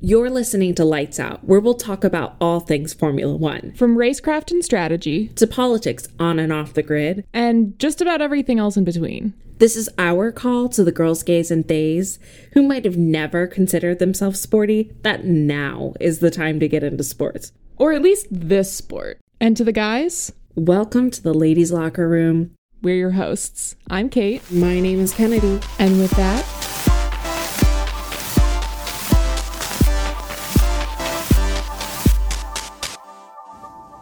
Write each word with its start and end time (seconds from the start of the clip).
You're 0.00 0.30
listening 0.30 0.76
to 0.76 0.84
Lights 0.84 1.18
Out, 1.18 1.42
where 1.44 1.58
we'll 1.58 1.74
talk 1.74 2.04
about 2.04 2.36
all 2.40 2.60
things 2.60 2.94
Formula 2.94 3.34
One, 3.34 3.72
From 3.74 3.96
racecraft 3.96 4.52
and 4.52 4.64
strategy, 4.64 5.28
to 5.30 5.44
politics 5.46 6.06
on 6.20 6.38
and 6.38 6.52
off 6.52 6.74
the 6.74 6.84
grid. 6.84 7.26
and 7.34 7.76
just 7.80 8.00
about 8.00 8.20
everything 8.22 8.60
else 8.60 8.76
in 8.76 8.84
between. 8.84 9.34
This 9.58 9.74
is 9.74 9.88
our 9.98 10.30
call 10.30 10.68
to 10.68 10.84
the 10.84 10.92
girls, 10.92 11.24
gays, 11.24 11.50
and 11.50 11.66
theys 11.66 12.20
who 12.52 12.62
might 12.62 12.84
have 12.84 12.96
never 12.96 13.48
considered 13.48 13.98
themselves 13.98 14.38
sporty, 14.40 14.92
that 15.02 15.24
now 15.24 15.94
is 15.98 16.20
the 16.20 16.30
time 16.30 16.60
to 16.60 16.68
get 16.68 16.84
into 16.84 17.02
sports. 17.02 17.50
Or 17.76 17.92
at 17.92 18.02
least 18.02 18.28
this 18.30 18.72
sport. 18.72 19.18
And 19.40 19.56
to 19.56 19.64
the 19.64 19.72
guys, 19.72 20.30
Welcome 20.54 21.10
to 21.12 21.22
the 21.22 21.34
ladies' 21.34 21.72
locker 21.72 22.08
room. 22.08 22.54
we're 22.82 22.94
your 22.96 23.10
hosts. 23.12 23.74
I'm 23.90 24.08
Cate, 24.10 24.42
My 24.52 24.78
name 24.78 25.00
is 25.00 25.12
Kennedy. 25.12 25.58
and 25.80 25.98
with 25.98 26.10
that, 26.12 26.44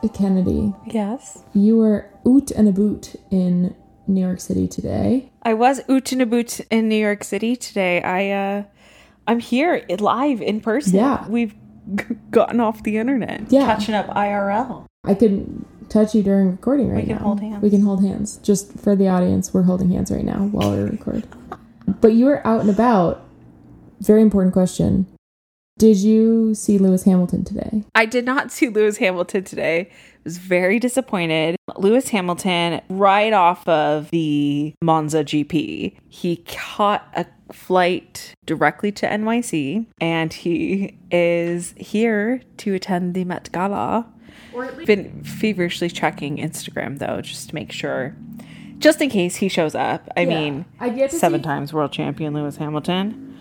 Kennedy, 0.09 0.73
Yes. 0.87 1.42
you 1.55 1.77
were 1.78 2.06
oot 2.27 2.51
and 2.51 2.69
a 2.69 2.73
boot 2.73 3.16
in 3.30 3.74
New 4.06 4.20
York 4.20 4.41
City 4.41 4.69
today. 4.69 5.30
I 5.42 5.55
was 5.55 5.80
oot 5.91 6.12
and 6.12 6.23
a 6.23 6.27
boot 6.27 6.60
in 6.70 6.88
New 6.88 6.96
York 6.96 7.24
City 7.24 7.56
today. 7.56 8.02
I 8.02 8.30
uh 8.30 8.62
I'm 9.27 9.41
here 9.41 9.84
live 9.98 10.41
in 10.41 10.60
person. 10.60 10.95
Yeah. 10.95 11.27
We've 11.29 11.55
g- 11.96 12.05
gotten 12.30 12.60
off 12.60 12.82
the 12.84 12.96
internet. 12.98 13.51
Yeah. 13.51 13.66
Catching 13.66 13.95
up 13.95 14.06
IRL. 14.09 14.87
I 15.05 15.15
could 15.15 15.65
touch 15.88 16.15
you 16.15 16.23
during 16.23 16.51
recording 16.52 16.88
right 16.91 17.07
now. 17.07 17.15
We 17.15 17.15
can 17.15 17.16
now. 17.16 17.23
hold 17.24 17.41
hands. 17.41 17.62
We 17.62 17.70
can 17.70 17.82
hold 17.82 18.04
hands. 18.04 18.37
Just 18.43 18.73
for 18.79 18.95
the 18.96 19.09
audience, 19.09 19.52
we're 19.52 19.62
holding 19.62 19.91
hands 19.91 20.10
right 20.12 20.24
now 20.24 20.46
while 20.52 20.70
we 20.77 20.82
record. 20.82 21.24
But 22.01 22.12
you 22.15 22.27
were 22.27 22.45
out 22.46 22.60
and 22.60 22.70
about. 22.70 23.23
Very 24.01 24.20
important 24.23 24.52
question. 24.52 25.07
Did 25.79 25.98
you 25.98 26.55
see 26.55 26.79
Lewis 26.79 27.03
Hamilton 27.05 27.45
today? 27.45 27.85
I 27.95 28.07
did 28.07 28.25
not 28.25 28.51
see 28.53 28.69
Lewis 28.69 28.97
Hamilton 28.97 29.45
today. 29.45 29.91
I 29.91 29.95
Was 30.24 30.38
very 30.38 30.79
disappointed. 30.79 31.57
Lewis 31.77 32.09
Hamilton, 32.09 32.80
right 32.88 33.33
off 33.33 33.66
of 33.68 34.10
the 34.10 34.74
Monza 34.83 35.23
GP, 35.23 35.96
he 36.09 36.37
caught 36.46 37.07
a 37.15 37.27
flight 37.52 38.35
directly 38.46 38.91
to 38.93 39.07
NYC 39.07 39.87
and 40.01 40.33
he 40.33 40.96
is 41.10 41.74
here 41.77 42.40
to 42.57 42.74
attend 42.74 43.15
the 43.15 43.24
Met 43.24 43.51
Gala. 43.52 44.07
Been 44.87 45.23
feverishly 45.23 45.90
checking 45.90 46.38
Instagram 46.38 46.99
though, 46.99 47.21
just 47.21 47.51
to 47.51 47.55
make 47.55 47.71
sure, 47.71 48.16
just 48.79 49.02
in 49.02 49.11
case 49.11 49.37
he 49.37 49.49
shows 49.49 49.74
up. 49.74 50.09
I 50.16 50.24
mean, 50.24 50.65
I've 50.80 50.96
yet 50.96 51.11
to 51.11 51.16
seven 51.16 51.40
see- 51.40 51.45
times 51.45 51.73
world 51.74 51.93
champion 51.93 52.33
Lewis 52.33 52.57
Hamilton. 52.57 53.35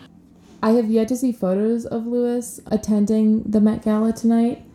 I 0.66 0.72
have 0.72 0.90
yet 0.90 1.08
to 1.10 1.16
see 1.16 1.32
photos 1.32 1.86
of 1.86 2.08
Lewis 2.08 2.60
attending 2.66 3.44
the 3.44 3.62
Met 3.62 3.84
Gala 3.84 4.12
tonight. 4.12 4.66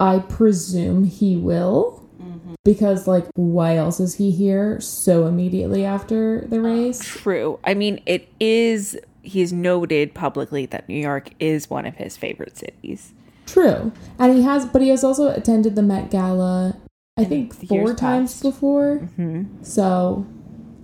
I 0.00 0.20
presume 0.20 1.04
he 1.04 1.36
will. 1.36 2.02
Mm-hmm. 2.18 2.54
Because, 2.64 3.06
like, 3.06 3.26
why 3.34 3.76
else 3.76 4.00
is 4.00 4.14
he 4.14 4.30
here 4.30 4.80
so 4.80 5.26
immediately 5.26 5.84
after 5.84 6.46
the 6.48 6.56
oh, 6.56 6.60
race? 6.60 6.98
True. 7.04 7.60
I 7.62 7.74
mean, 7.74 8.00
it 8.06 8.32
is. 8.40 8.98
He's 9.20 9.52
noted 9.52 10.14
publicly 10.14 10.64
that 10.64 10.88
New 10.88 10.98
York 10.98 11.28
is 11.38 11.68
one 11.68 11.84
of 11.84 11.96
his 11.96 12.16
favorite 12.16 12.56
cities. 12.56 13.12
True. 13.44 13.92
And 14.18 14.34
he 14.34 14.44
has, 14.44 14.64
but 14.64 14.80
he 14.80 14.88
has 14.88 15.04
also 15.04 15.28
attended 15.28 15.76
the 15.76 15.82
Met 15.82 16.10
Gala, 16.10 16.78
I 17.18 17.24
think, 17.24 17.52
four 17.68 17.92
times 17.92 18.32
past. 18.32 18.42
before. 18.42 19.00
Mm-hmm. 19.18 19.62
So 19.62 20.26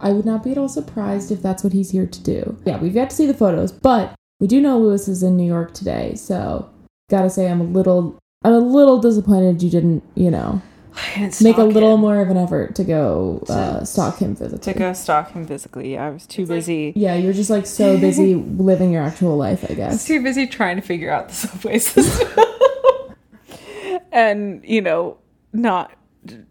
I 0.02 0.12
would 0.12 0.26
not 0.26 0.44
be 0.44 0.52
at 0.52 0.58
all 0.58 0.68
surprised 0.68 1.30
if 1.30 1.40
that's 1.40 1.64
what 1.64 1.72
he's 1.72 1.92
here 1.92 2.06
to 2.06 2.22
do. 2.22 2.58
Yeah, 2.66 2.78
we've 2.78 2.94
yet 2.94 3.08
to 3.08 3.16
see 3.16 3.24
the 3.24 3.32
photos, 3.32 3.72
but 3.72 4.14
we 4.40 4.46
do 4.46 4.60
know 4.60 4.78
Lewis 4.78 5.06
is 5.06 5.22
in 5.22 5.36
New 5.36 5.46
York 5.46 5.72
today. 5.74 6.14
So 6.16 6.68
gotta 7.08 7.30
say, 7.30 7.48
I'm 7.48 7.60
a 7.60 7.64
little, 7.64 8.18
I'm 8.42 8.54
a 8.54 8.58
little 8.58 8.98
disappointed 8.98 9.62
you 9.62 9.70
didn't, 9.70 10.02
you 10.14 10.30
know, 10.30 10.60
make 11.40 11.58
a 11.58 11.62
little 11.62 11.96
more 11.98 12.20
of 12.20 12.30
an 12.30 12.36
effort 12.36 12.74
to 12.74 12.84
go 12.84 13.44
uh, 13.48 13.84
stalk 13.84 14.18
him 14.18 14.34
physically. 14.34 14.72
to 14.72 14.78
go 14.78 14.92
stalk 14.92 15.30
him 15.32 15.46
physically. 15.46 15.96
I 15.96 16.10
was 16.10 16.26
too 16.26 16.46
busy. 16.46 16.92
yeah, 16.96 17.14
you're 17.14 17.34
just 17.34 17.50
like 17.50 17.66
so 17.66 17.98
busy 18.00 18.34
living 18.58 18.92
your 18.92 19.02
actual 19.02 19.36
life, 19.36 19.64
I 19.70 19.74
guess. 19.74 20.04
too 20.06 20.22
busy 20.22 20.46
trying 20.46 20.76
to 20.76 20.82
figure 20.82 21.10
out 21.10 21.28
the 21.28 21.34
subway 21.34 21.78
system, 21.78 22.28
and 24.12 24.64
you 24.64 24.80
know, 24.80 25.18
not 25.52 25.92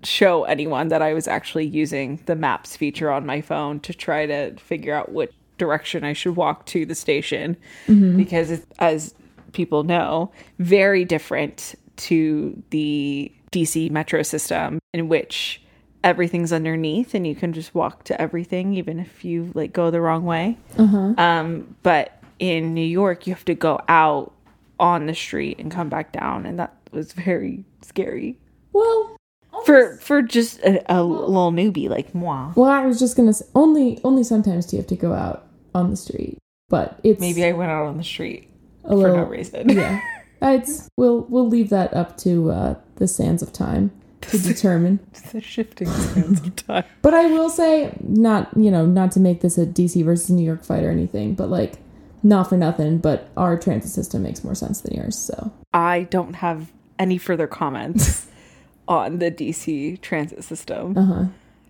show 0.03 0.45
anyone 0.45 0.87
that 0.87 1.01
I 1.01 1.13
was 1.13 1.27
actually 1.27 1.65
using 1.65 2.19
the 2.25 2.35
maps 2.35 2.75
feature 2.75 3.11
on 3.11 3.25
my 3.25 3.41
phone 3.41 3.79
to 3.81 3.93
try 3.93 4.25
to 4.25 4.55
figure 4.55 4.95
out 4.95 5.11
which 5.11 5.31
direction 5.59 6.03
I 6.03 6.13
should 6.13 6.35
walk 6.35 6.65
to 6.67 6.85
the 6.87 6.95
station 6.95 7.55
because 7.87 8.49
it's, 8.49 8.65
as 8.79 9.13
people 9.51 9.83
know, 9.83 10.31
very 10.57 11.05
different 11.05 11.75
to 11.97 12.63
the 12.71 13.31
DC 13.51 13.91
metro 13.91 14.23
system 14.23 14.79
in 14.93 15.07
which 15.09 15.61
everything's 16.03 16.53
underneath 16.53 17.13
and 17.13 17.27
you 17.27 17.35
can 17.35 17.51
just 17.51 17.75
walk 17.75 18.05
to 18.05 18.19
everything 18.21 18.73
even 18.73 18.99
if 18.99 19.25
you 19.25 19.51
like 19.53 19.73
go 19.73 19.91
the 19.91 19.99
wrong 19.99 20.23
way. 20.25 20.57
Um, 20.77 21.75
but 21.83 22.21
in 22.39 22.73
New 22.73 22.85
York, 22.85 23.27
you 23.27 23.33
have 23.33 23.43
to 23.45 23.53
go 23.55 23.81
out 23.89 24.31
on 24.79 25.07
the 25.07 25.13
street 25.13 25.59
and 25.59 25.69
come 25.69 25.89
back 25.89 26.13
down, 26.13 26.45
and 26.45 26.57
that 26.57 26.73
was 26.93 27.11
very 27.11 27.65
scary 27.81 28.37
Well, 28.71 29.17
for 29.65 29.97
for 29.97 30.21
just 30.21 30.59
a, 30.61 30.81
a 30.87 31.03
little 31.03 31.51
newbie 31.51 31.89
like 31.89 32.15
moi. 32.15 32.53
well, 32.55 32.69
I 32.71 32.85
was 32.85 32.97
just 32.97 33.17
gonna 33.17 33.33
say 33.33 33.45
only, 33.55 33.99
only 34.05 34.23
sometimes 34.23 34.67
do 34.67 34.77
you 34.77 34.81
have 34.81 34.87
to 34.87 34.95
go 34.95 35.11
out 35.11 35.47
on 35.73 35.89
the 35.89 35.97
street, 35.97 36.37
but 36.69 36.99
it's 37.03 37.19
Maybe 37.19 37.45
I 37.45 37.51
went 37.51 37.71
out 37.71 37.85
on 37.85 37.97
the 37.97 38.03
street 38.03 38.49
for 38.83 38.95
little 38.95 39.17
no 39.17 39.23
reason. 39.23 39.69
yeah. 39.77 39.99
It's 40.41 40.89
we'll 40.97 41.21
we'll 41.29 41.47
leave 41.47 41.69
that 41.69 41.93
up 41.93 42.17
to 42.19 42.51
uh, 42.51 42.75
the 42.95 43.07
sands 43.07 43.41
of 43.41 43.51
time 43.51 43.91
to 44.21 44.37
determine. 44.37 44.99
A 45.33 45.41
shifting 45.41 45.87
sands 45.87 46.41
of 46.41 46.55
time. 46.55 46.83
But 47.01 47.13
I 47.13 47.25
will 47.27 47.49
say, 47.49 47.97
not 48.01 48.49
you 48.55 48.71
know, 48.71 48.85
not 48.85 49.11
to 49.13 49.19
make 49.19 49.41
this 49.41 49.57
a 49.57 49.65
DC 49.65 50.03
versus 50.03 50.29
New 50.29 50.45
York 50.45 50.63
fight 50.63 50.83
or 50.83 50.91
anything, 50.91 51.35
but 51.35 51.49
like, 51.49 51.75
not 52.23 52.49
for 52.49 52.57
nothing, 52.57 52.97
but 52.99 53.29
our 53.37 53.57
transit 53.57 53.91
system 53.91 54.23
makes 54.23 54.43
more 54.43 54.55
sense 54.55 54.81
than 54.81 54.95
yours. 54.95 55.17
So 55.17 55.51
I 55.73 56.03
don't 56.03 56.35
have 56.35 56.71
any 56.97 57.17
further 57.17 57.47
comments 57.47 58.27
on 58.87 59.19
the 59.19 59.31
DC 59.31 60.01
transit 60.01 60.43
system. 60.43 60.97
uh 60.97 61.05
huh. 61.05 61.25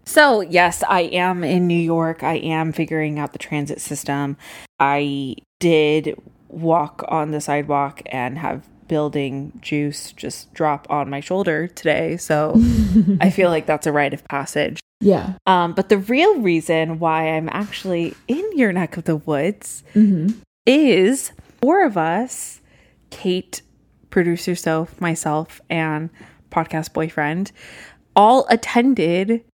So, 0.10 0.42
yes, 0.42 0.84
I 0.90 1.02
am 1.02 1.44
in 1.44 1.68
New 1.68 1.78
York. 1.80 2.24
I 2.24 2.38
am 2.38 2.74
figuring 2.74 3.20
out 3.20 3.32
the 3.32 3.38
transit 3.38 3.80
system. 3.80 4.38
I 4.80 5.36
did 5.60 6.20
walk 6.48 7.06
on 7.10 7.30
the 7.30 7.40
sidewalk 7.40 8.02
and 8.08 8.40
have 8.40 8.68
building 8.88 9.52
juice 9.62 10.12
just 10.14 10.52
drop 10.56 10.88
on 10.90 11.12
my 11.12 11.20
shoulder 11.20 11.68
today. 11.68 12.18
So, 12.18 12.60
I 13.22 13.30
feel 13.30 13.52
like 13.52 13.68
that's 13.68 13.86
a 13.86 13.92
rite 13.92 14.16
of 14.16 14.28
passage. 14.28 14.80
Yeah. 15.00 15.34
Um, 15.46 15.74
but 15.74 15.90
the 15.90 16.00
real 16.00 16.40
reason 16.42 16.98
why 16.98 17.30
I'm 17.30 17.48
actually 17.50 18.16
in 18.28 18.44
your 18.58 18.74
neck 18.74 18.98
of 18.98 19.04
the 19.04 19.16
woods 19.18 19.84
Mm-hmm. 19.94 20.40
is 20.66 21.32
four 21.62 21.86
of 21.86 21.98
us 21.98 22.62
Cate, 23.12 23.62
producer 24.10 24.56
Soph, 24.56 25.00
myself, 25.00 25.62
and 25.70 26.10
podcast 26.50 26.94
boyfriend 26.94 27.52
all 28.16 28.48
attended 28.50 29.46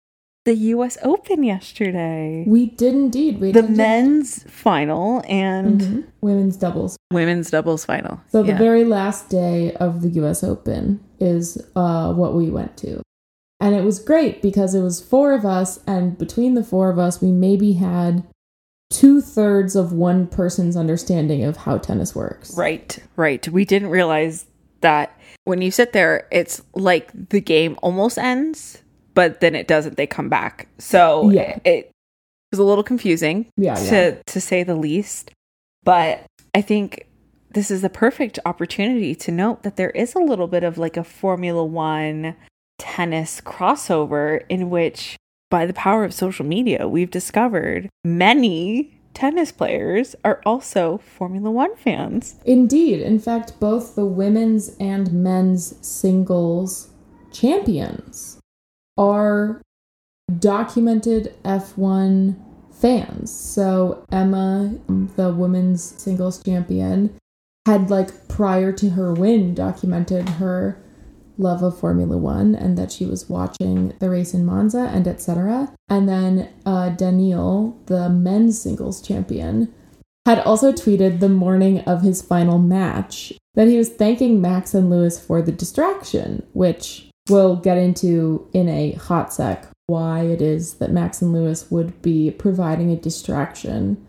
the 0.45 0.55
US 0.55 0.97
Open 1.03 1.43
yesterday. 1.43 2.45
We 2.47 2.67
did 2.67 2.93
indeed. 2.93 3.39
We 3.41 3.51
The 3.51 3.59
attended- 3.59 3.77
men's 3.77 4.43
final 4.43 5.23
and 5.27 5.81
Mhm. 5.81 6.03
women's 6.21 6.55
doubles. 6.57 6.97
women's 7.11 7.49
doubles 7.51 7.83
final. 7.85 8.19
So 8.31 8.43
the 8.43 8.53
very 8.53 8.83
last 8.83 9.29
day 9.29 9.73
of 9.73 10.01
the 10.01 10.09
U.S. 10.21 10.43
Open 10.43 10.99
is 11.19 11.57
uh, 11.75 12.13
what 12.13 12.35
we 12.35 12.49
went 12.49 12.77
to, 12.77 13.01
and 13.59 13.73
it 13.75 13.83
was 13.83 13.99
great 13.99 14.41
because 14.41 14.75
it 14.75 14.81
was 14.81 15.01
four 15.01 15.33
of 15.33 15.45
us, 15.45 15.79
and 15.87 16.17
between 16.17 16.53
the 16.53 16.63
four 16.63 16.89
of 16.89 16.99
us, 16.99 17.21
we 17.21 17.31
maybe 17.31 17.73
had 17.73 18.23
two 18.91 19.21
thirds 19.21 19.75
of 19.75 19.91
one 19.93 20.27
person's 20.27 20.77
understanding 20.77 21.43
of 21.43 21.57
how 21.57 21.77
tennis 21.77 22.15
works. 22.15 22.55
Right, 22.55 22.99
right. 23.15 23.47
We 23.49 23.65
didn't 23.65 23.89
realize 23.89 24.45
that 24.81 25.17
when 25.45 25.61
you 25.61 25.71
sit 25.71 25.91
there, 25.93 26.27
it's 26.31 26.61
like 26.75 27.11
the 27.29 27.41
game 27.41 27.77
almost 27.81 28.17
ends, 28.19 28.81
but 29.15 29.39
then 29.41 29.55
it 29.55 29.67
doesn't. 29.67 29.97
They 29.97 30.05
come 30.05 30.29
back. 30.29 30.67
So 30.77 31.31
Yeah. 31.31 31.57
it, 31.65 31.91
was 32.51 32.59
a 32.59 32.63
little 32.63 32.83
confusing 32.83 33.47
Yeah, 33.57 33.73
to 33.75 33.95
yeah. 33.95 34.15
to 34.27 34.39
say 34.39 34.63
the 34.63 34.75
least. 34.75 35.31
But 35.83 36.23
I 36.53 36.61
think 36.61 37.07
this 37.51 37.69
is 37.71 37.81
the 37.81 37.89
perfect 37.89 38.37
opportunity 38.45 39.15
to 39.15 39.31
note 39.31 39.63
that 39.63 39.75
there 39.77 39.89
is 39.89 40.13
a 40.15 40.19
little 40.19 40.47
bit 40.47 40.63
of 40.63 40.77
like 40.77 40.95
a 40.95 41.03
Formula 41.03 41.65
One 41.65 42.35
tennis 42.77 43.41
crossover 43.41 44.43
in 44.47 44.69
which, 44.69 45.17
by 45.49 45.65
the 45.65 45.73
power 45.73 46.03
of 46.05 46.13
social 46.13 46.45
media, 46.45 46.87
we've 46.87 47.11
discovered 47.11 47.89
many 48.05 48.99
tennis 49.13 49.51
players 49.51 50.15
are 50.23 50.41
also 50.45 50.97
Formula 50.99 51.49
One 51.51 51.75
fans. 51.75 52.35
Indeed. 52.45 53.01
In 53.01 53.19
fact, 53.19 53.59
both 53.59 53.95
the 53.95 54.05
women's 54.05 54.75
and 54.79 55.11
men's 55.11 55.75
singles 55.85 56.89
champions 57.31 58.34
are 58.97 59.61
documented 60.39 61.35
F1 61.43 62.35
fans. 62.71 63.31
So, 63.31 64.05
Emma, 64.11 64.75
the 64.87 65.33
women's 65.33 65.83
singles 65.83 66.41
champion, 66.43 67.17
had 67.65 67.89
like 67.89 68.27
prior 68.27 68.71
to 68.73 68.91
her 68.91 69.13
win 69.13 69.55
documented 69.55 70.29
her 70.29 70.81
love 71.37 71.63
of 71.63 71.77
Formula 71.77 72.17
One 72.17 72.55
and 72.55 72.77
that 72.77 72.91
she 72.91 73.05
was 73.05 73.29
watching 73.29 73.93
the 73.99 74.09
race 74.09 74.33
in 74.33 74.45
Monza 74.45 74.89
and 74.93 75.07
etc. 75.07 75.73
And 75.89 76.07
then 76.07 76.49
uh, 76.65 76.89
the 76.89 78.09
men's 78.11 78.61
singles 78.61 79.01
champion, 79.01 79.73
had 80.25 80.39
also 80.39 80.71
tweeted 80.71 81.19
the 81.19 81.29
morning 81.29 81.81
of 81.81 82.01
his 82.01 82.21
final 82.21 82.57
match 82.57 83.33
that 83.53 83.67
he 83.67 83.77
was 83.77 83.89
thanking 83.89 84.41
Max 84.41 84.73
and 84.73 84.89
Lewis 84.89 85.23
for 85.23 85.41
the 85.41 85.51
distraction, 85.51 86.45
which 86.53 87.09
we'll 87.29 87.55
get 87.55 87.77
into 87.77 88.47
in 88.53 88.69
a 88.69 88.93
hot 88.93 89.33
sec 89.33 89.67
why 89.87 90.21
it 90.21 90.41
is 90.41 90.75
that 90.75 90.91
Max 90.91 91.21
and 91.21 91.31
Lewis 91.31 91.69
would 91.69 92.01
be 92.01 92.31
providing 92.31 92.91
a 92.91 92.95
distraction. 92.95 94.03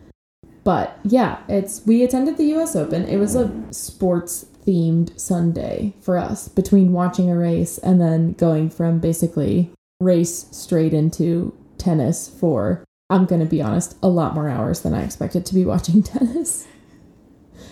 But 0.63 0.99
yeah, 1.03 1.39
it's 1.47 1.85
we 1.85 2.03
attended 2.03 2.37
the 2.37 2.53
US 2.55 2.75
Open. 2.75 3.07
It 3.07 3.17
was 3.17 3.35
a 3.35 3.51
sports 3.71 4.45
themed 4.65 5.17
Sunday 5.19 5.93
for 6.01 6.17
us 6.17 6.47
between 6.47 6.91
watching 6.91 7.29
a 7.29 7.37
race 7.37 7.77
and 7.77 8.01
then 8.01 8.33
going 8.33 8.69
from 8.69 8.99
basically 8.99 9.71
race 10.01 10.47
straight 10.51 10.93
into 10.93 11.55
tennis 11.77 12.27
for 12.27 12.83
I'm 13.09 13.25
going 13.25 13.39
to 13.39 13.47
be 13.47 13.61
honest, 13.61 13.95
a 14.03 14.09
lot 14.09 14.35
more 14.35 14.49
hours 14.49 14.81
than 14.81 14.93
I 14.93 15.03
expected 15.03 15.45
to 15.45 15.53
be 15.53 15.63
watching 15.63 16.03
tennis. 16.03 16.67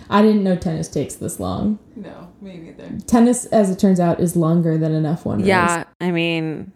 I 0.10 0.22
didn't 0.22 0.44
know 0.44 0.56
tennis 0.56 0.88
takes 0.88 1.16
this 1.16 1.40
long. 1.40 1.80
No, 1.96 2.31
me 2.42 2.57
neither. 2.57 2.98
Tennis, 3.07 3.46
as 3.46 3.69
it 3.69 3.80
turns 3.80 4.00
out, 4.00 4.19
is 4.19 4.36
longer 4.36 4.78
than 4.78 4.94
an 4.94 5.04
F1 5.04 5.38
race. 5.38 5.48
Yeah, 5.48 5.86
I 6.00 6.12
mean, 6.12 6.72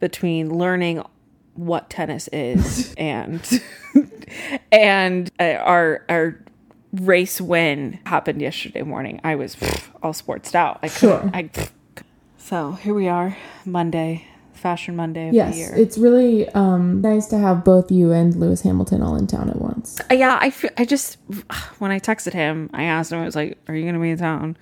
between 0.00 0.56
learning 0.56 1.02
what 1.54 1.90
tennis 1.90 2.28
is 2.32 2.94
and 2.98 3.62
and 4.72 5.30
uh, 5.38 5.54
our 5.60 6.04
our 6.08 6.38
race 6.92 7.40
win 7.40 7.98
happened 8.06 8.40
yesterday 8.40 8.82
morning, 8.82 9.20
I 9.24 9.34
was 9.34 9.56
pff, 9.56 9.88
all 10.02 10.12
sportsed 10.12 10.54
out. 10.54 10.78
I 10.82 10.88
couldn't. 10.88 11.20
Sure. 11.20 11.30
I, 11.32 11.42
pff. 11.44 11.70
so 12.38 12.72
here 12.72 12.94
we 12.94 13.08
are, 13.08 13.36
Monday, 13.64 14.26
Fashion 14.62 14.96
Monday 14.96 15.28
of 15.28 15.34
Yes, 15.34 15.52
the 15.52 15.58
year. 15.58 15.72
it's 15.76 15.98
really 15.98 16.48
um, 16.50 17.00
nice 17.02 17.26
to 17.26 17.38
have 17.38 17.64
both 17.64 17.90
you 17.90 18.12
and 18.12 18.34
Lewis 18.36 18.62
Hamilton 18.62 19.02
all 19.02 19.16
in 19.16 19.26
town 19.26 19.50
at 19.50 19.60
once. 19.60 20.00
Uh, 20.10 20.14
yeah, 20.14 20.38
I, 20.40 20.52
I 20.78 20.84
just 20.84 21.18
when 21.78 21.90
I 21.90 21.98
texted 21.98 22.32
him, 22.32 22.70
I 22.72 22.84
asked 22.84 23.12
him. 23.12 23.18
I 23.18 23.24
was 23.24 23.36
like, 23.36 23.58
"Are 23.68 23.74
you 23.74 23.82
going 23.82 23.94
to 23.94 24.00
be 24.00 24.10
in 24.10 24.18
town?" 24.18 24.56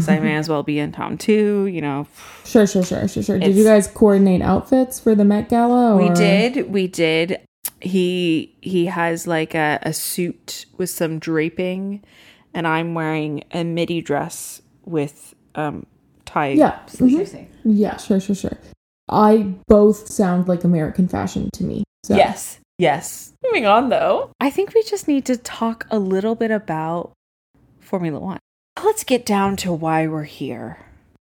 so 0.00 0.12
I 0.12 0.18
may 0.18 0.36
as 0.36 0.48
well 0.48 0.62
be 0.62 0.78
in 0.78 0.90
town 0.90 1.18
too. 1.18 1.66
You 1.66 1.82
know, 1.82 2.06
Sure, 2.44 2.66
sure, 2.66 2.82
sure, 2.82 3.06
sure, 3.06 3.22
sure. 3.22 3.38
Did 3.38 3.54
you 3.54 3.64
guys 3.64 3.86
coordinate 3.86 4.42
outfits 4.42 4.98
for 4.98 5.14
the 5.14 5.24
Met 5.24 5.48
Gala? 5.48 5.96
We 5.96 6.08
did. 6.10 6.70
We 6.72 6.88
did. 6.88 7.38
He 7.80 8.56
he 8.60 8.86
has 8.86 9.26
like 9.26 9.54
a, 9.54 9.78
a 9.82 9.92
suit 9.92 10.66
with 10.78 10.90
some 10.90 11.18
draping, 11.18 12.02
and 12.54 12.66
I'm 12.66 12.94
wearing 12.94 13.44
a 13.52 13.62
midi 13.64 14.00
dress 14.00 14.62
with 14.84 15.34
um 15.54 15.86
tie 16.24 16.48
Yeah, 16.52 16.84
sleeves. 16.86 17.34
Yeah, 17.64 17.96
sure, 17.98 18.18
sure, 18.18 18.34
sure. 18.34 18.58
I 19.08 19.54
both 19.66 20.08
sound 20.08 20.48
like 20.48 20.64
American 20.64 21.08
fashion 21.08 21.50
to 21.54 21.64
me. 21.64 21.84
So. 22.04 22.16
Yes. 22.16 22.58
Yes. 22.78 23.32
Moving 23.44 23.66
on 23.66 23.90
though. 23.90 24.30
I 24.40 24.50
think 24.50 24.74
we 24.74 24.82
just 24.82 25.06
need 25.06 25.24
to 25.26 25.36
talk 25.36 25.86
a 25.90 25.98
little 25.98 26.34
bit 26.34 26.50
about 26.50 27.12
Formula 27.80 28.18
One. 28.18 28.38
Let's 28.82 29.04
get 29.04 29.26
down 29.26 29.56
to 29.58 29.72
why 29.72 30.06
we're 30.06 30.24
here. 30.24 30.78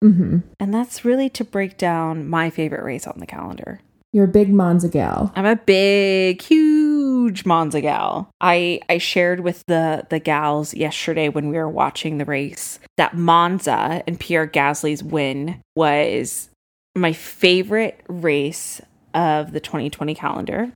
Mm-hmm. 0.03 0.39
And 0.59 0.73
that's 0.73 1.05
really 1.05 1.29
to 1.31 1.43
break 1.43 1.77
down 1.77 2.27
my 2.27 2.49
favorite 2.49 2.83
race 2.83 3.07
on 3.07 3.19
the 3.19 3.25
calendar. 3.25 3.79
You're 4.13 4.25
a 4.25 4.29
big 4.29 4.49
Monza 4.49 4.89
gal. 4.89 5.31
I'm 5.35 5.45
a 5.45 5.55
big, 5.55 6.41
huge 6.41 7.45
Monza 7.45 7.81
gal. 7.81 8.29
I 8.41 8.79
I 8.89 8.97
shared 8.97 9.41
with 9.41 9.63
the 9.67 10.07
the 10.09 10.19
gals 10.19 10.73
yesterday 10.73 11.29
when 11.29 11.49
we 11.49 11.57
were 11.57 11.69
watching 11.69 12.17
the 12.17 12.25
race 12.25 12.79
that 12.97 13.15
Monza 13.15 14.03
and 14.07 14.19
Pierre 14.19 14.47
Gasly's 14.47 15.03
win 15.03 15.61
was 15.75 16.49
my 16.99 17.13
favorite 17.13 18.01
race 18.07 18.81
of 19.13 19.51
the 19.51 19.59
2020 19.59 20.15
calendar. 20.15 20.71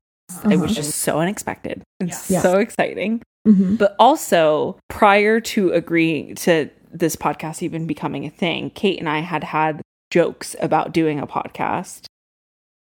It 0.45 0.57
was 0.57 0.61
Uh-huh. 0.71 0.73
just 0.73 0.95
so 0.99 1.19
unexpected 1.19 1.81
and 1.99 2.09
Yeah. 2.27 2.41
so 2.41 2.59
exciting. 2.59 3.21
Mm-hmm. 3.47 3.75
But 3.75 3.95
also, 3.99 4.77
prior 4.87 5.39
to 5.41 5.71
agreeing 5.73 6.35
to 6.35 6.69
this 6.93 7.15
podcast 7.15 7.61
even 7.63 7.87
becoming 7.87 8.25
a 8.25 8.29
thing, 8.29 8.69
Cate 8.69 8.99
and 8.99 9.09
I 9.09 9.19
had 9.19 9.43
had 9.43 9.81
jokes 10.11 10.55
about 10.61 10.93
doing 10.93 11.19
a 11.19 11.27
podcast. 11.27 12.05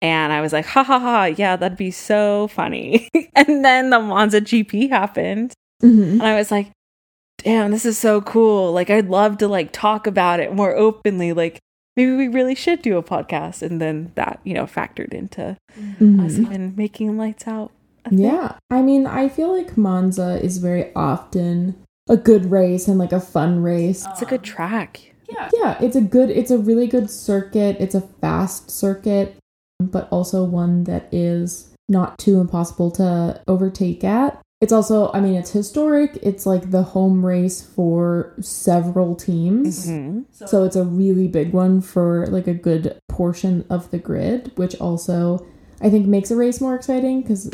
And 0.01 0.31
I 0.33 0.41
was 0.41 0.53
like, 0.53 0.65
ha 0.65 0.83
ha 0.83 0.99
ha, 0.99 1.23
yeah, 1.25 1.55
that'd 1.55 1.77
be 1.77 1.91
so 1.91 2.47
funny. 2.47 3.09
and 3.35 3.63
then 3.65 3.89
the 3.89 3.99
Monza 3.99 4.41
GP 4.41 4.89
happened. 4.89 5.53
Mm-hmm. 5.83 6.21
And 6.21 6.23
I 6.23 6.35
was 6.35 6.51
like, 6.51 6.71
damn, 7.39 7.71
this 7.71 7.85
is 7.85 7.97
so 7.97 8.21
cool. 8.21 8.71
Like, 8.71 8.89
I'd 8.89 9.09
love 9.09 9.37
to 9.39 9.47
like 9.47 9.71
talk 9.71 10.07
about 10.07 10.39
it 10.39 10.53
more 10.53 10.75
openly. 10.75 11.33
Like, 11.33 11.59
maybe 11.95 12.15
we 12.15 12.27
really 12.27 12.55
should 12.55 12.81
do 12.81 12.97
a 12.97 13.03
podcast. 13.03 13.61
And 13.61 13.81
then 13.81 14.11
that, 14.15 14.39
you 14.43 14.53
know, 14.53 14.65
factored 14.65 15.13
into 15.13 15.57
us 15.79 16.37
even 16.39 16.73
making 16.75 17.17
lights 17.17 17.47
out. 17.47 17.71
a 18.05 18.09
thing. 18.09 18.19
Mm-hmm. 18.19 18.35
Yeah. 18.35 18.57
I 18.69 18.81
mean, 18.81 19.07
I 19.07 19.29
feel 19.29 19.55
like 19.55 19.77
Monza 19.77 20.41
is 20.43 20.57
very 20.57 20.93
often 20.95 21.75
a 22.07 22.17
good 22.17 22.51
race 22.51 22.87
and 22.87 22.99
like 22.99 23.11
a 23.11 23.19
fun 23.19 23.61
race. 23.63 24.05
It's 24.11 24.21
a 24.21 24.25
good 24.25 24.43
track. 24.43 25.13
Yeah. 25.29 25.49
Yeah, 25.53 25.77
it's 25.81 25.95
a 25.95 26.01
good, 26.01 26.29
it's 26.29 26.51
a 26.51 26.57
really 26.57 26.87
good 26.87 27.09
circuit. 27.09 27.77
It's 27.79 27.95
a 27.95 28.01
fast 28.01 28.69
circuit, 28.69 29.35
but 29.79 30.07
also 30.11 30.43
one 30.43 30.83
that 30.83 31.07
is 31.11 31.73
not 31.89 32.17
too 32.17 32.39
impossible 32.39 32.91
to 32.91 33.41
overtake 33.47 34.03
at. 34.03 34.39
It's 34.65 34.73
also, 34.73 35.11
I 35.13 35.19
mean, 35.19 35.35
it's 35.35 35.51
historic. 35.51 36.17
It's 36.23 36.47
like 36.47 36.71
the 36.71 36.81
home 36.81 37.23
race 37.23 37.61
for 37.61 38.33
several 38.41 39.13
teams. 39.15 39.85
Mhm. 39.85 40.25
So 40.31 40.63
it's 40.63 40.75
a 40.75 40.83
really 40.83 41.27
big 41.27 41.53
one 41.53 41.81
for 41.81 42.25
like 42.31 42.47
a 42.47 42.55
good 42.55 42.97
portion 43.07 43.63
of 43.69 43.91
the 43.91 43.99
grid, 43.99 44.53
which 44.55 44.75
also 44.81 45.45
I 45.81 45.91
think 45.91 46.07
makes 46.07 46.31
a 46.31 46.35
race 46.35 46.59
more 46.59 46.73
exciting 46.73 47.21
because 47.21 47.51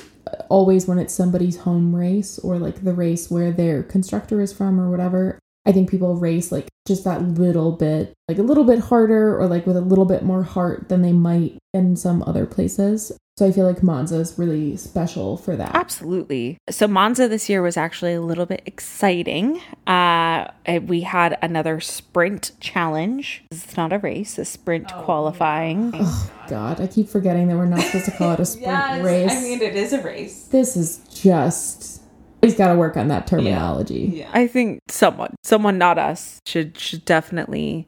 always 0.48 0.88
when 0.88 1.00
it's 1.00 1.13
somebody's 1.13 1.58
home 1.58 1.94
race 1.94 2.40
or 2.40 2.58
like 2.58 2.86
the 2.86 2.94
race 2.94 3.30
where 3.30 3.52
their 3.52 3.84
constructor 3.84 4.40
is 4.40 4.54
from 4.54 4.80
or 4.80 4.90
whatever, 4.90 5.38
I 5.66 5.74
think 5.74 5.90
people 5.90 6.16
race 6.16 6.50
like 6.50 6.69
just 6.88 7.04
that 7.04 7.22
little 7.38 7.74
bit, 7.74 8.13
like 8.30 8.38
a 8.38 8.44
little 8.44 8.63
bit 8.63 8.80
harder 8.80 9.38
or 9.38 9.48
like 9.48 9.68
with 9.68 9.75
a 9.75 9.81
little 9.81 10.06
bit 10.06 10.24
more 10.24 10.44
heart 10.44 10.88
than 10.88 11.02
they 11.02 11.12
might 11.12 11.58
in 11.74 11.98
some 11.98 12.24
other 12.25 12.46
places. 12.46 13.12
So 13.41 13.47
I 13.47 13.51
feel 13.51 13.65
like 13.65 13.81
Monza 13.81 14.17
is 14.17 14.38
really 14.38 14.77
special 14.77 15.35
for 15.35 15.55
that. 15.55 15.73
Absolutely. 15.73 16.59
So 16.69 16.88
Monza 16.88 17.27
this 17.27 17.49
year 17.49 17.63
was 17.63 17.75
actually 17.75 18.13
a 18.13 18.21
little 18.21 18.45
bit 18.45 18.61
exciting. 18.67 19.59
Uh, 19.88 20.45
we 20.83 21.01
had 21.01 21.39
another 21.41 21.79
sprint 21.79 22.51
challenge. 22.59 23.43
It's 23.49 23.75
not 23.75 23.93
a 23.93 23.98
race, 23.98 24.38
a 24.38 24.45
sprint 24.45 24.89
qualifying. 24.89 25.89
Oh 25.95 26.31
God, 26.50 26.79
I 26.79 26.86
keep 26.86 27.10
forgetting 27.10 27.48
that 27.48 27.57
we're 27.57 27.65
not 27.65 27.81
supposed 27.81 28.05
to 28.05 28.12
call 28.12 28.33
it 28.33 28.39
a 28.39 28.45
sprint 28.45 29.03
race. 29.03 29.31
I 29.31 29.41
mean, 29.41 29.60
it 29.60 29.75
is 29.75 29.91
a 29.91 30.03
race. 30.03 30.43
this 30.50 30.77
is 30.77 31.00
just 31.12 32.03
he's 32.43 32.55
got 32.55 32.71
to 32.71 32.75
work 32.77 32.95
on 32.95 33.07
that 33.07 33.25
terminology. 33.25 34.12
Yeah. 34.17 34.29
I 34.33 34.45
think 34.45 34.81
someone, 34.88 35.33
someone 35.43 35.79
not 35.79 35.98
us, 35.98 36.39
should 36.45 36.77
should 36.77 37.05
definitely, 37.05 37.88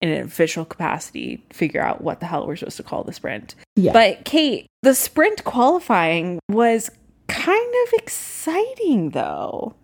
in 0.00 0.10
an 0.10 0.24
official 0.24 0.64
capacity, 0.64 1.44
figure 1.52 1.82
out 1.82 2.02
what 2.02 2.20
the 2.20 2.26
hell 2.26 2.46
we're 2.46 2.56
supposed 2.56 2.76
to 2.78 2.82
call 2.82 3.04
the 3.04 3.12
sprint. 3.12 3.54
Yeah. 3.76 3.92
But 3.92 4.24
Cate, 4.24 4.66
the 4.82 4.94
sprint 4.94 5.44
qualifying 5.44 6.38
was 6.48 6.90
kind 7.28 7.74
of 7.86 7.92
exciting, 7.94 9.10
though. 9.10 9.74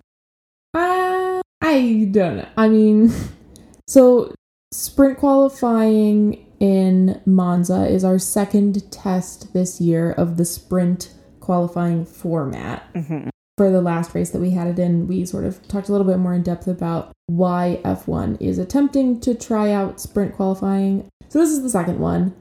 Uh, 0.74 1.40
I 1.62 2.08
don't 2.10 2.38
know. 2.38 2.48
I 2.56 2.68
mean, 2.68 3.12
so 3.88 4.34
sprint 4.72 5.18
qualifying 5.18 6.44
in 6.60 7.20
Monza 7.26 7.86
is 7.86 8.04
our 8.04 8.18
second 8.18 8.90
test 8.90 9.52
this 9.52 9.80
year 9.80 10.12
of 10.12 10.36
the 10.36 10.44
sprint 10.44 11.12
qualifying 11.40 12.04
format. 12.04 12.82
hmm 12.94 13.28
For 13.56 13.70
the 13.70 13.80
last 13.80 14.14
race 14.14 14.30
that 14.30 14.40
we 14.40 14.50
had 14.50 14.66
it 14.66 14.78
in, 14.78 15.08
we 15.08 15.24
sort 15.24 15.44
of 15.44 15.66
talked 15.66 15.88
a 15.88 15.92
little 15.92 16.06
bit 16.06 16.18
more 16.18 16.34
in 16.34 16.42
depth 16.42 16.66
about 16.66 17.12
why 17.26 17.80
F1 17.84 18.36
is 18.38 18.58
attempting 18.58 19.18
to 19.20 19.34
try 19.34 19.72
out 19.72 19.98
sprint 19.98 20.34
qualifying. 20.34 21.08
So 21.30 21.38
this 21.38 21.48
is 21.50 21.62
the 21.62 21.70
second 21.70 21.98
one. 21.98 22.34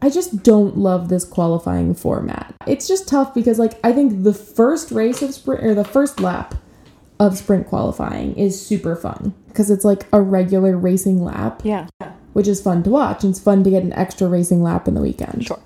I 0.00 0.08
just 0.08 0.44
don't 0.44 0.78
love 0.78 1.08
this 1.08 1.24
qualifying 1.24 1.94
format. 1.94 2.54
It's 2.68 2.86
just 2.86 3.08
tough 3.08 3.34
because 3.34 3.58
like 3.58 3.74
I 3.84 3.92
think 3.92 4.22
the 4.22 4.32
first 4.34 4.92
race 4.92 5.20
of 5.20 5.34
sprint 5.34 5.64
or 5.64 5.74
the 5.74 5.84
first 5.84 6.20
lap 6.20 6.54
of 7.18 7.36
sprint 7.36 7.66
qualifying 7.66 8.34
is 8.36 8.64
super 8.64 8.94
fun 8.94 9.34
because 9.48 9.68
it's 9.68 9.84
like 9.84 10.06
a 10.12 10.22
regular 10.22 10.76
racing 10.76 11.24
lap, 11.24 11.62
Yeah. 11.64 11.88
which 12.34 12.46
is 12.46 12.60
fun 12.60 12.84
to 12.84 12.90
watch. 12.90 13.24
And 13.24 13.32
it's 13.32 13.40
fun 13.40 13.64
to 13.64 13.70
get 13.70 13.82
an 13.82 13.92
extra 13.94 14.28
racing 14.28 14.62
lap 14.62 14.86
in 14.86 14.94
the 14.94 15.00
weekend. 15.02 15.44
Sure. 15.44 15.58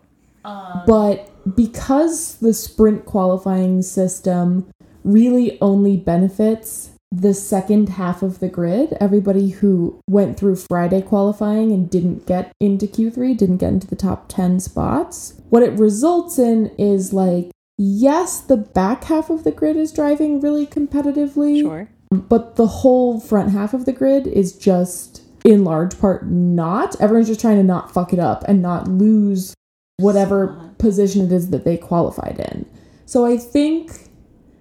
Um, 0.45 0.83
but 0.87 1.31
because 1.57 2.37
the 2.37 2.53
sprint 2.55 3.05
qualifying 3.05 3.83
system 3.83 4.67
really 5.07 5.59
only 5.61 5.97
benefits 5.97 6.91
the 7.13 7.33
second 7.33 7.91
half 7.91 8.23
of 8.23 8.41
the 8.41 8.49
grid, 8.49 8.97
everybody 9.01 9.51
who 9.51 10.01
went 10.09 10.39
through 10.39 10.57
Friday 10.57 11.01
qualifying 11.01 11.73
and 11.73 11.89
didn't 11.89 12.27
get 12.27 12.53
into 12.61 12.87
Q3, 12.87 13.37
didn't 13.37 13.59
get 13.59 13.73
into 13.73 13.87
the 13.87 13.97
top 13.97 14.29
10 14.29 14.61
spots, 14.61 15.41
what 15.49 15.63
it 15.63 15.79
results 15.79 16.39
in 16.39 16.67
is 16.79 17.13
like, 17.13 17.51
yes, 17.79 18.41
the 18.41 18.57
back 18.57 19.05
half 19.05 19.31
of 19.31 19.45
the 19.45 19.53
grid 19.53 19.77
is 19.77 19.93
driving 19.93 20.41
really 20.41 20.67
competitively 20.67 21.61
Sure. 21.61 21.89
But 22.11 22.57
the 22.57 22.67
whole 22.67 23.21
front 23.21 23.51
half 23.51 23.75
of 23.75 23.85
the 23.85 23.93
grid 23.93 24.27
is 24.27 24.53
just, 24.53 25.23
in 25.45 25.65
large 25.65 25.99
part, 25.99 26.27
not. 26.27 27.01
Everyone's 27.01 27.29
just 27.29 27.41
trying 27.41 27.57
to 27.57 27.63
not 27.63 27.93
fuck 27.93 28.13
it 28.13 28.19
up 28.19 28.45
and 28.47 28.63
not 28.63 28.89
lose 28.89 29.55
whatever 29.99 30.73
position 30.79 31.25
it 31.25 31.33
is 31.33 31.51
that 31.51 31.65
they 31.65 31.77
qualified 31.77 32.39
in. 32.39 32.67
So 33.07 33.25
I 33.25 33.39
think 33.39 34.06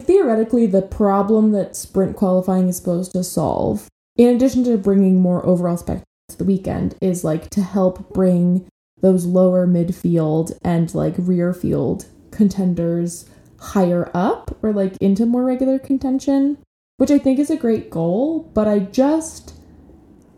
theoretically 0.05 0.65
the 0.65 0.81
problem 0.81 1.51
that 1.51 1.75
sprint 1.75 2.15
qualifying 2.15 2.67
is 2.67 2.77
supposed 2.77 3.11
to 3.13 3.23
solve, 3.23 3.87
in 4.15 4.35
addition 4.35 4.63
to 4.65 4.77
bringing 4.77 5.19
more 5.19 5.45
overall 5.45 5.77
spectacle 5.77 6.05
to 6.29 6.37
the 6.37 6.43
weekend, 6.43 6.95
is 7.01 7.23
like 7.23 7.49
to 7.51 7.61
help 7.61 8.13
bring 8.13 8.67
those 9.01 9.25
lower 9.25 9.67
midfield 9.67 10.57
and 10.63 10.93
like 10.95 11.15
rear 11.17 11.53
field 11.53 12.05
contenders 12.31 13.29
higher 13.59 14.09
up 14.13 14.57
or 14.61 14.73
like 14.73 14.97
into 14.97 15.25
more 15.25 15.43
regular 15.43 15.79
contention, 15.79 16.57
which 16.97 17.11
I 17.11 17.17
think 17.17 17.39
is 17.39 17.49
a 17.49 17.57
great 17.57 17.89
goal, 17.89 18.51
but 18.53 18.67
I 18.67 18.79
just 18.79 19.53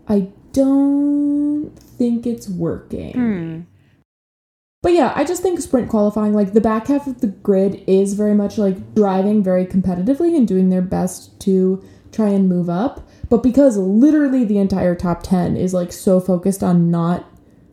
I 0.08 0.30
don't 0.54 1.72
think 1.78 2.26
it's 2.26 2.50
working. 2.50 3.14
Hmm. 3.14 3.77
But 4.84 4.94
yeah, 4.94 5.12
I 5.16 5.24
just 5.24 5.42
think 5.42 5.60
sprint 5.60 5.90
qualifying, 5.90 6.34
like 6.34 6.54
the 6.54 6.62
back 6.62 6.88
half 6.88 7.08
of 7.08 7.20
the 7.22 7.28
grid, 7.28 7.84
is 7.88 8.14
very 8.14 8.34
much 8.36 8.58
like 8.58 8.94
driving 8.96 9.44
very 9.44 9.66
competitively 9.66 10.36
and 10.38 10.48
doing 10.48 10.70
their 10.70 10.82
best 10.84 11.40
to 11.42 11.84
try 12.12 12.30
and 12.30 12.48
move 12.48 12.70
up. 12.70 13.08
But 13.30 13.44
because 13.44 13.78
literally 13.78 14.46
the 14.46 14.60
entire 14.60 14.96
top 14.96 15.24
10 15.24 15.58
is 15.58 15.74
like 15.74 15.92
so 15.92 16.20
focused 16.20 16.64
on 16.64 16.92
not 16.92 17.26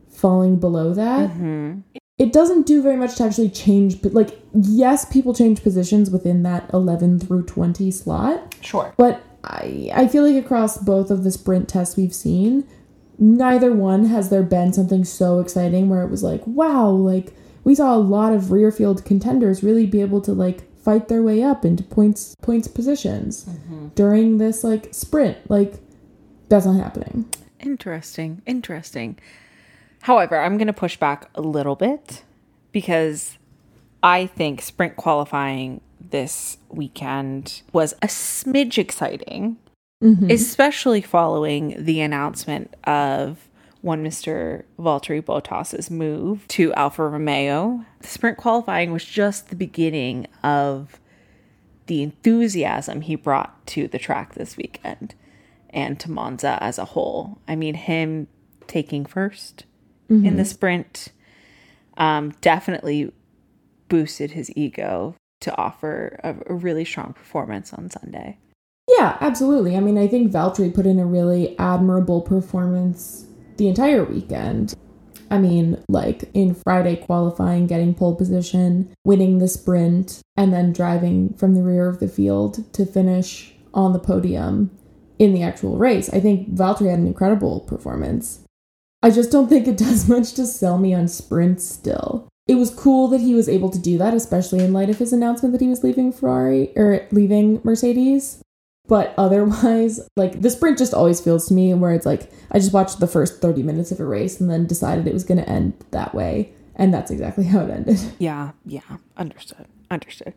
falling 0.09 0.57
below 0.57 0.93
that, 0.93 1.29
Mhm. 1.31 1.83
it 2.17 2.33
doesn't 2.33 2.65
do 2.65 2.81
very 2.81 2.97
much 2.97 3.15
to 3.17 3.23
actually 3.23 3.49
change. 3.49 4.01
But 4.01 4.13
like, 4.13 4.41
yes, 4.53 5.05
people 5.05 5.33
change 5.33 5.61
positions 5.63 6.09
within 6.09 6.43
that 6.43 6.69
11 6.73 7.19
through 7.19 7.43
20 7.43 7.91
slot. 7.91 8.55
Sure. 8.61 8.93
But 8.97 9.21
I, 9.43 9.91
I 9.93 10.07
feel 10.07 10.23
like 10.23 10.43
across 10.43 10.77
both 10.79 11.11
of 11.11 11.23
the 11.23 11.31
sprint 11.31 11.69
tests 11.69 11.95
we've 11.95 12.15
seen, 12.15 12.63
neither 13.17 13.71
one 13.73 14.05
has 14.05 14.29
there 14.29 14.43
been 14.43 14.73
something 14.73 15.03
so 15.03 15.39
exciting 15.39 15.89
where 15.89 16.01
it 16.01 16.09
was 16.09 16.23
like, 16.23 16.45
wow, 16.45 16.89
like 16.89 17.33
we 17.63 17.75
saw 17.75 17.95
a 17.95 17.97
lot 17.97 18.33
of 18.33 18.51
rear 18.51 18.71
field 18.71 19.05
contenders 19.05 19.63
really 19.63 19.85
be 19.85 20.01
able 20.01 20.21
to 20.21 20.33
like 20.33 20.71
fight 20.81 21.07
their 21.07 21.23
way 21.23 21.41
up 21.41 21.65
into 21.65 21.83
points 21.83 22.35
points 22.41 22.67
positions 22.67 23.45
mm-hmm. 23.45 23.87
during 23.95 24.37
this 24.37 24.63
like 24.63 24.93
sprint. 24.93 25.37
Like 25.49 25.75
that's 26.49 26.65
not 26.65 26.79
happening. 26.79 27.29
Interesting. 27.59 28.41
Interesting. 28.45 29.17
However, 30.01 30.37
I'm 30.37 30.57
going 30.57 30.67
to 30.67 30.73
push 30.73 30.97
back 30.97 31.29
a 31.33 31.41
little 31.41 31.75
bit 31.75 32.23
because 32.71 33.39
I 34.03 34.27
think 34.27 34.61
sprint 34.61 34.97
qualifying 34.97 35.81
this 35.99 36.57
weekend 36.69 37.63
was 37.73 37.93
a 37.93 38.07
smidge 38.07 38.77
exciting, 38.77 39.57
especially 40.01 41.01
following 41.01 41.75
the 41.77 42.01
announcement 42.01 42.73
of 42.83 43.49
one 43.81 44.03
Mr. 44.03 44.63
Valtteri 44.79 45.23
Bottas's 45.23 45.91
move 45.91 46.47
to 46.49 46.73
Alfa 46.73 47.07
Romeo. 47.07 47.85
The 48.01 48.07
sprint 48.07 48.37
qualifying 48.37 48.91
was 48.91 49.05
just 49.05 49.49
the 49.49 49.55
beginning 49.55 50.27
of 50.43 50.99
the 51.85 52.01
enthusiasm 52.01 53.01
he 53.01 53.15
brought 53.15 53.65
to 53.67 53.87
the 53.87 53.99
track 53.99 54.33
this 54.33 54.57
weekend 54.57 55.13
and 55.69 55.99
to 55.99 56.09
Monza 56.09 56.57
as 56.61 56.79
a 56.79 56.85
whole. 56.85 57.37
I 57.47 57.55
mean, 57.55 57.75
him 57.75 58.27
taking 58.67 59.05
1st 59.05 59.63
in 60.09 60.37
the 60.37 60.45
sprint 60.45 61.09
um, 61.97 62.31
definitely 62.41 63.11
boosted 63.87 64.31
his 64.31 64.51
ego 64.55 65.15
to 65.41 65.55
offer 65.57 66.19
a, 66.23 66.35
a 66.47 66.53
really 66.53 66.85
strong 66.85 67.13
performance 67.13 67.73
on 67.73 67.89
Sunday. 67.89 68.37
Yeah, 68.87 69.17
absolutely. 69.19 69.75
I 69.75 69.79
mean, 69.79 69.97
I 69.97 70.07
think 70.07 70.31
Valtteri 70.31 70.73
put 70.73 70.85
in 70.85 70.99
a 70.99 71.05
really 71.05 71.57
admirable 71.57 72.21
performance 72.21 73.25
the 73.57 73.67
entire 73.67 74.03
weekend. 74.03 74.75
I 75.31 75.39
mean, 75.39 75.83
like 75.89 76.29
in 76.33 76.53
Friday 76.53 76.95
qualifying, 76.95 77.65
getting 77.65 77.95
pole 77.95 78.15
position, 78.15 78.93
winning 79.03 79.39
the 79.39 79.47
sprint, 79.47 80.21
and 80.37 80.53
then 80.53 80.71
driving 80.71 81.33
from 81.33 81.55
the 81.55 81.63
rear 81.63 81.89
of 81.89 81.99
the 81.99 82.07
field 82.07 82.71
to 82.73 82.85
finish 82.85 83.53
on 83.73 83.93
the 83.93 83.99
podium 83.99 84.69
in 85.17 85.33
the 85.33 85.41
actual 85.41 85.77
race. 85.77 86.09
I 86.09 86.19
think 86.19 86.53
Valtteri 86.53 86.89
had 86.89 86.99
an 86.99 87.07
incredible 87.07 87.61
performance. 87.61 88.41
I 89.01 89.09
just 89.09 89.31
don't 89.31 89.47
think 89.47 89.67
it 89.67 89.77
does 89.77 90.07
much 90.09 90.33
to 90.33 90.45
sell 90.45 90.77
me 90.77 90.93
on 90.93 91.07
sprints 91.07 91.65
still. 91.65 92.27
It 92.47 92.55
was 92.55 92.69
cool 92.69 93.07
that 93.07 93.21
he 93.21 93.33
was 93.33 93.49
able 93.49 93.71
to 93.71 93.79
do 93.79 93.97
that, 93.97 94.13
especially 94.13 94.63
in 94.63 94.73
light 94.73 94.91
of 94.91 94.99
his 94.99 95.11
announcement 95.11 95.51
that 95.53 95.61
he 95.61 95.67
was 95.67 95.83
leaving 95.83 96.11
Ferrari 96.11 96.71
or 96.75 97.07
leaving 97.11 97.59
Mercedes. 97.63 98.41
But 98.87 99.13
otherwise, 99.17 100.07
like 100.15 100.41
the 100.41 100.49
sprint 100.49 100.77
just 100.77 100.93
always 100.93 101.19
feels 101.21 101.47
to 101.47 101.53
me 101.53 101.73
where 101.73 101.93
it's 101.93 102.05
like 102.05 102.31
I 102.51 102.59
just 102.59 102.73
watched 102.73 102.99
the 102.99 103.07
first 103.07 103.41
30 103.41 103.63
minutes 103.63 103.91
of 103.91 103.99
a 103.99 104.05
race 104.05 104.39
and 104.39 104.49
then 104.49 104.65
decided 104.65 105.07
it 105.07 105.13
was 105.13 105.23
going 105.23 105.39
to 105.39 105.49
end 105.49 105.73
that 105.91 106.13
way. 106.13 106.51
And 106.75 106.93
that's 106.93 107.11
exactly 107.11 107.43
how 107.45 107.61
it 107.61 107.71
ended. 107.71 107.99
Yeah, 108.19 108.51
yeah, 108.65 108.97
understood, 109.17 109.65
understood. 109.89 110.33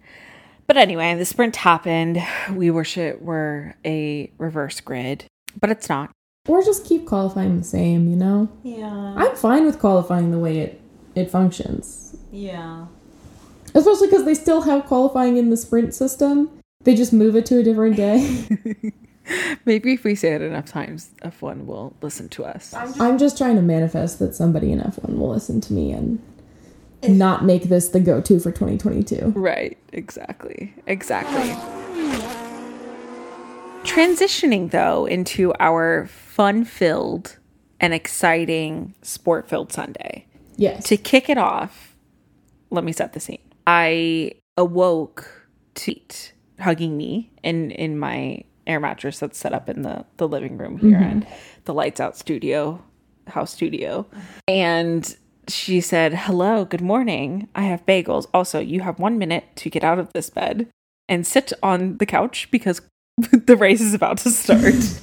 But 0.66 0.76
anyway, 0.76 1.14
the 1.14 1.24
sprint 1.24 1.56
happened. 1.56 2.22
We 2.52 2.70
wish 2.70 2.98
it 2.98 3.22
were 3.22 3.74
a 3.86 4.30
reverse 4.36 4.80
grid, 4.80 5.24
but 5.58 5.70
it's 5.70 5.88
not. 5.88 6.10
Or 6.46 6.62
just 6.62 6.84
keep 6.84 7.06
qualifying 7.06 7.58
the 7.58 7.64
same, 7.64 8.08
you 8.08 8.16
know? 8.16 8.48
Yeah. 8.62 9.14
I'm 9.16 9.34
fine 9.36 9.64
with 9.64 9.78
qualifying 9.78 10.30
the 10.30 10.38
way 10.38 10.58
it, 10.58 10.80
it 11.14 11.30
functions. 11.30 12.16
Yeah. 12.30 12.86
Especially 13.74 14.08
because 14.08 14.24
they 14.24 14.34
still 14.34 14.62
have 14.62 14.84
qualifying 14.86 15.36
in 15.36 15.50
the 15.50 15.56
sprint 15.56 15.94
system. 15.94 16.50
They 16.84 16.94
just 16.94 17.12
move 17.12 17.34
it 17.34 17.44
to 17.46 17.58
a 17.58 17.62
different 17.62 17.96
day. 17.96 18.48
Maybe 19.66 19.94
if 19.94 20.04
we 20.04 20.14
say 20.14 20.34
it 20.34 20.42
enough 20.42 20.66
times, 20.66 21.10
F1 21.22 21.66
will 21.66 21.94
listen 22.00 22.28
to 22.30 22.44
us. 22.44 22.72
I'm 22.72 23.18
just 23.18 23.36
trying 23.36 23.56
to 23.56 23.62
manifest 23.62 24.20
that 24.20 24.34
somebody 24.34 24.72
in 24.72 24.80
F1 24.80 25.18
will 25.18 25.28
listen 25.28 25.60
to 25.62 25.72
me 25.72 25.90
and 25.90 26.22
not 27.02 27.44
make 27.44 27.64
this 27.64 27.88
the 27.88 28.00
go 28.00 28.20
to 28.20 28.38
for 28.38 28.52
2022. 28.52 29.32
Right, 29.34 29.76
exactly. 29.92 30.72
Exactly. 30.86 31.50
Transitioning 33.82 34.70
though 34.70 35.04
into 35.04 35.52
our 35.60 36.06
fun 36.06 36.64
filled 36.64 37.38
and 37.80 37.92
exciting 37.92 38.94
sport 39.02 39.48
filled 39.48 39.72
Sunday. 39.72 40.26
Yes. 40.56 40.84
To 40.84 40.96
kick 40.96 41.28
it 41.28 41.38
off, 41.38 41.96
let 42.70 42.84
me 42.84 42.92
set 42.92 43.12
the 43.12 43.20
scene. 43.20 43.38
I 43.66 44.32
awoke 44.56 45.48
to 45.74 45.92
it 45.92 46.32
hugging 46.60 46.96
me 46.96 47.30
in 47.42 47.70
in 47.72 47.98
my 47.98 48.42
air 48.66 48.80
mattress 48.80 49.18
that's 49.18 49.38
set 49.38 49.52
up 49.52 49.68
in 49.68 49.82
the 49.82 50.04
the 50.18 50.28
living 50.28 50.58
room 50.58 50.78
here 50.78 50.98
mm-hmm. 50.98 51.02
and 51.02 51.26
the 51.64 51.74
lights 51.74 52.00
out 52.00 52.16
studio 52.16 52.82
house 53.28 53.52
studio. 53.52 54.06
And 54.46 55.16
she 55.48 55.80
said 55.80 56.14
hello 56.14 56.64
good 56.64 56.80
morning. 56.80 57.48
I 57.54 57.62
have 57.62 57.86
bagels. 57.86 58.26
Also 58.34 58.60
you 58.60 58.80
have 58.80 58.98
one 58.98 59.18
minute 59.18 59.44
to 59.56 59.70
get 59.70 59.84
out 59.84 59.98
of 59.98 60.12
this 60.12 60.30
bed 60.30 60.68
and 61.08 61.26
sit 61.26 61.52
on 61.62 61.98
the 61.98 62.06
couch 62.06 62.50
because 62.50 62.80
the 63.16 63.56
race 63.56 63.80
is 63.80 63.94
about 63.94 64.18
to 64.18 64.30
start. 64.30 64.74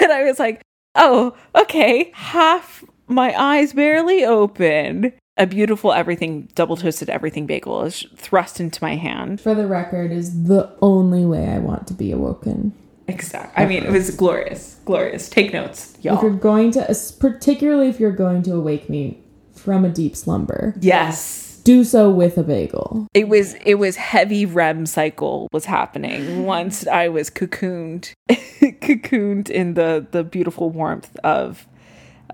And 0.00 0.10
i 0.10 0.24
was 0.24 0.38
like 0.38 0.62
oh 0.94 1.36
okay. 1.54 2.10
Half 2.14 2.84
my 3.06 3.38
eyes 3.38 3.72
barely 3.72 4.24
open 4.24 5.12
a 5.36 5.46
beautiful 5.46 5.92
everything 5.92 6.48
double 6.54 6.76
toasted 6.76 7.10
everything 7.10 7.46
bagel 7.46 7.82
is 7.82 8.06
thrust 8.16 8.60
into 8.60 8.82
my 8.82 8.96
hand 8.96 9.40
For 9.40 9.54
the 9.54 9.66
record, 9.66 10.12
is 10.12 10.44
the 10.44 10.70
only 10.80 11.24
way 11.24 11.48
I 11.48 11.58
want 11.58 11.86
to 11.88 11.94
be 11.94 12.12
awoken. 12.12 12.72
Exactly. 13.06 13.62
I 13.62 13.66
mean, 13.66 13.82
it 13.84 13.90
was 13.90 14.10
glorious, 14.16 14.78
glorious. 14.86 15.28
Take 15.28 15.52
notes, 15.52 15.94
y'all. 16.00 16.16
If 16.16 16.22
you're 16.22 16.30
going 16.32 16.70
to, 16.72 16.94
particularly 17.20 17.88
if 17.88 18.00
you're 18.00 18.12
going 18.12 18.42
to 18.44 18.52
awake 18.54 18.88
me 18.88 19.18
from 19.52 19.84
a 19.84 19.90
deep 19.90 20.16
slumber, 20.16 20.74
Yes, 20.80 21.60
do 21.64 21.84
so 21.84 22.08
with 22.10 22.38
a 22.38 22.42
bagel. 22.42 23.06
it 23.12 23.28
was. 23.28 23.54
It 23.66 23.74
was 23.74 23.96
heavy 23.96 24.46
REM 24.46 24.86
cycle 24.86 25.48
was 25.52 25.64
happening 25.66 26.44
once 26.46 26.86
I 26.86 27.08
was 27.08 27.28
cocooned, 27.28 28.12
cocooned 28.30 29.50
in 29.50 29.74
the 29.74 30.06
the 30.10 30.24
beautiful 30.24 30.70
warmth 30.70 31.14
of 31.24 31.66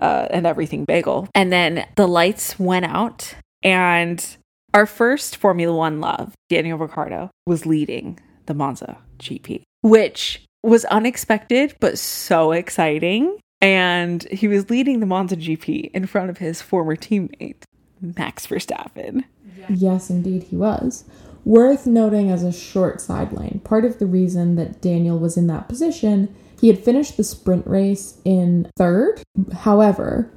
uh, 0.01 0.27
an 0.31 0.45
everything 0.45 0.85
bagel, 0.85 1.29
and 1.33 1.51
then 1.51 1.85
the 1.95 2.07
lights 2.07 2.59
went 2.59 2.85
out, 2.85 3.35
and 3.63 4.37
our 4.73 4.85
first 4.85 5.37
Formula 5.37 5.75
One 5.75 6.01
love, 6.01 6.33
Daniel 6.49 6.77
Ricciardo, 6.77 7.29
was 7.45 7.65
leading 7.65 8.19
the 8.45 8.53
Monza 8.53 8.97
GP, 9.19 9.63
which 9.81 10.45
was 10.63 10.85
unexpected 10.85 11.75
but 11.79 11.97
so 11.97 12.51
exciting. 12.51 13.37
And 13.63 14.23
he 14.23 14.47
was 14.47 14.71
leading 14.71 15.01
the 15.01 15.05
Monza 15.05 15.35
GP 15.35 15.91
in 15.91 16.07
front 16.07 16.31
of 16.31 16.39
his 16.39 16.63
former 16.63 16.95
teammate, 16.95 17.61
Max 18.01 18.47
Verstappen. 18.47 19.23
Yes, 19.69 20.09
indeed, 20.09 20.43
he 20.43 20.55
was. 20.55 21.05
Worth 21.45 21.85
noting 21.85 22.31
as 22.31 22.43
a 22.43 22.51
short 22.51 23.01
sideline, 23.01 23.61
part 23.63 23.85
of 23.85 23.99
the 23.99 24.07
reason 24.07 24.55
that 24.55 24.81
Daniel 24.81 25.19
was 25.19 25.37
in 25.37 25.45
that 25.47 25.69
position, 25.69 26.33
he 26.61 26.67
had 26.67 26.77
finished 26.77 27.17
the 27.17 27.23
sprint 27.23 27.65
race 27.65 28.19
in 28.23 28.71
third. 28.77 29.23
However, 29.51 30.31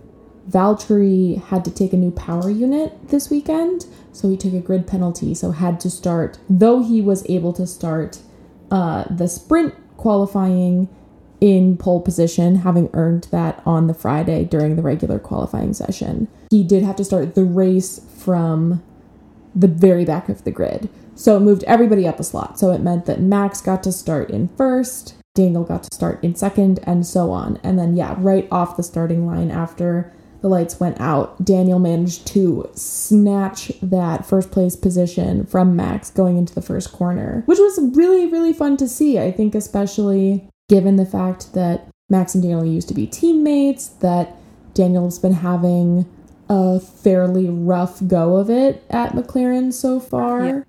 Valtteri 0.49 1.43
had 1.45 1.65
to 1.67 1.71
take 1.71 1.93
a 1.93 1.99
new 1.99 2.11
power 2.11 2.51
unit 2.51 3.09
this 3.09 3.31
weekend, 3.31 3.87
so 4.13 4.31
he 4.31 4.37
took 4.37 4.55
a 4.55 4.61
grid 4.61 4.87
penalty, 4.87 5.35
so 5.35 5.51
had 5.51 5.79
to 5.81 5.91
start, 5.91 6.39
though 6.49 6.83
he 6.83 7.01
was 7.03 7.29
able 7.29 7.53
to 7.53 7.67
start 7.67 8.19
uh, 8.71 9.05
the 9.11 9.29
sprint 9.29 9.75
qualifying 9.99 10.89
in 11.41 11.77
pole 11.77 12.01
position, 12.01 12.57
having 12.57 12.89
earned 12.95 13.25
that 13.31 13.63
on 13.67 13.87
the 13.87 13.95
Friday 13.95 14.45
during 14.45 14.77
the 14.77 14.83
regular 14.83 15.19
qualifying 15.19 15.75
session. 15.75 16.27
He 16.51 16.65
did 16.65 16.83
have 16.83 16.97
to 16.97 17.05
start 17.05 17.35
the 17.35 17.45
race 17.45 18.01
from 18.17 18.83
the 19.55 19.69
very 19.69 20.07
back 20.07 20.31
of 20.31 20.45
the 20.45 20.51
grid. 20.51 20.89
So 21.15 21.37
it 21.37 21.41
moved 21.41 21.65
everybody 21.65 22.09
up 22.09 22.19
a 22.19 22.25
slot. 22.25 22.59
So 22.59 22.73
it 22.73 22.81
meant 22.81 23.07
that 23.07 23.21
Max 23.21 23.61
got 23.61 23.83
to 23.85 23.93
start 23.93 24.31
in 24.31 24.49
first, 24.57 25.15
Daniel 25.35 25.65
got 25.65 25.83
to 25.83 25.95
start 25.95 26.23
in 26.23 26.35
second, 26.35 26.79
and 26.85 27.07
so 27.07 27.31
on. 27.31 27.59
And 27.63 27.79
then, 27.79 27.97
yeah, 27.97 28.15
right 28.19 28.47
off 28.53 28.77
the 28.77 28.83
starting 28.83 29.27
line 29.27 29.51
after 29.51 30.13
the 30.43 30.49
lights 30.49 30.79
went 30.79 31.01
out, 31.01 31.45
Daniel 31.45 31.79
managed 31.79 32.27
to 32.29 32.71
snatch 32.75 33.73
that 33.83 34.27
first 34.27 34.51
place 34.51 34.77
position 34.77 35.47
from 35.47 35.75
Max 35.75 36.11
going 36.11 36.37
into 36.37 36.55
the 36.55 36.63
first 36.63 36.93
corner, 36.93 37.43
which 37.47 37.59
was 37.59 37.81
really, 37.95 38.27
really 38.27 38.53
fun 38.53 38.77
to 38.77 38.87
see. 38.87 39.19
I 39.19 39.33
think, 39.33 39.55
especially 39.55 40.49
given 40.69 40.97
the 40.97 41.07
fact 41.07 41.55
that 41.55 41.89
Max 42.09 42.35
and 42.35 42.43
Daniel 42.43 42.65
used 42.65 42.89
to 42.89 42.95
be 42.95 43.07
teammates, 43.07 43.89
that 43.89 44.37
Daniel's 44.75 45.19
been 45.19 45.33
having 45.33 46.07
a 46.49 46.79
fairly 46.79 47.49
rough 47.49 48.07
go 48.07 48.37
of 48.37 48.51
it 48.51 48.85
at 48.91 49.13
McLaren 49.13 49.73
so 49.73 49.99
far. 49.99 50.45
Yeah. 50.45 50.63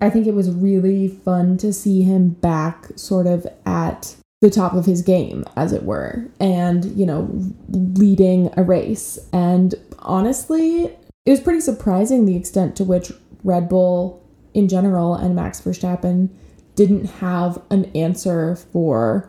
I 0.00 0.10
think 0.10 0.26
it 0.26 0.34
was 0.34 0.50
really 0.50 1.08
fun 1.08 1.58
to 1.58 1.72
see 1.72 2.02
him 2.02 2.30
back 2.30 2.86
sort 2.96 3.26
of 3.26 3.46
at 3.66 4.16
the 4.40 4.50
top 4.50 4.72
of 4.72 4.86
his 4.86 5.02
game, 5.02 5.44
as 5.56 5.72
it 5.72 5.82
were, 5.82 6.26
and, 6.40 6.84
you 6.98 7.04
know, 7.04 7.28
leading 7.68 8.50
a 8.56 8.62
race. 8.62 9.18
And 9.32 9.74
honestly, 9.98 10.84
it 11.26 11.30
was 11.30 11.40
pretty 11.40 11.60
surprising 11.60 12.24
the 12.24 12.36
extent 12.36 12.74
to 12.76 12.84
which 12.84 13.12
Red 13.44 13.68
Bull 13.68 14.26
in 14.54 14.68
general 14.68 15.14
and 15.14 15.36
Max 15.36 15.60
Verstappen 15.60 16.30
didn't 16.74 17.04
have 17.06 17.60
an 17.70 17.84
answer 17.94 18.56
for 18.56 19.28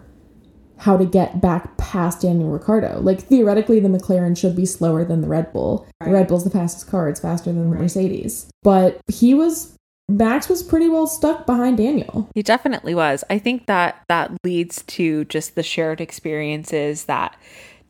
how 0.78 0.98
to 0.98 1.06
get 1.06 1.42
back 1.42 1.78
past 1.78 2.22
Daniel 2.22 2.50
Ricciardo. 2.50 3.00
Like 3.02 3.22
theoretically, 3.22 3.80
the 3.80 3.90
McLaren 3.90 4.38
should 4.38 4.56
be 4.56 4.66
slower 4.66 5.04
than 5.04 5.22
the 5.22 5.28
Red 5.28 5.52
Bull. 5.52 5.86
Right. 6.00 6.08
The 6.08 6.14
Red 6.14 6.28
Bull's 6.28 6.44
the 6.44 6.50
fastest 6.50 6.88
car; 6.90 7.10
it's 7.10 7.20
faster 7.20 7.52
than 7.52 7.70
the 7.70 7.76
right. 7.76 7.82
Mercedes. 7.82 8.50
But 8.64 9.00
he 9.08 9.34
was 9.34 9.76
Max 10.12 10.50
was 10.50 10.62
pretty 10.62 10.90
well 10.90 11.08
stuck 11.08 11.46
behind 11.46 11.78
Daniel. 11.78 12.30
He 12.36 12.44
definitely 12.44 12.94
was. 12.94 13.24
I 13.30 13.40
think 13.40 13.68
that 13.68 14.04
that 14.10 14.32
leads 14.44 14.84
to 14.84 15.26
just 15.26 15.56
the 15.56 15.64
shared 15.64 16.02
experiences 16.02 17.06
that 17.06 17.38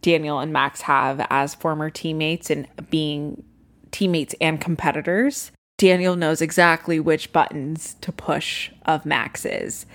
Daniel 0.01 0.39
and 0.39 0.53
Max 0.53 0.81
have 0.81 1.25
as 1.29 1.55
former 1.55 1.89
teammates 1.89 2.49
and 2.49 2.67
being 2.89 3.43
teammates 3.91 4.35
and 4.39 4.59
competitors. 4.59 5.51
Daniel 5.77 6.15
knows 6.15 6.41
exactly 6.41 6.99
which 6.99 7.33
buttons 7.33 7.95
to 8.01 8.11
push 8.11 8.71
of 8.85 9.05
Max's 9.05 9.85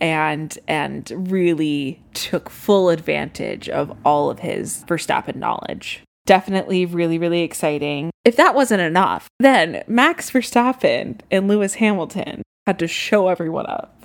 and 0.00 0.58
and 0.68 1.10
really 1.30 2.02
took 2.12 2.50
full 2.50 2.90
advantage 2.90 3.68
of 3.68 3.96
all 4.04 4.30
of 4.30 4.40
his 4.40 4.84
Verstappen 4.86 5.36
knowledge. 5.36 6.02
Definitely 6.26 6.84
really 6.84 7.18
really 7.18 7.40
exciting. 7.40 8.10
If 8.24 8.36
that 8.36 8.54
wasn't 8.54 8.82
enough, 8.82 9.28
then 9.38 9.82
Max 9.86 10.30
Verstappen 10.30 11.20
and 11.30 11.48
Lewis 11.48 11.74
Hamilton 11.74 12.42
had 12.66 12.78
to 12.80 12.88
show 12.88 13.28
everyone 13.28 13.66
up. 13.66 14.04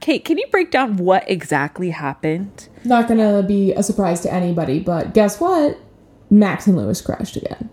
Cate, 0.00 0.24
can 0.24 0.38
you 0.38 0.46
break 0.50 0.70
down 0.70 0.96
what 0.96 1.28
exactly 1.30 1.90
happened? 1.90 2.68
Not 2.84 3.08
gonna 3.08 3.42
be 3.42 3.72
a 3.72 3.82
surprise 3.82 4.20
to 4.20 4.32
anybody, 4.32 4.80
but 4.80 5.14
guess 5.14 5.40
what? 5.40 5.78
Max 6.30 6.66
and 6.66 6.76
Lewis 6.76 7.00
crashed 7.00 7.36
again. 7.36 7.70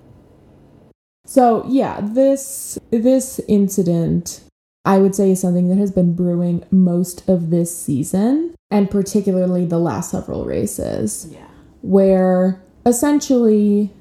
So 1.26 1.66
yeah, 1.68 2.00
this 2.02 2.78
this 2.92 3.40
incident 3.48 4.42
I 4.88 5.00
would 5.00 5.14
say 5.14 5.32
is 5.32 5.42
something 5.42 5.68
that 5.68 5.78
has 5.78 5.92
been 5.92 6.14
brewing 6.16 6.64
most 6.72 7.28
of 7.28 7.50
this 7.50 7.78
season, 7.78 8.56
and 8.72 8.90
particularly 8.90 9.66
the 9.66 9.80
last 9.80 10.12
several 10.12 10.46
races. 10.46 11.28
Yeah. 11.30 11.48
Where 11.82 12.64
essentially, 12.88 13.92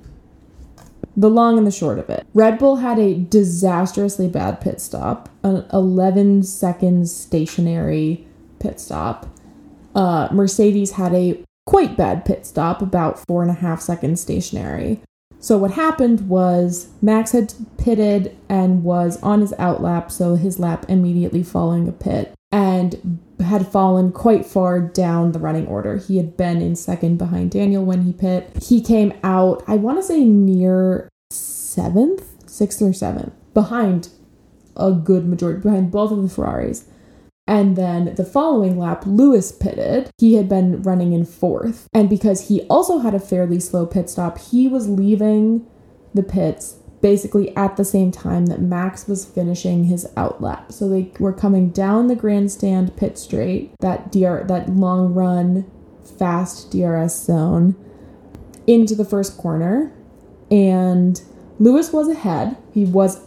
the 1.16 1.28
long 1.28 1.58
and 1.58 1.66
the 1.66 1.70
short 1.72 1.98
of 1.98 2.08
it 2.08 2.26
Red 2.34 2.58
Bull 2.58 2.76
had 2.76 2.98
a 2.98 3.14
disastrously 3.14 4.28
bad 4.28 4.60
pit 4.60 4.80
stop, 4.80 5.28
an 5.42 5.66
11 5.72 6.44
seconds 6.44 7.14
stationary 7.14 8.26
pit 8.58 8.78
stop. 8.80 9.26
Uh, 9.94 10.28
Mercedes 10.30 10.92
had 10.92 11.14
a 11.14 11.42
quite 11.66 11.96
bad 11.96 12.24
pit 12.24 12.46
stop, 12.46 12.80
about 12.80 13.18
four 13.26 13.42
and 13.42 13.50
a 13.50 13.54
half 13.54 13.80
seconds 13.80 14.20
stationary. 14.20 15.00
So 15.40 15.58
what 15.58 15.72
happened 15.72 16.28
was 16.28 16.88
Max 17.02 17.32
had 17.32 17.54
pitted 17.78 18.36
and 18.48 18.84
was 18.84 19.22
on 19.22 19.40
his 19.40 19.52
out 19.58 19.82
lap, 19.82 20.10
so 20.10 20.34
his 20.34 20.58
lap 20.58 20.86
immediately 20.88 21.42
following 21.42 21.88
a 21.88 21.92
pit, 21.92 22.34
and 22.52 23.18
had 23.40 23.66
fallen 23.68 24.12
quite 24.12 24.46
far 24.46 24.80
down 24.80 25.32
the 25.32 25.38
running 25.38 25.66
order. 25.66 25.96
He 25.96 26.16
had 26.16 26.36
been 26.36 26.60
in 26.62 26.76
second 26.76 27.18
behind 27.18 27.50
Daniel 27.50 27.84
when 27.84 28.02
he 28.02 28.12
pit. 28.12 28.50
He 28.62 28.80
came 28.80 29.12
out, 29.22 29.62
I 29.66 29.76
want 29.76 29.98
to 29.98 30.02
say 30.02 30.24
near 30.24 31.08
seventh, 31.30 32.24
sixth 32.48 32.80
or 32.80 32.92
seventh, 32.92 33.32
behind 33.52 34.08
a 34.76 34.92
good 34.92 35.26
majority, 35.26 35.60
behind 35.60 35.90
both 35.90 36.12
of 36.12 36.22
the 36.22 36.28
Ferraris. 36.28 36.86
And 37.46 37.76
then 37.76 38.14
the 38.16 38.24
following 38.24 38.78
lap, 38.78 39.04
Lewis 39.06 39.52
pitted. 39.52 40.10
He 40.18 40.34
had 40.34 40.48
been 40.48 40.82
running 40.82 41.12
in 41.12 41.24
fourth. 41.24 41.86
And 41.92 42.10
because 42.10 42.48
he 42.48 42.62
also 42.62 42.98
had 42.98 43.14
a 43.14 43.20
fairly 43.20 43.60
slow 43.60 43.86
pit 43.86 44.10
stop, 44.10 44.38
he 44.38 44.66
was 44.66 44.88
leaving 44.88 45.66
the 46.12 46.24
pits 46.24 46.76
basically 47.06 47.56
at 47.56 47.76
the 47.76 47.84
same 47.84 48.10
time 48.10 48.46
that 48.46 48.60
Max 48.60 49.06
was 49.06 49.24
finishing 49.24 49.84
his 49.84 50.08
out 50.16 50.42
lap. 50.42 50.72
So 50.72 50.88
they 50.88 51.12
were 51.20 51.32
coming 51.32 51.70
down 51.70 52.08
the 52.08 52.16
grandstand 52.16 52.96
pit 52.96 53.16
straight, 53.16 53.70
that 53.78 54.10
DR 54.10 54.44
that 54.48 54.68
long 54.68 55.14
run 55.14 55.70
fast 56.18 56.72
DRS 56.72 57.14
zone 57.14 57.76
into 58.66 58.96
the 58.96 59.04
first 59.04 59.38
corner 59.38 59.92
and 60.50 61.22
Lewis 61.60 61.92
was 61.92 62.08
ahead. 62.08 62.56
He 62.74 62.84
was 62.84 63.20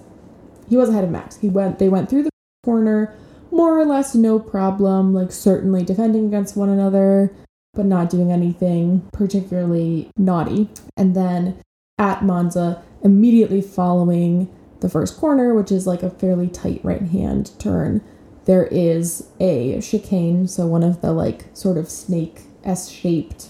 he 0.67 0.75
was 0.75 0.89
ahead 0.89 1.05
of 1.05 1.09
Max. 1.09 1.37
He 1.37 1.47
went 1.47 1.79
they 1.79 1.87
went 1.87 2.09
through 2.09 2.23
the 2.23 2.31
corner 2.65 3.15
more 3.49 3.79
or 3.79 3.85
less 3.85 4.13
no 4.13 4.39
problem, 4.39 5.13
like 5.13 5.31
certainly 5.31 5.85
defending 5.85 6.25
against 6.25 6.57
one 6.57 6.67
another, 6.67 7.33
but 7.73 7.85
not 7.85 8.09
doing 8.09 8.29
anything 8.29 9.07
particularly 9.13 10.11
naughty. 10.17 10.67
And 10.97 11.15
then 11.15 11.61
at 11.97 12.25
Monza, 12.25 12.83
immediately 13.03 13.61
following 13.61 14.49
the 14.79 14.89
first 14.89 15.17
corner, 15.17 15.53
which 15.53 15.71
is 15.71 15.85
like 15.85 16.03
a 16.03 16.09
fairly 16.09 16.47
tight 16.47 16.81
right 16.83 17.01
hand 17.01 17.51
turn, 17.59 18.01
there 18.45 18.65
is 18.67 19.27
a 19.39 19.79
chicane, 19.81 20.47
so 20.47 20.65
one 20.65 20.83
of 20.83 21.01
the 21.01 21.11
like 21.11 21.45
sort 21.53 21.77
of 21.77 21.89
snake 21.89 22.41
S 22.63 22.89
shaped 22.89 23.49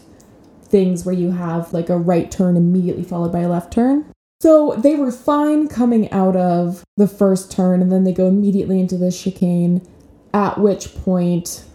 things 0.64 1.06
where 1.06 1.16
you 1.16 1.32
have 1.32 1.74
like 1.74 1.90
a 1.90 1.98
right 1.98 2.30
turn 2.30 2.56
immediately 2.58 3.04
followed 3.04 3.32
by 3.32 3.40
a 3.40 3.50
left 3.50 3.74
turn. 3.74 4.12
So 4.42 4.76
they 4.78 4.96
were 4.96 5.12
fine 5.12 5.68
coming 5.68 6.10
out 6.12 6.36
of 6.36 6.84
the 6.96 7.08
first 7.08 7.52
turn, 7.52 7.82
and 7.82 7.92
then 7.92 8.04
they 8.06 8.14
go 8.14 8.28
immediately 8.28 8.80
into 8.80 8.98
the 8.98 9.12
chicane, 9.12 9.86
at 10.34 10.60
which 10.60 10.96
point 10.96 11.66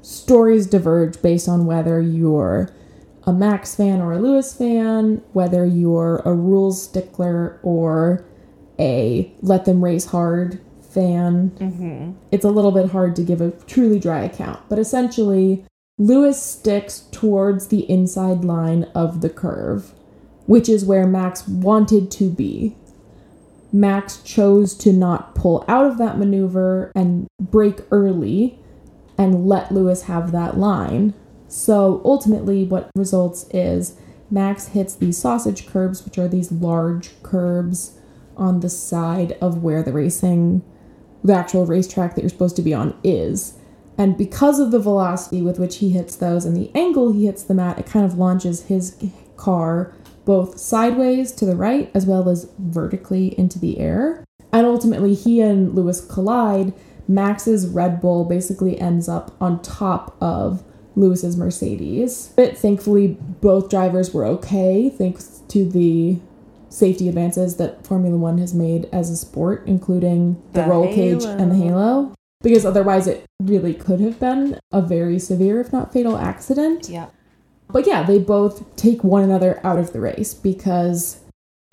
stories 0.00 0.66
diverge 0.66 1.20
based 1.20 1.48
on 1.48 1.66
whether 1.66 2.00
you're 2.00 2.70
a 3.28 3.32
Max 3.32 3.74
fan 3.74 4.00
or 4.00 4.12
a 4.12 4.18
Lewis 4.18 4.54
fan, 4.54 5.22
whether 5.32 5.64
you're 5.66 6.22
a 6.24 6.32
rules 6.32 6.82
stickler 6.82 7.60
or 7.62 8.24
a 8.78 9.32
let 9.42 9.64
them 9.64 9.84
race 9.84 10.06
hard 10.06 10.60
fan. 10.92 11.50
Mm-hmm. 11.58 12.12
It's 12.32 12.44
a 12.44 12.50
little 12.50 12.72
bit 12.72 12.90
hard 12.90 13.14
to 13.16 13.22
give 13.22 13.40
a 13.40 13.50
truly 13.66 13.98
dry 13.98 14.22
account, 14.22 14.60
but 14.68 14.78
essentially, 14.78 15.64
Lewis 15.98 16.40
sticks 16.42 17.06
towards 17.10 17.68
the 17.68 17.88
inside 17.90 18.44
line 18.44 18.84
of 18.94 19.20
the 19.20 19.30
curve 19.30 19.92
which 20.48 20.66
is 20.66 20.82
where 20.82 21.06
Max 21.06 21.46
wanted 21.46 22.10
to 22.10 22.30
be. 22.30 22.74
Max 23.70 24.22
chose 24.22 24.74
to 24.78 24.94
not 24.94 25.34
pull 25.34 25.62
out 25.68 25.84
of 25.84 25.98
that 25.98 26.16
maneuver 26.16 26.90
and 26.94 27.28
break 27.38 27.80
early 27.90 28.58
and 29.18 29.46
let 29.46 29.70
Lewis 29.70 30.04
have 30.04 30.32
that 30.32 30.56
line. 30.56 31.12
So 31.48 32.02
ultimately, 32.04 32.64
what 32.64 32.90
results 32.94 33.46
is 33.52 33.96
Max 34.30 34.68
hits 34.68 34.94
these 34.94 35.16
sausage 35.18 35.66
curbs, 35.66 36.04
which 36.04 36.18
are 36.18 36.28
these 36.28 36.52
large 36.52 37.20
curbs 37.22 37.98
on 38.36 38.60
the 38.60 38.68
side 38.68 39.32
of 39.40 39.62
where 39.62 39.82
the 39.82 39.92
racing, 39.92 40.62
the 41.24 41.34
actual 41.34 41.66
racetrack 41.66 42.14
that 42.14 42.20
you're 42.20 42.30
supposed 42.30 42.56
to 42.56 42.62
be 42.62 42.74
on 42.74 42.96
is. 43.02 43.54
And 43.96 44.16
because 44.16 44.60
of 44.60 44.70
the 44.70 44.78
velocity 44.78 45.42
with 45.42 45.58
which 45.58 45.78
he 45.78 45.90
hits 45.90 46.14
those 46.14 46.44
and 46.44 46.56
the 46.56 46.70
angle 46.74 47.12
he 47.12 47.26
hits 47.26 47.42
them 47.42 47.58
at, 47.58 47.78
it 47.78 47.86
kind 47.86 48.04
of 48.04 48.16
launches 48.16 48.66
his 48.66 48.96
car 49.36 49.92
both 50.24 50.58
sideways 50.58 51.32
to 51.32 51.46
the 51.46 51.56
right 51.56 51.90
as 51.94 52.04
well 52.04 52.28
as 52.28 52.50
vertically 52.58 53.36
into 53.38 53.58
the 53.58 53.78
air. 53.78 54.24
And 54.52 54.66
ultimately, 54.66 55.14
he 55.14 55.40
and 55.40 55.74
Lewis 55.74 56.04
collide. 56.04 56.74
Max's 57.08 57.66
Red 57.66 58.00
Bull 58.00 58.26
basically 58.26 58.78
ends 58.78 59.08
up 59.08 59.34
on 59.40 59.62
top 59.62 60.16
of 60.20 60.62
Lewis's 60.98 61.36
Mercedes. 61.36 62.32
But 62.36 62.56
thankfully, 62.58 63.16
both 63.40 63.70
drivers 63.70 64.12
were 64.12 64.24
okay 64.26 64.90
thanks 64.90 65.42
to 65.48 65.64
the 65.68 66.18
safety 66.68 67.08
advances 67.08 67.56
that 67.56 67.86
Formula 67.86 68.16
One 68.16 68.38
has 68.38 68.52
made 68.52 68.88
as 68.92 69.08
a 69.10 69.16
sport, 69.16 69.62
including 69.66 70.42
the, 70.52 70.62
the 70.62 70.66
roll 70.68 70.84
halo. 70.84 70.94
cage 70.94 71.24
and 71.24 71.50
the 71.52 71.56
halo. 71.56 72.12
because 72.42 72.64
otherwise 72.66 73.06
it 73.06 73.24
really 73.42 73.72
could 73.74 74.00
have 74.00 74.18
been 74.20 74.58
a 74.72 74.82
very 74.82 75.18
severe, 75.18 75.60
if 75.60 75.72
not 75.72 75.92
fatal, 75.92 76.16
accident. 76.18 76.88
Yeah. 76.88 77.06
But 77.70 77.86
yeah, 77.86 78.02
they 78.02 78.18
both 78.18 78.76
take 78.76 79.02
one 79.04 79.22
another 79.24 79.60
out 79.64 79.78
of 79.78 79.92
the 79.92 80.00
race 80.00 80.34
because 80.34 81.20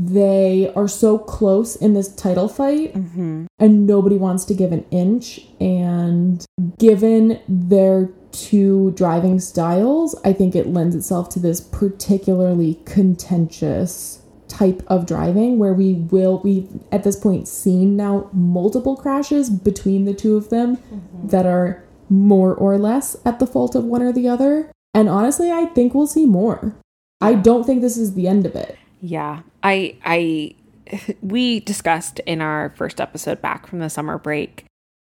they 0.01 0.71
are 0.75 0.87
so 0.89 1.17
close 1.17 1.75
in 1.75 1.93
this 1.93 2.13
title 2.13 2.49
fight 2.49 2.93
Mm-hmm. 2.93 3.45
and 3.59 3.87
nobody 3.87 4.17
wants 4.17 4.43
to 4.45 4.53
give 4.53 4.71
an 4.73 4.85
inch. 4.91 5.41
And 5.59 6.45
given 6.77 7.39
their 7.47 8.09
two 8.35 8.91
driving 8.91 9.39
styles, 9.39 10.15
I 10.23 10.33
think 10.33 10.55
it 10.55 10.67
lends 10.67 10.95
itself 10.95 11.29
to 11.29 11.39
this 11.39 11.61
particularly 11.61 12.79
contentious 12.85 14.21
type 14.47 14.83
of 14.87 15.05
driving 15.05 15.57
where 15.57 15.73
we 15.73 15.93
will 15.95 16.39
we 16.43 16.67
at 16.91 17.03
this 17.03 17.15
point 17.15 17.47
seen 17.47 17.97
now 17.97 18.29
multiple 18.31 18.95
crashes 18.95 19.49
between 19.49 20.05
the 20.05 20.13
two 20.13 20.37
of 20.37 20.49
them 20.49 20.77
mm-hmm. 20.77 21.27
that 21.27 21.45
are 21.45 21.83
more 22.09 22.53
or 22.53 22.77
less 22.77 23.17
at 23.25 23.39
the 23.39 23.47
fault 23.47 23.73
of 23.73 23.83
one 23.83 24.03
or 24.03 24.13
the 24.13 24.27
other. 24.27 24.71
And 24.93 25.09
honestly 25.09 25.51
i 25.51 25.65
think 25.65 25.93
we'll 25.93 26.07
see 26.07 26.25
more. 26.25 26.75
I 27.21 27.33
don't 27.33 27.63
think 27.63 27.81
this 27.81 27.97
is 27.97 28.13
the 28.13 28.27
end 28.27 28.45
of 28.45 28.55
it. 28.55 28.77
Yeah. 29.01 29.41
I 29.63 29.95
I 30.05 30.55
we 31.21 31.61
discussed 31.61 32.19
in 32.19 32.41
our 32.41 32.73
first 32.75 33.01
episode 33.01 33.41
back 33.41 33.65
from 33.67 33.79
the 33.79 33.89
summer 33.89 34.17
break 34.17 34.65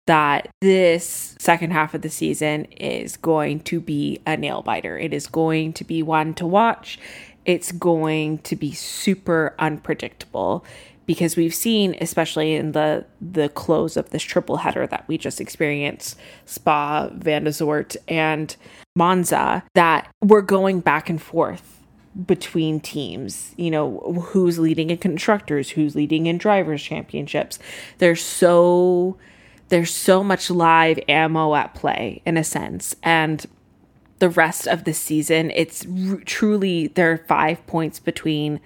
that 0.06 0.48
this 0.60 1.36
second 1.38 1.72
half 1.72 1.94
of 1.94 2.02
the 2.02 2.10
season 2.10 2.64
is 2.64 3.16
going 3.16 3.60
to 3.60 3.80
be 3.80 4.20
a 4.26 4.36
nail 4.36 4.62
biter. 4.62 4.98
It 4.98 5.14
is 5.14 5.26
going 5.26 5.72
to 5.74 5.84
be 5.84 6.02
one 6.02 6.34
to 6.34 6.46
watch. 6.46 6.98
It's 7.44 7.72
going 7.72 8.38
to 8.38 8.56
be 8.56 8.72
super 8.72 9.54
unpredictable 9.58 10.64
because 11.06 11.36
we've 11.36 11.54
seen 11.54 11.96
especially 12.00 12.54
in 12.54 12.72
the 12.72 13.04
the 13.20 13.48
close 13.50 13.96
of 13.96 14.10
this 14.10 14.22
triple 14.22 14.58
header 14.58 14.86
that 14.86 15.06
we 15.08 15.18
just 15.18 15.40
experienced 15.40 16.16
Spa, 16.46 17.08
Zandvoort 17.08 17.96
and 18.08 18.54
Monza 18.94 19.64
that 19.74 20.08
we're 20.20 20.42
going 20.42 20.80
back 20.80 21.10
and 21.10 21.20
forth 21.20 21.80
between 22.26 22.78
teams 22.78 23.54
you 23.56 23.70
know 23.70 23.98
who's 24.32 24.58
leading 24.58 24.90
in 24.90 24.98
constructors 24.98 25.70
who's 25.70 25.96
leading 25.96 26.26
in 26.26 26.36
drivers 26.36 26.82
championships 26.82 27.58
there's 27.98 28.22
so 28.22 29.16
there's 29.72 29.94
so 29.94 30.22
much 30.22 30.50
live 30.50 31.00
ammo 31.08 31.54
at 31.54 31.74
play 31.74 32.20
in 32.26 32.36
a 32.36 32.44
sense. 32.44 32.94
And 33.02 33.46
the 34.18 34.28
rest 34.28 34.68
of 34.68 34.84
the 34.84 34.92
season 34.92 35.50
it's 35.52 35.86
r- 35.86 36.20
truly 36.26 36.88
there 36.88 37.10
are 37.10 37.24
5 37.26 37.66
points 37.66 37.98
between 37.98 38.60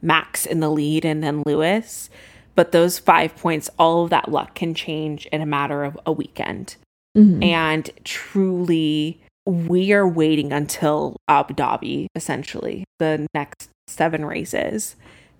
Max 0.00 0.46
in 0.46 0.60
the 0.60 0.70
lead 0.70 1.04
and 1.04 1.24
then 1.24 1.42
Lewis. 1.44 2.08
But 2.54 2.70
those 2.70 3.00
5 3.00 3.34
points 3.34 3.68
all 3.80 4.04
of 4.04 4.10
that 4.10 4.30
luck 4.30 4.54
can 4.54 4.74
change 4.74 5.26
in 5.26 5.42
a 5.42 5.46
matter 5.46 5.82
of 5.82 5.98
a 6.06 6.12
weekend. 6.12 6.76
Mm-hmm. 7.18 7.42
And 7.42 7.90
truly 8.04 9.20
we 9.44 9.92
are 9.92 10.06
waiting 10.06 10.52
until 10.52 11.16
Abu 11.26 11.54
Dhabi, 11.54 12.06
essentially, 12.14 12.84
the 13.00 13.26
next 13.34 13.70
seven 13.88 14.24
races 14.24 14.94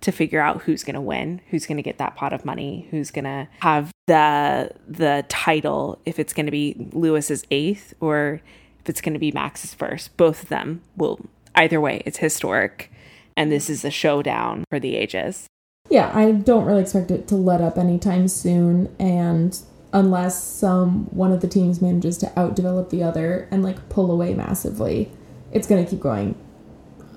to 0.05 0.11
figure 0.11 0.41
out 0.41 0.61
who's 0.63 0.83
going 0.83 0.95
to 0.95 1.01
win, 1.01 1.41
who's 1.49 1.65
going 1.65 1.77
to 1.77 1.83
get 1.83 1.97
that 1.97 2.15
pot 2.15 2.33
of 2.33 2.45
money, 2.45 2.87
who's 2.91 3.11
going 3.11 3.25
to 3.25 3.47
have 3.59 3.91
the 4.07 4.71
the 4.87 5.25
title 5.29 5.99
if 6.05 6.19
it's 6.19 6.33
going 6.33 6.45
to 6.45 6.51
be 6.51 6.89
Lewis's 6.93 7.45
eighth 7.51 7.93
or 7.99 8.41
if 8.79 8.89
it's 8.89 9.01
going 9.01 9.13
to 9.13 9.19
be 9.19 9.31
Max's 9.31 9.73
first. 9.73 10.15
Both 10.17 10.43
of 10.43 10.49
them 10.49 10.81
will 10.95 11.19
either 11.55 11.81
way, 11.81 12.01
it's 12.05 12.17
historic 12.17 12.91
and 13.37 13.51
this 13.51 13.69
is 13.69 13.83
a 13.83 13.91
showdown 13.91 14.63
for 14.69 14.79
the 14.79 14.95
ages. 14.95 15.47
Yeah, 15.89 16.11
I 16.13 16.31
don't 16.31 16.65
really 16.65 16.81
expect 16.81 17.11
it 17.11 17.27
to 17.27 17.35
let 17.35 17.61
up 17.61 17.77
anytime 17.77 18.27
soon, 18.27 18.93
and 18.99 19.57
unless 19.93 20.43
some 20.43 21.05
one 21.15 21.31
of 21.31 21.41
the 21.41 21.47
teams 21.47 21.81
manages 21.81 22.17
to 22.19 22.27
outdevelop 22.27 22.89
the 22.89 23.03
other 23.03 23.47
and 23.51 23.63
like 23.63 23.87
pull 23.89 24.11
away 24.11 24.33
massively, 24.33 25.11
it's 25.51 25.67
gonna 25.67 25.85
keep 25.85 25.99
going 25.99 26.35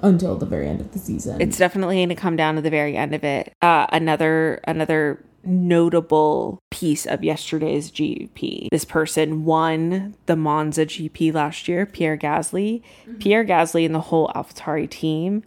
until 0.03 0.37
the 0.37 0.47
very 0.47 0.69
end 0.69 0.81
of 0.81 0.93
the 0.93 0.99
season. 0.99 1.41
It's 1.41 1.59
definitely 1.59 1.97
going 1.97 2.09
to 2.11 2.15
come 2.15 2.37
down 2.37 2.57
to 2.57 2.61
the 2.61 2.71
very 2.71 2.97
end 2.97 3.15
of 3.15 3.25
it. 3.25 3.53
Uh, 3.63 3.87
another 3.93 4.61
another 4.65 5.25
notable 5.45 6.59
piece 6.71 7.07
of 7.07 7.25
yesterday's 7.25 7.91
GP. 7.91 8.69
This 8.71 8.85
person 8.85 9.45
won 9.45 10.15
the 10.27 10.37
Monza 10.37 10.85
GP 10.85 11.33
last 11.33 11.69
year, 11.69 11.87
Pierre 11.87 12.19
Gasly. 12.19 12.83
Pierre 13.19 13.45
Gasly 13.45 13.87
and 13.87 13.95
the 13.95 14.01
whole 14.01 14.29
AlphaTauri 14.35 14.91
team 14.91 15.45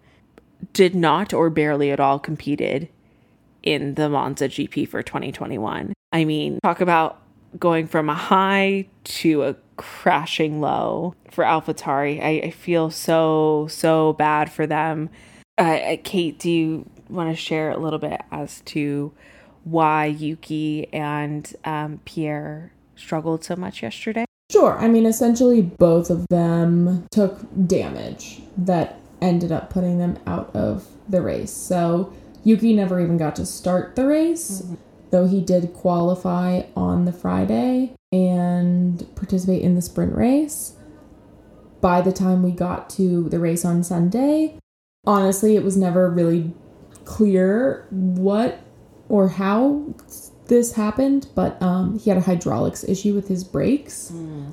did 0.73 0.95
not 0.95 1.33
or 1.33 1.49
barely 1.49 1.91
at 1.91 1.99
all 1.99 2.19
competed 2.19 2.89
in 3.63 3.95
the 3.95 4.09
Monza 4.09 4.47
GP 4.47 4.87
for 4.87 5.03
2021. 5.03 5.93
I 6.11 6.25
mean, 6.25 6.59
talk 6.63 6.81
about 6.81 7.21
going 7.59 7.87
from 7.87 8.09
a 8.09 8.15
high 8.15 8.87
to 9.03 9.43
a 9.43 9.55
crashing 9.81 10.61
low 10.61 11.15
for 11.29 11.43
AlphaTauri. 11.43 12.21
I, 12.21 12.47
I 12.47 12.51
feel 12.51 12.91
so, 12.91 13.67
so 13.69 14.13
bad 14.13 14.51
for 14.51 14.67
them. 14.67 15.09
Uh, 15.57 15.97
Cate, 16.03 16.39
do 16.39 16.49
you 16.49 16.89
want 17.09 17.29
to 17.29 17.35
share 17.35 17.71
a 17.71 17.77
little 17.77 17.99
bit 17.99 18.21
as 18.31 18.61
to 18.61 19.11
why 19.63 20.05
Yuki 20.05 20.91
and 20.93 21.53
um, 21.65 21.99
Pierre 22.05 22.71
struggled 22.95 23.43
so 23.43 23.55
much 23.55 23.83
yesterday? 23.83 24.25
Sure. 24.51 24.77
I 24.77 24.87
mean, 24.87 25.05
essentially, 25.05 25.61
both 25.61 26.09
of 26.09 26.27
them 26.29 27.07
took 27.11 27.39
damage 27.67 28.41
that 28.57 28.99
ended 29.21 29.51
up 29.51 29.69
putting 29.69 29.97
them 29.97 30.19
out 30.27 30.53
of 30.55 30.87
the 31.07 31.21
race. 31.21 31.51
So, 31.51 32.11
Yuki 32.43 32.73
never 32.73 32.99
even 32.99 33.17
got 33.17 33.35
to 33.37 33.45
start 33.45 33.95
the 33.95 34.05
race, 34.05 34.63
though 35.11 35.27
he 35.27 35.41
did 35.41 35.73
qualify 35.73 36.63
on 36.75 37.05
the 37.05 37.11
Friday 37.13 37.93
and 38.11 39.07
participate 39.15 39.61
in 39.61 39.75
the 39.75 39.81
sprint 39.81 40.15
race. 40.15 40.75
By 41.79 42.01
the 42.01 42.11
time 42.11 42.43
we 42.43 42.51
got 42.51 42.89
to 42.91 43.29
the 43.29 43.39
race 43.39 43.65
on 43.65 43.83
Sunday, 43.83 44.57
honestly, 45.05 45.55
it 45.55 45.63
was 45.63 45.77
never 45.77 46.09
really 46.09 46.53
clear 47.05 47.87
what 47.89 48.61
or 49.09 49.29
how 49.29 49.93
this 50.47 50.73
happened, 50.73 51.27
but 51.35 51.61
um, 51.61 51.97
he 51.99 52.09
had 52.09 52.17
a 52.17 52.21
hydraulics 52.21 52.83
issue 52.83 53.13
with 53.13 53.27
his 53.27 53.43
brakes 53.43 54.11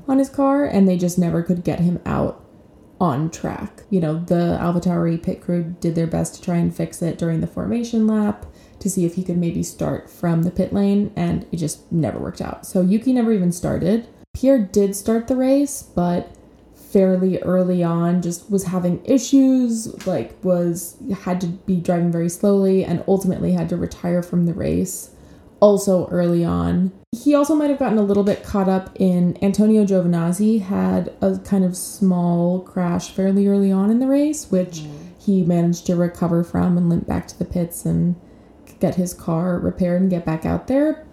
on 0.08 0.18
his 0.18 0.28
car, 0.28 0.64
and 0.64 0.88
they 0.88 0.96
just 0.96 1.18
never 1.18 1.42
could 1.42 1.64
get 1.64 1.80
him 1.80 2.00
out 2.06 2.44
on 3.00 3.30
track. 3.30 3.82
You 3.90 4.00
know, 4.00 4.18
the 4.18 4.58
AlphaTauri 4.60 5.22
pit 5.22 5.40
crew 5.40 5.76
did 5.80 5.94
their 5.94 6.06
best 6.06 6.34
to 6.34 6.42
try 6.42 6.56
and 6.56 6.74
fix 6.74 7.02
it 7.02 7.18
during 7.18 7.40
the 7.40 7.46
formation 7.46 8.06
lap 8.06 8.46
to 8.80 8.90
see 8.90 9.04
if 9.04 9.14
he 9.14 9.24
could 9.24 9.38
maybe 9.38 9.62
start 9.62 10.08
from 10.08 10.42
the 10.42 10.50
pit 10.50 10.72
lane, 10.72 11.12
and 11.16 11.46
it 11.52 11.56
just 11.56 11.90
never 11.90 12.18
worked 12.18 12.40
out. 12.40 12.66
So 12.66 12.80
Yuki 12.80 13.12
never 13.12 13.32
even 13.32 13.52
started. 13.52 14.06
Pierre 14.34 14.58
did 14.58 14.94
start 14.94 15.26
the 15.26 15.36
race, 15.36 15.82
but 15.82 16.34
fairly 16.90 17.38
early 17.40 17.82
on 17.82 18.22
just 18.22 18.50
was 18.50 18.64
having 18.64 19.04
issues 19.04 20.06
like 20.06 20.42
was 20.42 20.96
had 21.22 21.40
to 21.40 21.46
be 21.46 21.76
driving 21.76 22.10
very 22.10 22.30
slowly 22.30 22.82
and 22.82 23.04
ultimately 23.06 23.52
had 23.52 23.68
to 23.68 23.76
retire 23.76 24.22
from 24.22 24.46
the 24.46 24.54
race 24.54 25.10
also 25.60 26.08
early 26.08 26.44
on 26.44 26.90
he 27.12 27.34
also 27.34 27.54
might 27.54 27.68
have 27.68 27.78
gotten 27.78 27.98
a 27.98 28.02
little 28.02 28.24
bit 28.24 28.42
caught 28.42 28.70
up 28.70 28.90
in 28.94 29.36
antonio 29.44 29.84
giovinazzi 29.84 30.62
had 30.62 31.12
a 31.20 31.38
kind 31.40 31.62
of 31.62 31.76
small 31.76 32.60
crash 32.60 33.10
fairly 33.10 33.46
early 33.46 33.70
on 33.70 33.90
in 33.90 33.98
the 33.98 34.06
race 34.06 34.50
which 34.50 34.78
mm. 34.78 34.90
he 35.18 35.44
managed 35.44 35.84
to 35.84 35.94
recover 35.94 36.42
from 36.42 36.78
and 36.78 36.88
limp 36.88 37.06
back 37.06 37.28
to 37.28 37.38
the 37.38 37.44
pits 37.44 37.84
and 37.84 38.16
get 38.80 38.94
his 38.94 39.14
car 39.14 39.58
repaired 39.58 40.00
and 40.00 40.10
get 40.10 40.24
back 40.24 40.46
out 40.46 40.66
there 40.66 41.04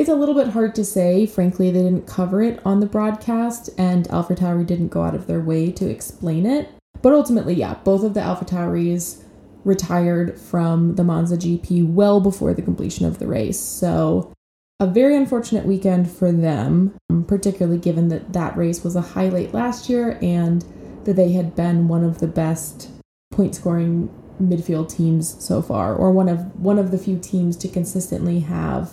it's 0.00 0.08
a 0.08 0.14
little 0.14 0.34
bit 0.34 0.48
hard 0.48 0.74
to 0.76 0.84
say. 0.84 1.26
Frankly, 1.26 1.70
they 1.70 1.82
didn't 1.82 2.06
cover 2.06 2.40
it 2.40 2.58
on 2.64 2.80
the 2.80 2.86
broadcast, 2.86 3.68
and 3.76 4.08
AlphaTauri 4.08 4.66
didn't 4.66 4.88
go 4.88 5.02
out 5.02 5.14
of 5.14 5.26
their 5.26 5.40
way 5.40 5.70
to 5.72 5.90
explain 5.90 6.46
it. 6.46 6.70
But 7.02 7.12
ultimately, 7.12 7.52
yeah, 7.52 7.74
both 7.84 8.02
of 8.02 8.14
the 8.14 8.20
AlphaTauris 8.20 9.22
retired 9.62 10.40
from 10.40 10.94
the 10.94 11.04
Monza 11.04 11.36
GP 11.36 11.92
well 11.92 12.18
before 12.18 12.54
the 12.54 12.62
completion 12.62 13.04
of 13.04 13.18
the 13.18 13.26
race. 13.26 13.60
So, 13.60 14.32
a 14.78 14.86
very 14.86 15.14
unfortunate 15.14 15.66
weekend 15.66 16.10
for 16.10 16.32
them, 16.32 16.96
particularly 17.26 17.78
given 17.78 18.08
that 18.08 18.32
that 18.32 18.56
race 18.56 18.82
was 18.82 18.96
a 18.96 19.02
highlight 19.02 19.52
last 19.52 19.90
year 19.90 20.18
and 20.22 20.64
that 21.04 21.16
they 21.16 21.32
had 21.32 21.54
been 21.54 21.88
one 21.88 22.04
of 22.04 22.20
the 22.20 22.26
best 22.26 22.88
point 23.32 23.54
scoring 23.54 24.08
midfield 24.40 24.94
teams 24.94 25.42
so 25.42 25.62
far, 25.62 25.94
or 25.94 26.10
one 26.10 26.28
of 26.28 26.60
one 26.60 26.78
of 26.78 26.90
the 26.90 26.98
few 26.98 27.18
teams 27.18 27.56
to 27.58 27.68
consistently 27.68 28.40
have 28.40 28.92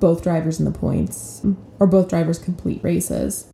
both 0.00 0.22
drivers 0.22 0.58
in 0.58 0.64
the 0.64 0.76
points, 0.76 1.42
or 1.78 1.86
both 1.86 2.08
drivers 2.08 2.38
complete 2.38 2.82
races. 2.82 3.48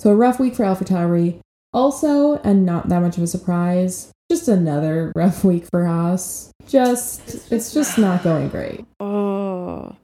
So 0.00 0.10
a 0.10 0.16
rough 0.16 0.40
week 0.40 0.54
for 0.54 0.64
AlphaTauri. 0.64 1.40
Also, 1.72 2.36
and 2.38 2.64
not 2.64 2.88
that 2.88 3.02
much 3.02 3.16
of 3.16 3.22
a 3.22 3.26
surprise, 3.26 4.12
just 4.30 4.48
another 4.48 5.12
rough 5.16 5.44
week 5.44 5.64
for 5.70 5.86
Haas. 5.86 6.52
Just 6.68 7.50
it's 7.52 7.74
just 7.74 7.98
not 7.98 8.22
going 8.22 8.48
great. 8.48 8.84
Oh, 9.00 9.96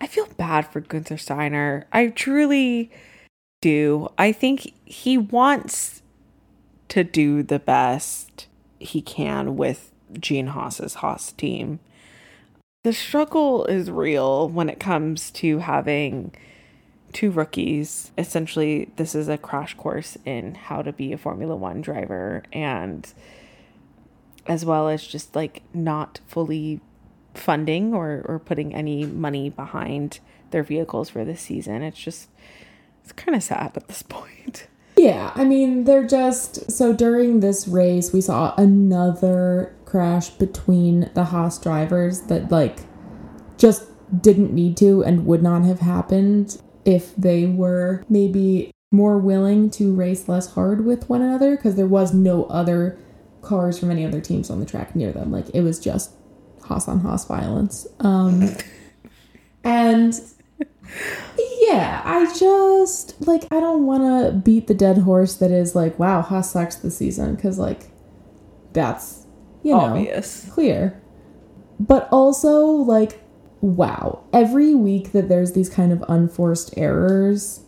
I 0.00 0.06
feel 0.06 0.26
bad 0.36 0.70
for 0.70 0.80
Gunther 0.80 1.18
Steiner. 1.18 1.86
I 1.92 2.08
truly 2.08 2.90
do. 3.60 4.08
I 4.18 4.32
think 4.32 4.72
he 4.84 5.18
wants 5.18 6.02
to 6.88 7.02
do 7.02 7.42
the 7.42 7.58
best 7.58 8.46
he 8.78 9.00
can 9.00 9.56
with 9.56 9.92
Gene 10.18 10.48
Haas's 10.48 10.94
Haas 10.94 11.32
team. 11.32 11.80
The 12.84 12.92
struggle 12.92 13.64
is 13.66 13.90
real 13.90 14.48
when 14.48 14.68
it 14.68 14.78
comes 14.78 15.30
to 15.32 15.58
having 15.58 16.32
two 17.12 17.30
rookies. 17.30 18.12
Essentially, 18.16 18.90
this 18.96 19.14
is 19.14 19.28
a 19.28 19.38
crash 19.38 19.74
course 19.74 20.16
in 20.24 20.54
how 20.54 20.82
to 20.82 20.92
be 20.92 21.12
a 21.12 21.18
Formula 21.18 21.56
One 21.56 21.80
driver 21.80 22.44
and 22.52 23.12
as 24.46 24.64
well 24.64 24.88
as 24.88 25.04
just 25.04 25.34
like 25.34 25.62
not 25.74 26.20
fully 26.26 26.80
funding 27.34 27.92
or, 27.92 28.22
or 28.26 28.38
putting 28.38 28.74
any 28.74 29.04
money 29.04 29.50
behind 29.50 30.20
their 30.50 30.62
vehicles 30.62 31.10
for 31.10 31.24
this 31.24 31.40
season. 31.40 31.82
It's 31.82 31.98
just, 31.98 32.28
it's 33.02 33.12
kind 33.12 33.34
of 33.34 33.42
sad 33.42 33.72
at 33.74 33.88
this 33.88 34.02
point. 34.08 34.68
Yeah, 34.96 35.32
I 35.34 35.44
mean, 35.44 35.84
they're 35.84 36.06
just 36.06 36.72
so 36.72 36.94
during 36.94 37.40
this 37.40 37.68
race, 37.68 38.12
we 38.12 38.22
saw 38.22 38.54
another 38.56 39.75
crash 39.86 40.28
between 40.30 41.10
the 41.14 41.24
Haas 41.24 41.58
drivers 41.58 42.22
that, 42.22 42.50
like, 42.50 42.80
just 43.56 43.84
didn't 44.20 44.52
need 44.52 44.76
to 44.76 45.02
and 45.02 45.24
would 45.24 45.42
not 45.42 45.64
have 45.64 45.80
happened 45.80 46.60
if 46.84 47.16
they 47.16 47.46
were 47.46 48.04
maybe 48.08 48.70
more 48.92 49.18
willing 49.18 49.70
to 49.70 49.94
race 49.94 50.28
less 50.28 50.52
hard 50.52 50.84
with 50.84 51.08
one 51.08 51.22
another 51.22 51.56
because 51.56 51.74
there 51.74 51.86
was 51.86 52.12
no 52.12 52.44
other 52.44 52.98
cars 53.42 53.78
from 53.78 53.90
any 53.90 54.04
other 54.04 54.20
teams 54.20 54.50
on 54.50 54.60
the 54.60 54.66
track 54.66 54.94
near 54.94 55.12
them. 55.12 55.32
Like, 55.32 55.48
it 55.54 55.62
was 55.62 55.80
just 55.80 56.12
Haas 56.62 56.86
on 56.86 57.00
Haas 57.00 57.24
violence. 57.24 57.86
Um, 58.00 58.50
and 59.64 60.20
yeah, 61.60 62.02
I 62.04 62.32
just 62.38 63.20
like 63.26 63.44
I 63.50 63.60
don't 63.60 63.86
want 63.86 64.02
to 64.02 64.38
beat 64.38 64.66
the 64.66 64.74
dead 64.74 64.98
horse 64.98 65.34
that 65.36 65.50
is 65.50 65.74
like, 65.74 65.98
wow, 65.98 66.22
Haas 66.22 66.52
sucks 66.52 66.76
this 66.76 66.96
season 66.96 67.34
because 67.34 67.58
like 67.58 67.90
that's 68.72 69.15
you 69.66 69.72
know 69.74 69.80
Obvious. 69.96 70.46
clear, 70.50 71.00
but 71.80 72.08
also 72.12 72.66
like 72.66 73.20
wow, 73.60 74.22
every 74.32 74.74
week 74.74 75.10
that 75.12 75.28
there's 75.28 75.52
these 75.52 75.68
kind 75.68 75.92
of 75.92 76.04
unforced 76.08 76.72
errors. 76.76 77.60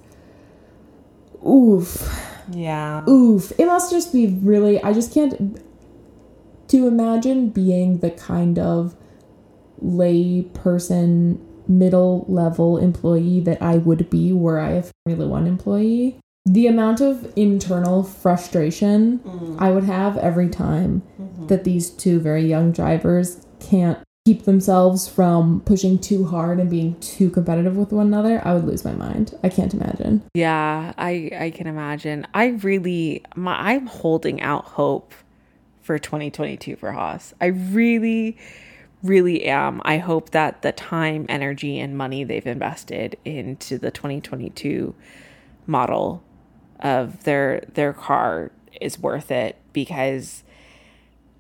Oof, 1.47 2.09
Yeah. 2.53 3.05
oof. 3.09 3.53
It 3.59 3.67
must 3.67 3.91
just 3.91 4.13
be 4.13 4.27
really. 4.43 4.83
I 4.83 4.93
just 4.93 5.13
can't. 5.13 5.61
To 6.69 6.87
imagine 6.87 7.49
being 7.49 7.99
the 7.99 8.11
kind 8.11 8.59
of 8.59 8.95
lay 9.81 10.43
person, 10.43 11.41
middle 11.67 12.27
level 12.29 12.77
employee 12.77 13.41
that 13.41 13.63
I 13.63 13.79
would 13.79 14.11
be 14.11 14.33
were 14.33 14.61
I 14.61 14.71
a 14.73 14.85
Formula 15.07 15.29
One 15.31 15.47
employee, 15.47 16.19
the 16.49 16.67
amount 16.67 17.01
of 17.01 17.31
internal 17.37 18.03
frustration 18.03 19.19
mm-hmm. 19.19 19.57
I 19.59 19.71
would 19.71 19.85
have 19.85 20.17
every 20.17 20.49
time 20.49 21.03
mm-hmm. 21.21 21.47
that 21.49 21.65
these 21.65 21.91
two 21.91 22.21
very 22.21 22.45
young 22.45 22.73
drivers 22.73 23.47
can't 23.61 23.99
keep 24.25 24.45
themselves 24.45 25.09
from 25.09 25.61
pushing 25.61 25.99
too 25.99 26.25
hard 26.25 26.59
and 26.59 26.71
being 26.71 26.99
too 27.01 27.31
competitive 27.31 27.77
with 27.77 27.93
one 27.93 28.07
another, 28.07 28.43
I 28.47 28.55
would 28.55 28.65
lose 28.65 28.85
my 28.85 28.93
mind. 28.93 29.35
I 29.43 29.49
can't 29.49 29.73
imagine. 29.75 30.23
Yeah, 30.35 30.93
I 30.97 31.31
I 31.39 31.51
can 31.51 31.67
imagine. 31.67 32.27
I 32.35 32.49
really 32.49 33.25
my 33.37 33.55
I'm 33.55 33.87
holding 33.87 34.41
out 34.41 34.65
hope 34.65 35.15
for 35.83 35.99
2022 35.99 36.77
for 36.77 36.93
Haas. 36.93 37.35
I 37.41 37.47
really 37.47 38.37
really 39.03 39.45
am. 39.45 39.81
I 39.85 39.99
hope 39.99 40.31
that 40.31 40.63
the 40.63 40.73
time, 40.73 41.25
energy 41.29 41.79
and 41.79 41.97
money 41.97 42.25
they've 42.25 42.47
invested 42.47 43.17
into 43.25 43.79
the 43.79 43.91
2022 43.91 44.95
model 45.67 46.23
of 46.81 47.25
their 47.25 47.65
their 47.75 47.93
car 47.93 48.51
is 48.81 48.99
worth 48.99 49.31
it 49.31 49.57
because 49.73 50.43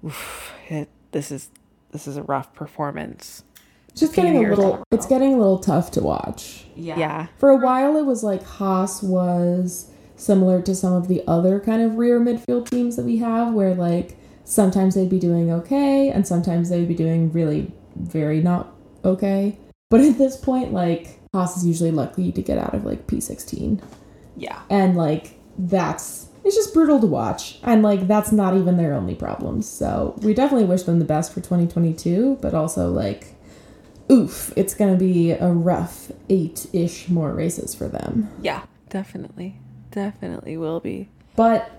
oof, 0.04 0.52
it, 0.68 0.88
this 1.12 1.30
is 1.30 1.50
this 1.92 2.06
is 2.06 2.16
a 2.16 2.22
rough 2.22 2.52
performance. 2.54 3.44
It's 3.90 4.00
just 4.00 4.14
getting 4.14 4.36
a 4.36 4.48
little 4.48 4.76
in 4.76 4.82
it's 4.90 5.06
getting 5.06 5.34
a 5.34 5.38
little 5.38 5.58
tough 5.58 5.90
to 5.92 6.00
watch. 6.00 6.66
Yeah. 6.76 7.26
For 7.38 7.50
a 7.50 7.56
while, 7.56 7.96
it 7.96 8.04
was 8.04 8.22
like 8.22 8.44
Haas 8.44 9.02
was 9.02 9.90
similar 10.16 10.60
to 10.62 10.74
some 10.74 10.92
of 10.92 11.08
the 11.08 11.22
other 11.26 11.60
kind 11.60 11.82
of 11.82 11.96
rear 11.96 12.20
midfield 12.20 12.68
teams 12.68 12.96
that 12.96 13.04
we 13.04 13.18
have, 13.18 13.54
where 13.54 13.74
like 13.74 14.16
sometimes 14.44 14.94
they'd 14.94 15.10
be 15.10 15.18
doing 15.18 15.50
okay 15.52 16.10
and 16.10 16.26
sometimes 16.26 16.70
they'd 16.70 16.88
be 16.88 16.94
doing 16.94 17.32
really 17.32 17.72
very 17.96 18.40
not 18.40 18.72
okay. 19.04 19.58
But 19.90 20.00
at 20.02 20.18
this 20.18 20.36
point, 20.36 20.72
like 20.72 21.18
Haas 21.34 21.56
is 21.56 21.66
usually 21.66 21.90
lucky 21.90 22.30
to 22.32 22.42
get 22.42 22.58
out 22.58 22.74
of 22.74 22.84
like 22.84 23.06
P16. 23.06 23.82
Yeah. 24.38 24.62
And 24.70 24.96
like 24.96 25.38
that's 25.58 26.28
it's 26.44 26.56
just 26.56 26.72
brutal 26.72 27.00
to 27.00 27.06
watch. 27.06 27.58
And 27.62 27.82
like 27.82 28.06
that's 28.06 28.32
not 28.32 28.56
even 28.56 28.76
their 28.76 28.94
only 28.94 29.14
problems. 29.14 29.68
So 29.68 30.14
we 30.22 30.34
definitely 30.34 30.66
wish 30.66 30.84
them 30.84 30.98
the 30.98 31.04
best 31.04 31.32
for 31.32 31.40
2022, 31.40 32.38
but 32.40 32.54
also 32.54 32.90
like 32.90 33.34
oof, 34.10 34.52
it's 34.56 34.74
gonna 34.74 34.96
be 34.96 35.32
a 35.32 35.48
rough 35.48 36.10
eight 36.28 36.66
ish 36.72 37.08
more 37.08 37.32
races 37.32 37.74
for 37.74 37.88
them. 37.88 38.30
Yeah, 38.40 38.64
definitely. 38.88 39.58
Definitely 39.90 40.56
will 40.56 40.80
be. 40.80 41.08
But 41.36 41.70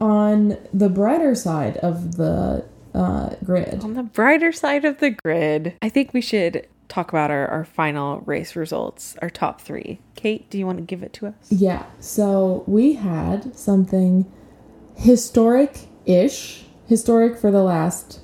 on 0.00 0.58
the 0.72 0.88
brighter 0.88 1.34
side 1.34 1.76
of 1.78 2.16
the 2.16 2.64
uh, 2.94 3.30
grid, 3.44 3.82
On 3.82 3.94
the 3.94 4.02
brighter 4.02 4.52
side 4.52 4.84
of 4.84 4.98
the 4.98 5.10
grid, 5.10 5.74
I 5.80 5.88
think 5.88 6.12
we 6.12 6.20
should 6.20 6.66
talk 6.92 7.08
about 7.08 7.30
our, 7.30 7.46
our 7.48 7.64
final 7.64 8.20
race 8.20 8.54
results, 8.54 9.16
our 9.22 9.30
top 9.30 9.60
three. 9.60 9.98
Cate, 10.14 10.50
do 10.50 10.58
you 10.58 10.66
want 10.66 10.78
to 10.78 10.84
give 10.84 11.02
it 11.02 11.12
to 11.14 11.26
us? 11.26 11.34
yeah, 11.48 11.86
so 12.00 12.64
we 12.66 12.94
had 12.94 13.56
something 13.56 14.30
historic 14.96 15.88
ish, 16.04 16.64
historic 16.86 17.38
for 17.38 17.50
the 17.50 17.62
last 17.62 18.20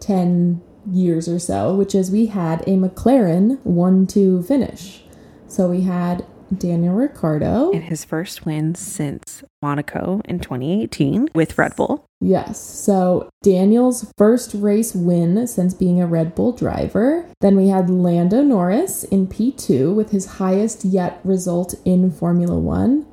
10 0.00 0.60
years 0.92 1.26
or 1.28 1.38
so, 1.38 1.74
which 1.74 1.94
is 1.94 2.10
we 2.10 2.26
had 2.26 2.60
a 2.62 2.76
McLaren 2.76 3.58
1 3.64 4.06
2 4.06 4.42
finish. 4.42 5.02
So 5.48 5.70
we 5.70 5.82
had 5.82 6.26
Daniel 6.56 6.94
Ricciardo. 6.94 7.70
In 7.70 7.82
his 7.82 8.04
first 8.04 8.46
win 8.46 8.74
since 8.74 9.42
Monaco 9.62 10.20
in 10.24 10.40
2018 10.40 11.28
with 11.34 11.58
Red 11.58 11.76
Bull. 11.76 12.04
Yes. 12.20 12.60
So 12.60 13.28
Daniel's 13.42 14.10
first 14.16 14.54
race 14.54 14.94
win 14.94 15.46
since 15.46 15.74
being 15.74 16.00
a 16.00 16.06
Red 16.06 16.34
Bull 16.34 16.52
driver. 16.52 17.26
Then 17.40 17.56
we 17.56 17.68
had 17.68 17.90
Lando 17.90 18.42
Norris 18.42 19.04
in 19.04 19.26
P2 19.26 19.94
with 19.94 20.10
his 20.10 20.26
highest 20.26 20.84
yet 20.84 21.20
result 21.24 21.74
in 21.84 22.10
Formula 22.10 22.58
One. 22.58 23.06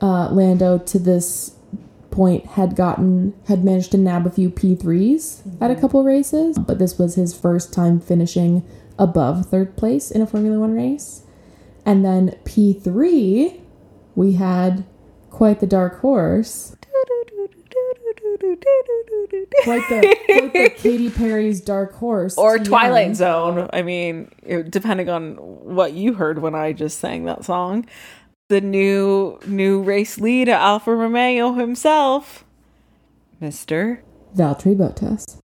Uh, 0.00 0.30
Lando 0.30 0.78
to 0.78 0.98
this 0.98 1.56
point 2.10 2.44
had 2.46 2.74
gotten 2.74 3.34
had 3.46 3.64
managed 3.64 3.92
to 3.92 3.98
nab 3.98 4.26
a 4.26 4.30
few 4.30 4.50
P3s 4.50 5.60
at 5.60 5.70
a 5.70 5.76
couple 5.76 6.02
races, 6.02 6.58
but 6.58 6.78
this 6.78 6.98
was 6.98 7.14
his 7.14 7.38
first 7.38 7.72
time 7.72 8.00
finishing 8.00 8.64
above 8.98 9.46
third 9.46 9.76
place 9.76 10.10
in 10.10 10.20
a 10.20 10.26
Formula 10.26 10.58
One 10.58 10.74
race. 10.74 11.22
And 11.84 12.04
then 12.04 12.36
P3, 12.44 13.60
we 14.14 14.32
had 14.32 14.84
quite 15.30 15.60
the 15.60 15.66
dark 15.66 16.00
horse 16.00 16.76
quite 19.62 19.88
the, 19.88 20.16
quite 20.26 20.52
the 20.52 20.70
Katy 20.76 21.10
Perry's 21.10 21.60
Dark 21.60 21.94
Horse. 21.94 22.36
Or. 22.36 22.58
Twilight 22.58 23.16
Zone. 23.16 23.68
I 23.72 23.82
mean, 23.82 24.30
depending 24.68 25.08
on 25.08 25.34
what 25.36 25.92
you 25.92 26.14
heard 26.14 26.40
when 26.40 26.54
I 26.54 26.72
just 26.72 26.98
sang 26.98 27.24
that 27.24 27.44
song. 27.44 27.86
The 28.48 28.60
new 28.60 29.38
new 29.46 29.80
race 29.80 30.18
lead, 30.18 30.48
Alfa 30.48 30.92
Romeo 30.92 31.52
himself, 31.52 32.44
Mister. 33.38 34.02
Valtteri 34.34 34.76
Bottas. 34.76 35.38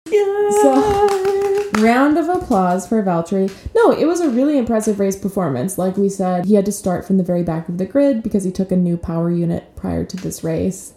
So, 0.63 1.46
round 1.77 2.19
of 2.19 2.29
applause 2.29 2.87
for 2.87 3.03
Valtteri. 3.03 3.51
No, 3.75 3.91
it 3.93 4.07
was 4.07 4.21
a 4.21 4.31
really 4.31 4.59
impressive 4.59 4.99
race 4.99 5.17
performance. 5.17 5.79
Like 5.79 5.97
we 5.97 6.09
said, 6.09 6.45
he 6.45 6.55
had 6.55 6.67
to 6.67 6.73
start 6.73 7.07
from 7.07 7.19
the 7.19 7.25
very 7.25 7.43
back 7.43 7.69
of 7.69 7.79
the 7.79 7.87
grid 7.87 8.23
because 8.23 8.45
he 8.45 8.53
took 8.53 8.73
a 8.73 8.77
new 8.77 8.97
power 8.97 9.31
unit 9.31 9.75
prior 9.77 10.05
to 10.05 10.17
this 10.17 10.43
race. 10.43 10.95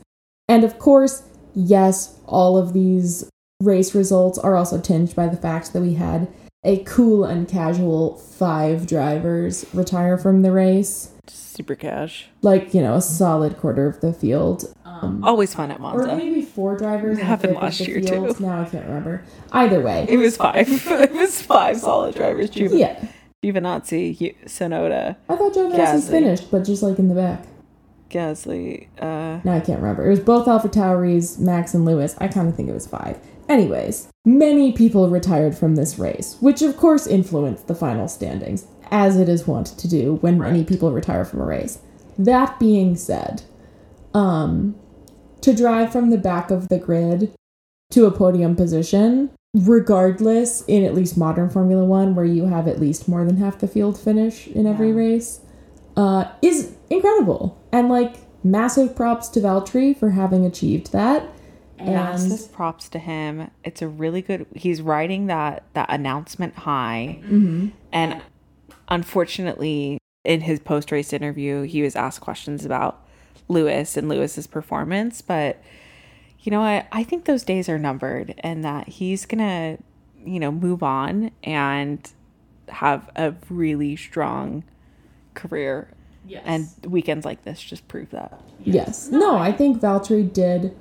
And 0.47 0.63
of 0.63 0.79
course, 0.79 1.23
yes, 1.53 2.19
all 2.25 2.57
of 2.57 2.73
these 2.73 3.29
race 3.61 3.93
results 3.93 4.37
are 4.37 4.55
also 4.55 4.79
tinged 4.79 5.15
by 5.15 5.27
the 5.27 5.37
fact 5.37 5.73
that 5.73 5.81
we 5.81 5.95
had 5.95 6.27
a 6.63 6.77
cool 6.83 7.23
and 7.25 7.47
casual 7.47 8.15
five 8.17 8.85
drivers 8.87 9.65
retire 9.73 10.17
from 10.17 10.41
the 10.41 10.51
race. 10.51 11.11
Super 11.27 11.75
cash. 11.75 12.27
Like, 12.41 12.73
you 12.73 12.81
know, 12.81 12.95
a 12.95 13.01
solid 13.01 13.57
quarter 13.57 13.87
of 13.87 14.01
the 14.01 14.13
field. 14.13 14.73
Um, 14.85 15.23
Always 15.23 15.53
fun 15.53 15.71
at 15.71 15.79
or 15.79 16.05
maybe 16.15 16.41
four 16.41 16.77
drivers. 16.77 17.17
It 17.17 17.23
happened 17.23 17.55
last 17.55 17.79
year, 17.81 18.01
field. 18.01 18.37
too. 18.37 18.43
Now 18.43 18.61
I 18.61 18.65
can't 18.65 18.85
remember. 18.85 19.23
Either 19.51 19.79
way, 19.81 20.05
It 20.09 20.17
was 20.17 20.35
five. 20.37 20.67
it 20.87 21.11
was 21.13 21.41
five 21.41 21.77
solid 21.77 22.15
drivers. 22.15 22.49
Giov- 22.51 22.77
yeah. 22.77 23.05
Giovinazzi, 23.43 24.35
Tsunoda, 24.45 25.15
I 25.29 25.35
thought. 25.37 25.53
Gasly 25.53 26.09
finished, 26.09 26.51
but 26.51 26.65
just 26.65 26.83
like 26.83 26.99
in 26.99 27.07
the 27.07 27.15
back. 27.15 27.45
Gasly. 28.09 28.87
Uh, 28.99 29.39
Now 29.45 29.53
I 29.55 29.59
can't 29.61 29.79
remember. 29.81 30.05
It 30.05 30.09
was 30.09 30.19
both 30.19 30.47
Alpha 30.47 30.67
Tauris, 30.67 31.39
Max, 31.39 31.73
and 31.73 31.85
Lewis. 31.85 32.15
I 32.19 32.27
kind 32.27 32.49
of 32.49 32.55
think 32.55 32.67
it 32.67 32.73
was 32.73 32.85
five. 32.87 33.17
Anyways, 33.49 34.07
many 34.25 34.71
people 34.71 35.09
retired 35.09 35.57
from 35.57 35.75
this 35.75 35.97
race, 35.97 36.37
which 36.39 36.61
of 36.61 36.77
course 36.77 37.07
influenced 37.07 37.67
the 37.67 37.73
final 37.75 38.07
standings, 38.07 38.67
as 38.91 39.17
it 39.17 39.27
is 39.27 39.47
wont 39.47 39.67
to 39.79 39.87
do 39.87 40.15
when 40.21 40.37
many 40.37 40.63
people 40.63 40.91
retire 40.91 41.25
from 41.25 41.41
a 41.41 41.45
race. 41.45 41.79
That 42.17 42.59
being 42.59 42.95
said, 42.95 43.41
um, 44.13 44.75
to 45.41 45.55
drive 45.55 45.91
from 45.91 46.11
the 46.11 46.17
back 46.17 46.51
of 46.51 46.69
the 46.69 46.77
grid 46.77 47.33
to 47.91 48.05
a 48.05 48.11
podium 48.11 48.55
position, 48.55 49.31
regardless, 49.55 50.63
in 50.67 50.83
at 50.83 50.93
least 50.93 51.17
modern 51.17 51.49
Formula 51.49 51.83
One, 51.83 52.13
where 52.13 52.25
you 52.25 52.45
have 52.45 52.67
at 52.67 52.79
least 52.79 53.07
more 53.07 53.25
than 53.25 53.37
half 53.37 53.57
the 53.57 53.67
field 53.67 53.97
finish 53.97 54.47
in 54.47 54.67
every 54.67 54.89
Yeah. 54.89 54.95
race, 54.95 55.39
uh, 55.97 56.25
is 56.43 56.73
incredible. 56.91 57.57
And 57.71 57.89
like 57.89 58.17
massive 58.43 58.95
props 58.95 59.27
to 59.29 59.39
Valtteri 59.39 59.97
for 59.97 60.11
having 60.11 60.45
achieved 60.45 60.91
that. 60.91 61.23
And 61.79 61.93
Massive 61.93 62.51
props 62.51 62.89
to 62.89 62.99
him. 62.99 63.49
It's 63.63 63.81
a 63.81 63.87
really 63.87 64.21
good. 64.21 64.45
He's 64.53 64.81
riding 64.81 65.27
that 65.27 65.63
that 65.73 65.89
announcement 65.89 66.55
high, 66.55 67.19
mm-hmm. 67.23 67.69
and 67.93 68.21
unfortunately, 68.89 69.97
in 70.25 70.41
his 70.41 70.59
post 70.59 70.91
race 70.91 71.13
interview, 71.13 71.61
he 71.61 71.81
was 71.81 71.95
asked 71.95 72.19
questions 72.19 72.65
about 72.65 73.05
Lewis 73.47 73.95
and 73.95 74.09
Lewis's 74.09 74.45
performance. 74.45 75.21
But 75.21 75.61
you 76.41 76.51
know 76.51 76.59
what? 76.59 76.85
I 76.91 77.03
think 77.03 77.23
those 77.25 77.43
days 77.43 77.69
are 77.69 77.79
numbered, 77.79 78.35
and 78.39 78.63
that 78.65 78.89
he's 78.89 79.25
gonna, 79.25 79.77
you 80.25 80.39
know, 80.39 80.51
move 80.51 80.83
on 80.83 81.31
and 81.43 82.11
have 82.67 83.09
a 83.15 83.33
really 83.49 83.95
strong 83.95 84.65
career. 85.33 85.93
Yes. 86.27 86.43
And 86.45 86.91
weekends 86.91 87.25
like 87.25 87.43
this 87.43 87.61
just 87.61 87.87
prove 87.87 88.11
that. 88.11 88.39
Yes. 88.63 89.09
No, 89.09 89.37
I 89.37 89.53
think 89.53 89.79
Valtteri 89.79 90.31
did 90.31 90.75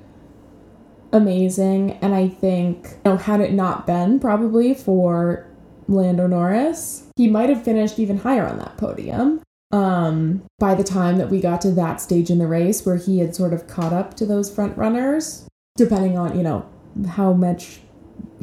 amazing. 1.11 1.93
And 2.01 2.13
I 2.13 2.27
think, 2.27 2.87
you 3.05 3.11
know, 3.11 3.17
had 3.17 3.41
it 3.41 3.53
not 3.53 3.87
been 3.87 4.19
probably 4.19 4.73
for 4.73 5.47
Lando 5.87 6.27
Norris, 6.27 7.07
he 7.15 7.27
might 7.27 7.49
have 7.49 7.63
finished 7.63 7.99
even 7.99 8.17
higher 8.17 8.47
on 8.47 8.59
that 8.59 8.77
podium. 8.77 9.41
Um, 9.71 10.43
by 10.57 10.73
the 10.73 10.83
time 10.83 11.17
that 11.17 11.29
we 11.29 11.39
got 11.41 11.61
to 11.61 11.71
that 11.71 12.01
stage 12.01 12.31
in 12.31 12.39
the 12.39 12.47
race 12.47 12.85
where 12.85 12.95
he 12.95 13.19
had 13.19 13.35
sort 13.35 13.53
of 13.53 13.67
caught 13.67 13.93
up 13.93 14.15
to 14.15 14.25
those 14.25 14.53
front 14.53 14.75
runners, 14.77 15.47
depending 15.77 16.17
on, 16.17 16.35
you 16.35 16.43
know, 16.43 16.67
how 17.09 17.33
much 17.33 17.81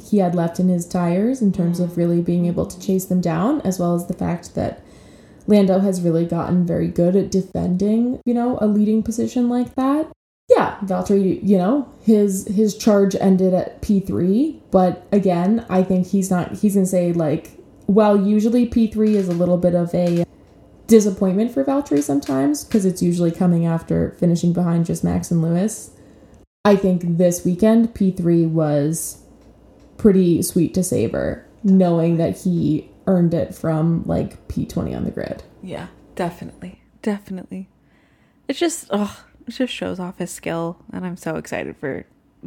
he 0.00 0.18
had 0.18 0.34
left 0.34 0.60
in 0.60 0.68
his 0.68 0.86
tires 0.86 1.42
in 1.42 1.52
terms 1.52 1.80
of 1.80 1.96
really 1.96 2.20
being 2.20 2.46
able 2.46 2.66
to 2.66 2.78
chase 2.78 3.06
them 3.06 3.20
down, 3.20 3.60
as 3.62 3.78
well 3.78 3.94
as 3.94 4.06
the 4.06 4.14
fact 4.14 4.54
that 4.54 4.82
Lando 5.48 5.80
has 5.80 6.00
really 6.00 6.26
gotten 6.26 6.66
very 6.66 6.88
good 6.88 7.16
at 7.16 7.30
defending, 7.30 8.20
you 8.24 8.34
know, 8.34 8.58
a 8.60 8.66
leading 8.66 9.02
position 9.02 9.48
like 9.48 9.74
that. 9.74 10.10
Yeah, 10.56 10.78
Valtteri, 10.84 11.46
you 11.46 11.58
know, 11.58 11.92
his 12.00 12.48
his 12.48 12.76
charge 12.76 13.14
ended 13.14 13.52
at 13.52 13.82
P3, 13.82 14.58
but 14.70 15.06
again, 15.12 15.66
I 15.68 15.82
think 15.82 16.06
he's 16.06 16.30
not 16.30 16.52
he's 16.52 16.74
going 16.74 16.86
to 16.86 16.90
say 16.90 17.12
like 17.12 17.50
well, 17.86 18.20
usually 18.20 18.66
P3 18.66 19.10
is 19.10 19.28
a 19.28 19.32
little 19.32 19.58
bit 19.58 19.74
of 19.74 19.94
a 19.94 20.24
disappointment 20.86 21.52
for 21.52 21.64
Valtteri 21.64 22.02
sometimes 22.02 22.64
because 22.64 22.84
it's 22.84 23.02
usually 23.02 23.30
coming 23.30 23.66
after 23.66 24.12
finishing 24.18 24.52
behind 24.52 24.86
just 24.86 25.04
Max 25.04 25.30
and 25.30 25.42
Lewis. 25.42 25.90
I 26.64 26.74
think 26.74 27.18
this 27.18 27.44
weekend 27.44 27.94
P3 27.94 28.48
was 28.50 29.22
pretty 29.98 30.42
sweet 30.42 30.74
to 30.74 30.82
savor, 30.82 31.46
knowing 31.62 32.16
that 32.16 32.38
he 32.38 32.90
earned 33.06 33.34
it 33.34 33.54
from 33.54 34.04
like 34.04 34.48
P20 34.48 34.96
on 34.96 35.04
the 35.04 35.10
grid. 35.10 35.42
Yeah, 35.62 35.88
definitely. 36.14 36.80
Definitely. 37.02 37.68
It's 38.48 38.58
just 38.58 38.86
oh, 38.90 39.24
just 39.48 39.72
shows 39.72 39.98
off 40.00 40.18
his 40.18 40.30
skill 40.30 40.76
and 40.92 41.06
I'm 41.06 41.16
so 41.16 41.36
excited 41.36 41.76
for 41.76 42.04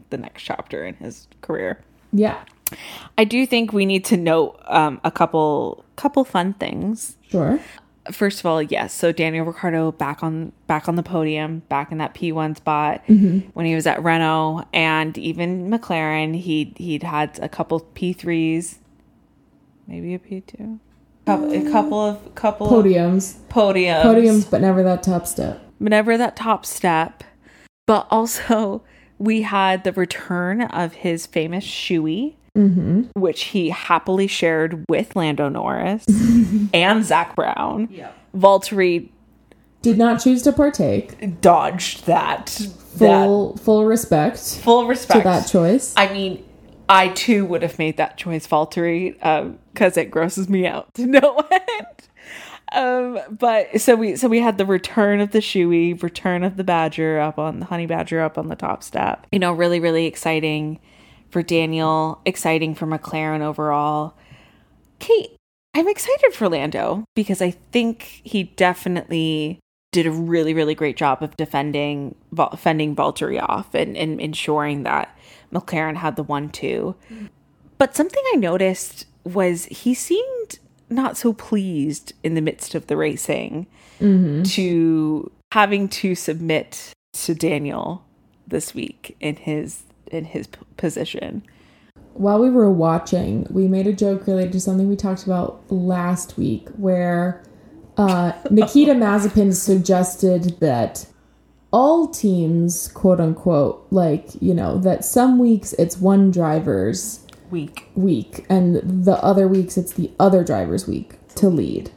the 0.10 0.18
next 0.18 0.44
chapter 0.44 0.86
in 0.86 0.96
his 0.96 1.28
career. 1.42 1.82
Yeah, 2.12 2.40
I 3.18 3.24
do 3.24 3.46
think 3.46 3.72
we 3.74 3.86
need 3.86 4.06
to 4.06 4.18
note 4.18 4.60
um, 4.68 5.00
a 5.04 5.12
couple 5.12 5.86
couple 5.96 6.24
fun 6.24 6.54
things. 6.54 7.18
sure. 7.28 7.60
First 8.12 8.40
of 8.40 8.48
all, 8.48 8.60
yes, 8.60 8.92
so 8.94 9.12
Daniel 9.12 9.46
Ricciardo 9.46 9.92
back 9.92 10.24
on 10.24 10.52
back 10.66 10.88
on 10.90 10.96
the 10.96 11.04
podium, 11.04 11.60
back 11.70 11.92
in 11.92 12.00
that 12.00 12.16
P1 12.16 12.58
spot 12.58 13.04
when 13.08 13.66
he 13.68 13.76
was 13.76 13.86
at 13.86 14.02
Renault 14.04 14.64
and 14.74 15.16
even 15.18 15.70
McLaren, 15.70 16.36
he 16.36 16.74
he'd 16.78 17.04
had 17.04 17.38
a 17.40 17.48
couple 17.50 17.82
P3s, 17.94 18.78
maybe 19.86 20.16
a 20.16 20.20
P2. 20.20 20.80
A 21.28 21.72
couple 21.72 22.04
of 22.04 22.34
couple 22.34 22.68
Podiums. 22.68 23.36
of 23.36 23.50
podiums. 23.50 24.02
Podiums, 24.04 24.50
but 24.50 24.62
never 24.62 24.82
that 24.82 25.04
top 25.04 25.28
step. 25.28 25.62
Whenever 25.80 26.18
that 26.18 26.36
top 26.36 26.66
step. 26.66 27.24
But 27.88 28.08
also, 28.12 28.84
we 29.18 29.42
had 29.42 29.84
the 29.84 29.94
return 29.94 30.62
of 30.62 30.94
his 30.94 31.26
famous 31.26 31.66
shoey, 31.66 32.36
mm-hmm. 32.56 33.04
which 33.16 33.46
he 33.46 33.70
happily 33.70 34.28
shared 34.28 34.86
with 34.88 35.16
Lando 35.16 35.50
Norris 35.50 36.06
and 36.74 37.04
Zak 37.04 37.36
Brown. 37.36 37.90
Yep. 37.92 38.16
Valtteri 38.36 39.10
Did 39.82 39.98
not 39.98 40.22
choose 40.22 40.44
to 40.44 40.54
partake. 40.54 41.42
dodged 41.42 42.06
that. 42.06 42.50
Full 42.50 43.56
full 43.58 43.86
respect 43.86 44.40
full 44.40 44.88
respect 44.88 45.20
to 45.20 45.24
that 45.24 45.48
choice. 45.48 45.94
I 45.96 46.12
mean, 46.12 46.44
I 46.90 47.10
too 47.10 47.46
would 47.46 47.62
have 47.62 47.78
made 47.78 47.98
that 47.98 48.18
choice, 48.18 48.48
Valtteri, 48.48 49.16
uh, 49.22 49.50
because 49.72 49.96
it 49.96 50.10
grosses 50.12 50.50
me 50.50 50.66
out 50.66 50.94
to 50.96 51.06
no 51.08 51.38
end. 51.52 52.09
Um, 52.72 53.20
but 53.32 53.82
so 53.82 53.96
we 53.96 54.16
so 54.16 54.28
we 54.28 54.40
had 54.40 54.58
the 54.58 54.66
return 54.66 55.20
of 55.22 55.32
the 55.32 55.40
shoey, 55.40 56.02
return 56.02 56.44
of 56.44 56.58
the 56.58 56.64
badger 56.64 57.20
up 57.20 57.40
on 57.40 57.60
the 57.60 57.66
honey 57.66 57.86
badger 57.86 58.22
up 58.22 58.38
on 58.38 58.48
the 58.48 58.56
top 58.56 58.84
step. 58.84 59.26
You 59.32 59.40
know, 59.40 59.54
really 59.54 59.80
really 59.80 60.06
exciting 60.06 60.80
for 61.32 61.42
Daniel, 61.42 62.22
exciting 62.26 62.76
for 62.76 62.86
McLaren 62.86 63.42
overall. 63.42 64.16
Cate, 65.00 65.36
I'm 65.74 65.88
excited 65.88 66.34
for 66.34 66.50
Lando 66.50 67.06
because 67.16 67.42
I 67.42 67.52
think 67.52 68.22
he 68.24 68.44
definitely 68.44 69.60
did 69.92 70.06
a 70.06 70.12
really 70.12 70.54
really 70.54 70.76
great 70.76 70.98
job 70.98 71.24
of 71.24 71.36
defending 71.38 72.14
Val- 72.32 72.56
fending 72.56 72.96
Valtteri 72.96 73.42
off 73.42 73.74
and, 73.74 73.98
and 73.98 74.22
ensuring 74.22 74.84
that 74.84 75.18
McLaren 75.52 75.96
had 75.96 76.16
the 76.16 76.24
one 76.24 76.50
two. 76.50 76.96
But 77.80 77.96
something 77.96 78.22
I 78.34 78.36
noticed 78.36 79.08
was 79.24 79.66
he 79.66 79.94
seemed 79.94 80.60
not 80.90 81.18
so 81.18 81.34
pleased 81.34 82.14
in 82.24 82.36
the 82.36 82.42
midst 82.42 82.76
of 82.76 82.88
the 82.88 82.98
racing 82.98 83.68
to 84.44 85.32
having 85.52 85.90
to 85.90 86.16
submit 86.16 86.94
to 87.14 87.34
Daniel 87.34 88.06
this 88.48 88.74
week 88.74 89.16
in 89.20 89.36
his 89.36 89.84
in 90.12 90.26
his 90.26 90.48
p- 90.48 90.60
position. 90.78 91.44
While 92.14 92.40
we 92.40 92.50
were 92.50 92.72
watching, 92.72 93.48
we 93.50 93.68
made 93.68 93.88
a 93.88 93.94
joke 93.94 94.28
related 94.28 94.54
to 94.54 94.60
something 94.60 94.90
we 94.90 94.96
talked 94.96 95.26
about 95.26 95.62
last 95.72 96.38
week 96.38 96.68
where 96.70 97.44
uh, 97.98 98.34
Nikita 98.50 98.94
Mazepin 98.94 99.54
suggested 99.54 100.60
that 100.60 101.06
all 101.72 102.08
teams, 102.08 102.88
quote 102.90 103.20
unquote, 103.20 103.86
like, 103.92 104.30
you 104.42 104.54
know, 104.54 104.80
that 104.80 105.06
some 105.06 105.38
weeks 105.38 105.74
it's 105.74 105.98
one 105.98 106.32
driver's 106.32 107.26
Week. 107.52 107.88
week 107.96 108.46
and 108.50 108.76
the 109.06 109.18
other 109.24 109.48
weeks 109.48 109.78
it's 109.78 109.94
the 109.94 110.12
other 110.20 110.44
driver's 110.44 110.88
week 110.88 111.18
to 111.36 111.50
lead. 111.50 111.92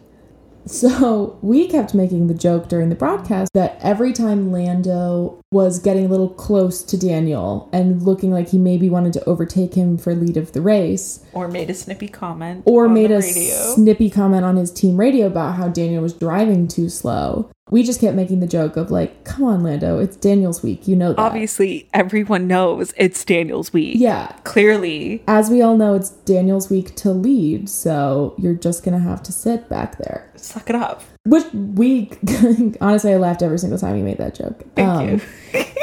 So 0.65 1.39
we 1.43 1.67
kept 1.67 1.93
making 1.93 2.29
the 2.29 2.35
joke 2.35 2.69
during 2.69 2.89
the 2.89 2.95
broadcast 2.95 3.51
that 3.53 3.79
every 3.83 4.13
time 4.13 4.53
Lando 4.53 5.43
was 5.51 5.81
getting 5.81 6.07
a 6.07 6.09
little 6.09 6.29
close 6.29 6.85
to 6.85 6.97
Daniel 6.97 7.69
and 7.73 8.01
looking 8.03 8.31
like 8.31 8.51
he 8.51 8.59
maybe 8.59 8.89
wanted 8.89 9.13
to 9.15 9.25
overtake 9.25 9.75
him 9.75 9.99
for 9.99 10.15
lead 10.15 10.37
of 10.37 10.53
the 10.53 10.61
race, 10.63 11.25
Or 11.33 11.49
made 11.49 11.69
a 11.69 11.75
snippy 11.75 12.07
comment. 12.07 12.63
or 12.65 12.89
made 12.89 13.11
a 13.11 13.19
radio. 13.19 13.55
snippy 13.75 14.09
comment 14.09 14.45
on 14.45 14.55
his 14.57 14.71
team 14.71 14.99
radio 14.99 15.27
about 15.27 15.57
how 15.57 15.67
Daniel 15.67 16.01
was 16.03 16.13
driving 16.13 16.69
too 16.69 16.89
slow. 16.89 17.51
We 17.73 17.83
just 17.83 18.01
kept 18.01 18.15
making 18.15 18.39
the 18.41 18.47
joke 18.47 18.77
of 18.77 18.91
like, 18.93 19.25
"Come 19.25 19.43
on, 19.45 19.63
Lando, 19.65 19.99
it's 19.99 20.17
Daniel's 20.17 20.63
week, 20.63 20.87
you 20.87 20.95
know 20.95 21.15
that." 21.15 21.19
Obviously, 21.19 21.89
everyone 21.93 22.47
knows 22.47 22.93
it's 22.97 23.25
Daniel's 23.25 23.73
week. 23.73 23.97
Yeah, 23.99 24.31
Clearly, 24.45 25.25
as 25.27 25.51
we 25.51 25.63
all 25.63 25.77
know, 25.77 25.95
it's 25.95 26.11
Daniel's 26.11 26.71
week 26.71 26.95
to 26.97 27.11
lead, 27.11 27.69
so 27.69 28.35
you're 28.39 28.55
just 28.55 28.85
gonna 28.85 28.99
have 29.01 29.23
to 29.25 29.33
sit 29.33 29.69
back 29.69 29.99
there. 29.99 30.31
suck 30.37 30.69
it 30.71 30.77
up. 30.77 31.03
Which 31.25 31.45
we 31.55 32.11
honestly, 32.81 33.13
I 33.15 33.17
laughed 33.17 33.43
every 33.43 33.59
single 33.59 33.79
time 33.79 33.97
you 33.97 34.05
made 34.05 34.19
that 34.19 34.35
joke. 34.35 34.63
Thank 34.77 34.89
Um, 34.89 35.09
you. 35.09 35.65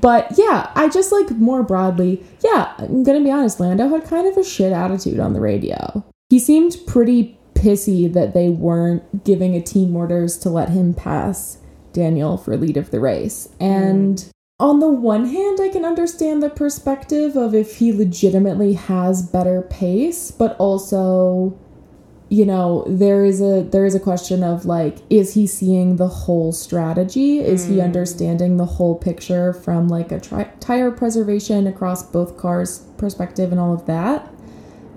But 0.00 0.38
yeah, 0.38 0.70
I 0.74 0.88
just 0.88 1.12
like 1.12 1.30
more 1.32 1.62
broadly, 1.62 2.22
yeah, 2.42 2.72
I'm 2.78 3.02
gonna 3.02 3.20
be 3.22 3.30
honest, 3.30 3.60
Lando 3.60 3.88
had 3.90 4.04
kind 4.04 4.26
of 4.26 4.38
a 4.38 4.44
shit 4.44 4.72
attitude 4.72 5.20
on 5.20 5.34
the 5.34 5.40
radio. 5.40 6.02
He 6.30 6.38
seemed 6.38 6.76
pretty 6.86 7.38
pissy 7.62 8.12
that 8.12 8.34
they 8.34 8.48
weren't 8.48 9.24
giving 9.24 9.54
a 9.54 9.62
team 9.62 9.94
orders 9.94 10.36
to 10.38 10.50
let 10.50 10.70
him 10.70 10.92
pass 10.92 11.58
Daniel 11.92 12.36
for 12.36 12.56
lead 12.56 12.76
of 12.76 12.90
the 12.90 13.00
race. 13.00 13.48
Mm. 13.60 13.66
And 13.66 14.32
on 14.58 14.80
the 14.80 14.88
one 14.88 15.26
hand, 15.26 15.60
I 15.60 15.68
can 15.68 15.84
understand 15.84 16.42
the 16.42 16.50
perspective 16.50 17.36
of 17.36 17.54
if 17.54 17.76
he 17.76 17.92
legitimately 17.92 18.74
has 18.74 19.22
better 19.22 19.62
pace, 19.62 20.30
but 20.30 20.56
also 20.56 21.58
you 22.28 22.46
know 22.46 22.82
there 22.88 23.26
is 23.26 23.42
a 23.42 23.62
there 23.62 23.84
is 23.84 23.94
a 23.94 24.00
question 24.00 24.42
of 24.42 24.64
like 24.64 24.96
is 25.10 25.34
he 25.34 25.46
seeing 25.46 25.96
the 25.96 26.08
whole 26.08 26.50
strategy? 26.50 27.40
Is 27.40 27.66
he 27.66 27.76
mm. 27.76 27.84
understanding 27.84 28.56
the 28.56 28.64
whole 28.64 28.94
picture 28.96 29.52
from 29.52 29.88
like 29.88 30.10
a 30.10 30.18
tri- 30.18 30.50
tire 30.58 30.90
preservation 30.90 31.66
across 31.66 32.02
both 32.02 32.38
cars 32.38 32.86
perspective 32.96 33.52
and 33.52 33.60
all 33.60 33.74
of 33.74 33.86
that? 33.86 34.32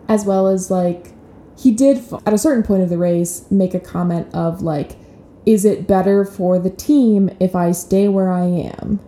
As 0.07 0.23
well 0.23 0.47
as 0.47 0.71
like 0.71 1.14
he 1.57 1.71
did 1.71 2.03
at 2.25 2.33
a 2.33 2.37
certain 2.37 2.63
point 2.63 2.83
of 2.83 2.89
the 2.89 2.97
race 2.97 3.49
make 3.49 3.73
a 3.73 3.79
comment 3.79 4.27
of 4.33 4.61
like 4.61 4.97
is 5.45 5.63
it 5.63 5.87
better 5.87 6.25
for 6.25 6.59
the 6.59 6.69
team 6.69 7.29
if 7.39 7.55
i 7.55 7.71
stay 7.71 8.07
where 8.07 8.31
i 8.31 8.43
am 8.43 8.99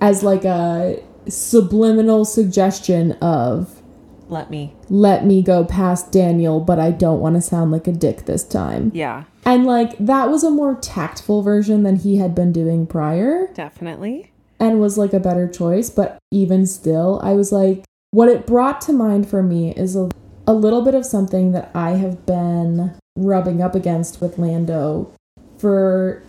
as 0.00 0.22
like 0.22 0.44
a 0.44 1.02
subliminal 1.28 2.24
suggestion 2.24 3.12
of 3.12 3.82
let 4.28 4.50
me. 4.50 4.74
let 4.88 5.26
me 5.26 5.42
go 5.42 5.62
past 5.62 6.10
Daniel, 6.10 6.58
but 6.58 6.78
I 6.78 6.90
don't 6.90 7.20
want 7.20 7.36
to 7.36 7.42
sound 7.42 7.70
like 7.70 7.86
a 7.86 7.92
dick 7.92 8.24
this 8.24 8.42
time. 8.44 8.90
Yeah, 8.94 9.24
And 9.44 9.66
like 9.66 9.98
that 9.98 10.30
was 10.30 10.42
a 10.42 10.50
more 10.50 10.74
tactful 10.76 11.42
version 11.42 11.82
than 11.82 11.96
he 11.96 12.16
had 12.16 12.34
been 12.34 12.50
doing 12.50 12.86
prior 12.86 13.52
definitely. 13.52 14.32
and 14.58 14.80
was 14.80 14.96
like 14.96 15.12
a 15.12 15.20
better 15.20 15.46
choice, 15.46 15.90
but 15.90 16.18
even 16.30 16.66
still, 16.66 17.20
I 17.22 17.32
was 17.32 17.52
like 17.52 17.84
what 18.10 18.28
it 18.28 18.46
brought 18.46 18.80
to 18.82 18.92
mind 18.92 19.28
for 19.28 19.42
me 19.42 19.72
is 19.74 19.96
a, 19.96 20.10
a 20.46 20.54
little 20.54 20.82
bit 20.82 20.94
of 20.94 21.04
something 21.06 21.52
that 21.52 21.70
I 21.74 21.92
have 21.92 22.26
been 22.26 22.94
rubbing 23.16 23.62
up 23.62 23.74
against 23.74 24.20
with 24.20 24.38
Lando 24.38 25.12
for 25.58 26.22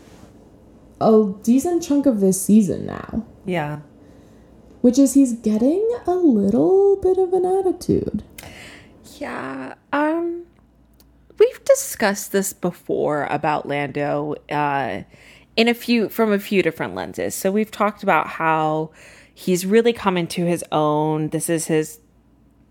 a 1.01 1.33
decent 1.43 1.83
chunk 1.83 2.05
of 2.05 2.19
this 2.19 2.41
season 2.41 2.85
now, 2.85 3.25
Yeah. 3.45 3.79
which 4.81 4.99
is 4.99 5.13
he's 5.13 5.33
getting 5.33 5.87
a 6.05 6.11
little 6.11 6.97
bit 6.97 7.17
of 7.17 7.33
an 7.33 7.45
attitude. 7.45 8.23
Yeah. 9.17 9.75
Um 9.91 10.43
we've 11.39 11.63
discussed 11.65 12.31
this 12.31 12.53
before 12.53 13.25
about 13.29 13.67
Lando 13.67 14.35
uh 14.51 15.01
in 15.55 15.67
a 15.67 15.73
few 15.73 16.09
from 16.09 16.31
a 16.31 16.39
few 16.39 16.61
different 16.61 16.93
lenses. 16.95 17.33
So 17.33 17.51
we've 17.51 17.71
talked 17.71 18.03
about 18.03 18.27
how 18.27 18.91
he's 19.33 19.65
really 19.65 19.93
come 19.93 20.17
into 20.17 20.45
his 20.45 20.63
own. 20.71 21.29
This 21.29 21.49
is 21.49 21.67
his 21.67 21.99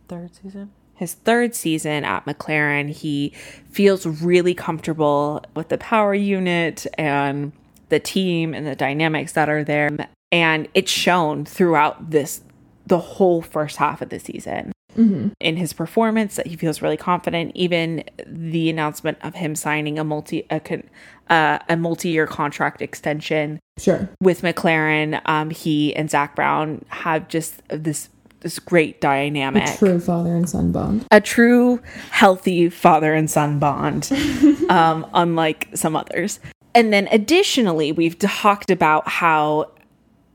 third 0.09 0.35
season. 0.35 0.71
His 1.03 1.15
third 1.15 1.53
season 1.57 2.05
at 2.05 2.25
McLaren, 2.27 2.89
he 2.89 3.33
feels 3.73 4.07
really 4.07 4.55
comfortable 4.55 5.45
with 5.57 5.69
the 5.69 5.77
power 5.77 6.15
unit 6.15 6.87
and 6.97 7.51
the 7.89 7.99
team 7.99 8.55
and 8.55 8.65
the 8.65 8.77
dynamics 8.77 9.33
that 9.33 9.49
are 9.49 9.65
there. 9.65 9.91
And 10.31 10.69
it's 10.75 10.93
shown 10.93 11.45
throughout 11.45 12.13
this 12.13 12.43
the 12.87 13.01
whole 13.01 13.43
first 13.43 13.79
half 13.79 14.01
of 14.01 14.11
the 14.11 14.21
season 14.21 14.71
in 14.97 15.57
his 15.57 15.73
performance 15.73 16.37
that 16.37 16.47
he 16.47 16.55
feels 16.55 16.81
really 16.83 16.97
confident. 16.97 17.51
Even 17.57 18.05
the 18.25 18.71
announcement 18.71 19.19
of 19.23 19.35
him 19.35 19.57
signing 19.57 19.99
a 19.99 20.05
multi 20.05 20.47
a, 20.51 20.61
con- 20.61 20.89
uh, 21.29 21.59
a 21.69 21.77
multi 21.77 22.11
year 22.11 22.29
contract 22.29 22.81
extension 22.81 23.59
Sure. 23.77 24.09
with 24.21 24.43
McLaren, 24.43 25.21
um, 25.29 25.51
he 25.51 25.97
and 25.97 26.09
Zak 26.09 26.37
Brown 26.37 26.85
have 26.91 27.27
just 27.27 27.61
this 27.69 28.09
this 28.43 28.59
great 28.59 29.01
dynamic, 29.01 29.69
A 29.69 29.77
True 29.79 30.01
father 30.01 30.35
and 30.37 30.49
son 30.49 30.73
bond. 30.73 31.07
a 31.11 31.21
true 31.21 31.81
healthy 32.11 32.69
father 32.69 33.15
and 33.15 33.31
son 33.31 33.59
bond, 33.59 34.11
um, 34.69 35.07
unlike 35.15 35.69
some 35.75 35.97
others. 35.97 36.39
And 36.75 36.93
then 36.93 37.09
additionally, 37.11 37.93
we've 37.93 38.19
talked 38.19 38.71
about 38.71 39.09
how 39.09 39.71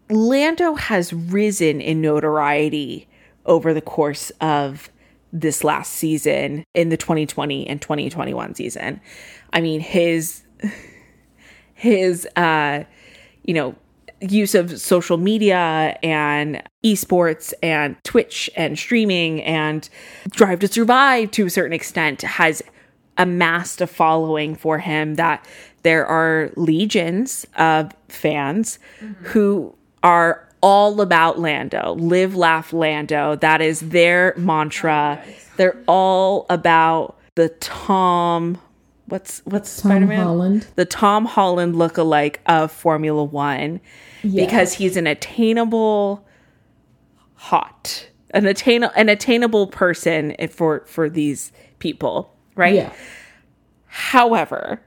Lando 0.10 0.76
has 0.76 1.12
risen 1.14 1.82
in 1.82 2.02
notoriety 2.02 3.08
over 3.46 3.74
the 3.74 3.82
course 3.82 4.30
of 4.42 4.90
this 5.34 5.64
last 5.64 5.94
season 5.94 6.64
in 6.74 6.90
the 6.90 6.98
2020 6.98 7.68
and 7.68 7.82
2021 7.82 8.56
season. 8.56 9.02
I 9.52 9.62
mean, 9.62 9.80
his 9.82 10.44
his 11.74 12.28
uh 12.36 12.84
you 13.44 13.54
know 13.54 13.76
use 14.22 14.56
of 14.56 14.80
social 14.80 15.18
media 15.18 15.98
and 16.02 16.62
esports 16.84 17.54
and 17.62 17.96
Twitch 18.04 18.50
and 18.56 18.78
streaming 18.78 19.42
and 19.44 19.90
Drive 20.32 20.60
to 20.60 20.68
Survive 20.68 21.32
to 21.32 21.46
a 21.46 21.50
certain 21.50 21.74
extent 21.74 22.22
has 22.24 22.64
amassed 23.18 23.82
a 23.82 23.88
following 23.88 24.56
for 24.56 24.80
him 24.80 25.16
that 25.16 25.46
there 25.84 26.06
are 26.06 26.52
legions 26.56 27.46
of 27.58 27.92
fans 28.10 28.80
mm-hmm. 29.00 29.26
who 29.26 29.76
are 30.04 30.48
all 30.62 31.02
about 31.02 31.40
Lando, 31.40 31.96
live, 31.96 32.36
laugh, 32.36 32.74
Lando. 32.74 33.36
That 33.36 33.62
is 33.62 33.80
their 33.82 34.34
mantra. 34.38 35.22
Oh, 35.24 35.32
They're 35.58 35.78
all 35.88 36.46
about 36.50 37.18
the 37.36 37.50
Tom. 37.50 38.58
What's 39.06 39.42
what's 39.46 39.82
Tom 39.82 39.92
Spider-Man? 39.92 40.24
Holland. 40.24 40.68
The 40.76 40.86
Tom 40.86 41.26
Holland 41.26 41.76
lookalike 41.76 42.38
of 42.48 42.72
Formula 42.72 43.24
One, 43.24 43.80
because 44.24 44.74
he's 44.74 44.98
an 44.98 45.08
attainable, 45.08 46.26
hot, 47.36 48.08
an 48.32 48.46
attain 48.46 48.84
an 48.84 49.10
attainable 49.10 49.68
person 49.68 50.36
for 50.50 50.82
for 50.86 51.10
these 51.10 51.52
people, 51.80 52.34
right? 52.56 52.76
Yeah. 52.76 52.94
However, 53.86 54.82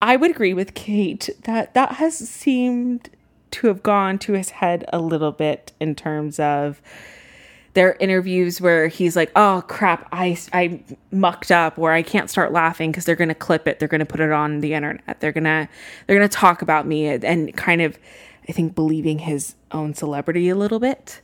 I 0.00 0.16
would 0.16 0.30
agree 0.30 0.54
with 0.54 0.74
Cate 0.74 1.30
that 1.44 1.74
that 1.74 1.92
has 1.92 2.16
seemed 2.16 3.10
to 3.52 3.68
have 3.68 3.82
gone 3.82 4.18
to 4.18 4.32
his 4.32 4.50
head 4.50 4.84
a 4.92 4.98
little 4.98 5.32
bit 5.32 5.72
in 5.80 5.94
terms 5.94 6.38
of 6.38 6.82
there 7.74 7.88
are 7.88 7.96
interviews 8.00 8.58
where 8.60 8.88
he's 8.88 9.16
like, 9.16 9.30
"Oh 9.36 9.62
crap, 9.68 10.08
I 10.10 10.38
I 10.52 10.80
mucked 11.10 11.50
up," 11.50 11.78
or 11.78 11.92
"I 11.92 12.02
can't 12.02 12.30
start 12.30 12.50
laughing 12.52 12.90
because 12.90 13.04
they're 13.04 13.14
going 13.16 13.28
to 13.28 13.34
clip 13.34 13.68
it, 13.68 13.78
they're 13.78 13.88
going 13.88 14.00
to 14.00 14.06
put 14.06 14.20
it 14.20 14.32
on 14.32 14.60
the 14.60 14.72
internet, 14.72 15.20
they're 15.20 15.32
gonna 15.32 15.68
they're 16.06 16.16
gonna 16.16 16.28
talk 16.28 16.62
about 16.62 16.86
me," 16.86 17.06
and 17.06 17.54
kind 17.56 17.82
of, 17.82 17.98
I 18.48 18.52
think, 18.52 18.74
believing 18.74 19.20
his 19.20 19.54
own 19.72 19.94
celebrity 19.94 20.48
a 20.48 20.54
little 20.54 20.78
bit, 20.78 21.20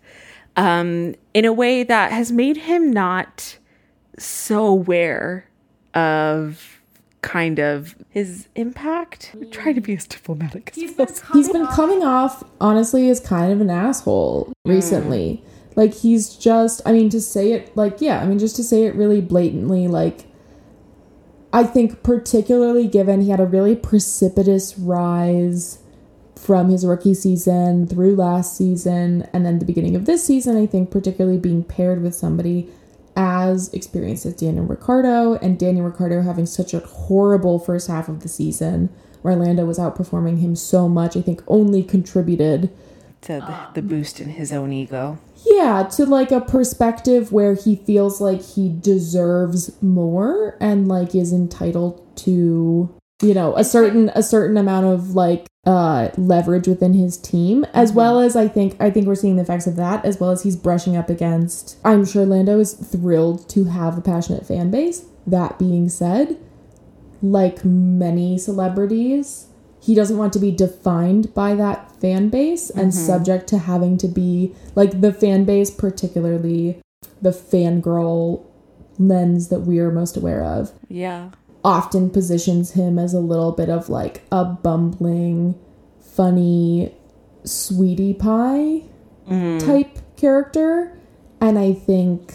um, 0.56 1.14
in 1.34 1.44
a 1.44 1.52
way 1.52 1.82
that 1.82 2.12
has 2.12 2.32
made 2.32 2.56
him 2.56 2.90
not 2.90 3.58
so 4.18 4.66
aware 4.66 5.48
of 5.94 6.80
kind 7.22 7.60
of 7.60 7.94
his 8.08 8.48
impact. 8.56 9.30
I'm 9.34 9.50
trying 9.50 9.76
to 9.76 9.80
be 9.80 9.94
as 9.94 10.06
diplomatic 10.06 10.72
as 10.76 10.92
possible. 10.92 11.32
He's 11.34 11.48
been 11.48 11.66
coming 11.68 12.02
off, 12.02 12.42
honestly, 12.60 13.08
as 13.08 13.20
kind 13.20 13.52
of 13.52 13.60
an 13.60 13.70
asshole 13.70 14.52
recently. 14.64 15.44
Like, 15.76 15.94
he's 15.94 16.36
just, 16.36 16.82
I 16.84 16.92
mean, 16.92 17.08
to 17.10 17.20
say 17.20 17.52
it, 17.52 17.76
like, 17.76 18.00
yeah, 18.00 18.20
I 18.20 18.26
mean, 18.26 18.38
just 18.38 18.56
to 18.56 18.64
say 18.64 18.84
it 18.84 18.94
really 18.94 19.20
blatantly, 19.20 19.86
like, 19.88 20.26
I 21.52 21.64
think, 21.64 22.02
particularly 22.02 22.88
given 22.88 23.20
he 23.20 23.30
had 23.30 23.40
a 23.40 23.46
really 23.46 23.76
precipitous 23.76 24.76
rise 24.78 25.78
from 26.42 26.68
his 26.70 26.84
rookie 26.84 27.14
season 27.14 27.86
through 27.86 28.16
last 28.16 28.56
season 28.56 29.28
and 29.32 29.46
then 29.46 29.60
the 29.60 29.64
beginning 29.64 29.94
of 29.94 30.06
this 30.06 30.24
season, 30.26 30.56
I 30.56 30.66
think, 30.66 30.90
particularly 30.90 31.38
being 31.38 31.62
paired 31.62 32.02
with 32.02 32.14
somebody 32.16 32.68
as 33.14 33.72
experienced 33.72 34.26
as 34.26 34.34
Daniel 34.34 34.64
Ricciardo 34.64 35.34
and 35.34 35.58
Daniel 35.58 35.84
Ricciardo 35.86 36.22
having 36.22 36.46
such 36.46 36.74
a 36.74 36.80
horrible 36.80 37.58
first 37.58 37.86
half 37.88 38.08
of 38.08 38.20
the 38.22 38.28
season 38.28 38.88
where 39.20 39.36
Lando 39.36 39.64
was 39.64 39.78
outperforming 39.78 40.40
him 40.40 40.56
so 40.56 40.88
much, 40.88 41.16
I 41.16 41.20
think 41.20 41.42
only 41.46 41.84
contributed 41.84 42.70
To 43.22 43.34
the, 43.34 43.80
the 43.80 43.86
boost 43.86 44.18
in 44.18 44.30
his 44.30 44.52
own 44.52 44.72
ego. 44.72 45.18
yeah, 45.44 45.84
to 45.92 46.06
like 46.06 46.32
a 46.32 46.40
perspective 46.40 47.30
where 47.30 47.54
he 47.54 47.76
feels 47.76 48.20
like 48.20 48.42
he 48.42 48.68
deserves 48.68 49.80
more 49.80 50.56
and 50.60 50.88
like 50.88 51.14
is 51.14 51.32
entitled 51.32 52.00
to 52.16 52.92
you 53.22 53.34
know 53.34 53.54
a 53.56 53.62
certain 53.62 54.10
a 54.16 54.22
certain 54.24 54.56
amount 54.56 54.86
of 54.86 55.14
like 55.14 55.46
uh 55.64 56.08
leverage 56.16 56.66
within 56.66 56.92
his 56.94 57.16
team 57.16 57.64
as 57.72 57.92
well 57.92 58.18
as 58.18 58.34
I 58.34 58.48
think 58.48 58.74
I 58.80 58.90
think 58.90 59.06
we're 59.06 59.14
seeing 59.14 59.36
the 59.36 59.42
effects 59.42 59.68
of 59.68 59.76
that 59.76 60.04
as 60.04 60.18
well 60.18 60.30
as 60.30 60.42
he's 60.42 60.56
brushing 60.56 60.96
up 60.96 61.08
against 61.08 61.78
I'm 61.84 62.04
sure 62.04 62.26
Lando 62.26 62.58
is 62.58 62.74
thrilled 62.74 63.48
to 63.50 63.64
have 63.64 63.96
a 63.96 64.00
passionate 64.00 64.44
fan 64.44 64.72
base. 64.72 65.04
That 65.24 65.60
being 65.60 65.88
said 65.88 66.36
like 67.22 67.64
many 67.64 68.38
celebrities 68.38 69.46
he 69.80 69.94
doesn't 69.94 70.18
want 70.18 70.32
to 70.32 70.40
be 70.40 70.50
defined 70.50 71.32
by 71.32 71.54
that 71.54 71.92
fan 72.00 72.28
base 72.28 72.68
and 72.70 72.92
subject 72.92 73.46
to 73.48 73.58
having 73.58 73.96
to 73.98 74.08
be 74.08 74.54
like 74.74 75.00
the 75.00 75.12
fan 75.12 75.44
base 75.44 75.70
particularly 75.70 76.80
the 77.20 77.30
fangirl 77.30 78.44
lens 78.98 79.48
that 79.48 79.60
we 79.60 79.78
are 79.78 79.90
most 79.90 80.16
aware 80.16 80.42
of. 80.42 80.72
Yeah. 80.88 81.30
Often 81.64 82.10
positions 82.10 82.72
him 82.72 82.98
as 82.98 83.14
a 83.14 83.20
little 83.20 83.52
bit 83.52 83.68
of 83.68 83.88
like 83.88 84.22
a 84.32 84.44
bumbling 84.44 85.58
funny 86.00 86.94
sweetie 87.44 88.14
pie 88.14 88.82
mm-hmm. 89.28 89.58
type 89.58 89.98
character. 90.16 90.96
And 91.40 91.58
i 91.58 91.72
think 91.72 92.34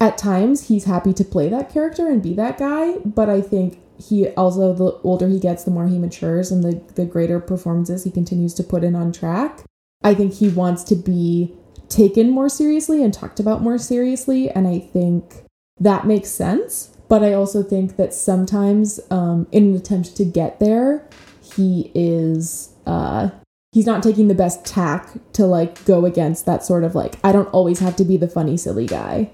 at 0.00 0.16
times 0.16 0.68
he's 0.68 0.84
happy 0.84 1.12
to 1.12 1.24
play 1.24 1.48
that 1.48 1.70
character 1.70 2.08
and 2.08 2.22
be 2.22 2.32
that 2.34 2.56
guy 2.56 2.96
but 3.04 3.28
i 3.28 3.40
think 3.40 3.80
he 3.98 4.28
also 4.30 4.72
the 4.72 4.92
older 5.02 5.28
he 5.28 5.40
gets 5.40 5.64
the 5.64 5.70
more 5.70 5.88
he 5.88 5.98
matures 5.98 6.50
and 6.50 6.62
the, 6.62 6.80
the 6.94 7.04
greater 7.04 7.40
performances 7.40 8.04
he 8.04 8.10
continues 8.10 8.54
to 8.54 8.62
put 8.62 8.84
in 8.84 8.94
on 8.94 9.12
track. 9.12 9.64
I 10.04 10.14
think 10.14 10.34
he 10.34 10.48
wants 10.48 10.84
to 10.84 10.94
be 10.94 11.52
taken 11.88 12.30
more 12.30 12.48
seriously 12.48 13.02
and 13.02 13.12
talked 13.12 13.40
about 13.40 13.62
more 13.62 13.78
seriously 13.78 14.50
and 14.50 14.68
i 14.68 14.78
think 14.78 15.44
that 15.80 16.06
makes 16.06 16.28
sense 16.28 16.96
but 17.08 17.22
i 17.22 17.32
also 17.32 17.62
think 17.62 17.96
that 17.96 18.12
sometimes 18.14 19.00
um, 19.10 19.46
in 19.52 19.64
an 19.70 19.76
attempt 19.76 20.16
to 20.16 20.24
get 20.24 20.60
there 20.60 21.06
he 21.54 21.90
is 21.94 22.74
uh, 22.86 23.30
he's 23.72 23.86
not 23.86 24.02
taking 24.02 24.28
the 24.28 24.34
best 24.34 24.64
tack 24.64 25.10
to 25.32 25.44
like 25.46 25.84
go 25.84 26.04
against 26.04 26.46
that 26.46 26.64
sort 26.64 26.84
of 26.84 26.94
like 26.94 27.16
i 27.24 27.32
don't 27.32 27.48
always 27.48 27.78
have 27.80 27.96
to 27.96 28.04
be 28.04 28.16
the 28.16 28.28
funny 28.28 28.56
silly 28.56 28.86
guy 28.86 29.30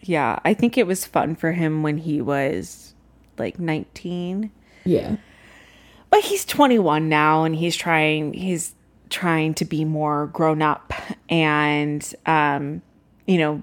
Yeah. 0.00 0.40
I 0.44 0.52
think 0.54 0.76
it 0.76 0.86
was 0.86 1.04
fun 1.06 1.36
for 1.36 1.52
him 1.52 1.82
when 1.84 1.98
he 1.98 2.20
was 2.20 2.94
like 3.38 3.58
19. 3.58 4.50
yeah 4.84 5.16
But 6.10 6.20
he's 6.24 6.44
21 6.44 7.08
now 7.08 7.44
and 7.44 7.54
he's 7.54 7.76
trying 7.76 8.32
he's 8.34 8.74
trying 9.10 9.54
to 9.54 9.64
be 9.64 9.84
more 9.84 10.26
grown 10.26 10.60
up 10.62 10.92
and 11.28 12.02
um 12.26 12.82
you 13.26 13.38
know 13.38 13.62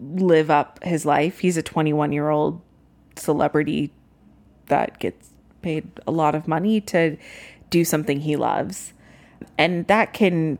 live 0.00 0.50
up 0.50 0.82
his 0.82 1.04
life. 1.06 1.38
He's 1.40 1.56
a 1.56 1.62
21 1.62 2.12
year 2.12 2.28
old 2.28 2.60
celebrity 3.20 3.92
that 4.66 4.98
gets 4.98 5.30
paid 5.62 5.90
a 6.06 6.10
lot 6.10 6.34
of 6.34 6.48
money 6.48 6.80
to 6.80 7.16
do 7.70 7.84
something 7.84 8.20
he 8.20 8.36
loves. 8.36 8.92
And 9.58 9.86
that 9.86 10.12
can, 10.12 10.58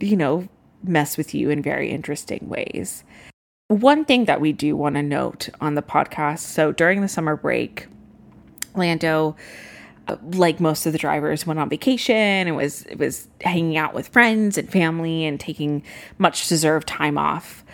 you 0.00 0.16
know, 0.16 0.48
mess 0.82 1.16
with 1.16 1.34
you 1.34 1.50
in 1.50 1.62
very 1.62 1.90
interesting 1.90 2.48
ways. 2.48 3.04
One 3.68 4.04
thing 4.04 4.24
that 4.24 4.40
we 4.40 4.52
do 4.52 4.76
want 4.76 4.96
to 4.96 5.02
note 5.02 5.48
on 5.60 5.74
the 5.74 5.82
podcast 5.82 6.40
so 6.40 6.72
during 6.72 7.02
the 7.02 7.08
summer 7.08 7.36
break, 7.36 7.86
Lando 8.74 9.36
like 10.32 10.60
most 10.60 10.86
of 10.86 10.92
the 10.92 10.98
drivers 10.98 11.46
went 11.46 11.60
on 11.60 11.68
vacation 11.68 12.16
and 12.16 12.56
was 12.56 12.82
it 12.86 12.98
was 12.98 13.28
hanging 13.42 13.76
out 13.76 13.94
with 13.94 14.08
friends 14.08 14.58
and 14.58 14.70
family 14.70 15.24
and 15.24 15.38
taking 15.38 15.82
much 16.18 16.48
deserved 16.48 16.88
time 16.88 17.18
off 17.18 17.64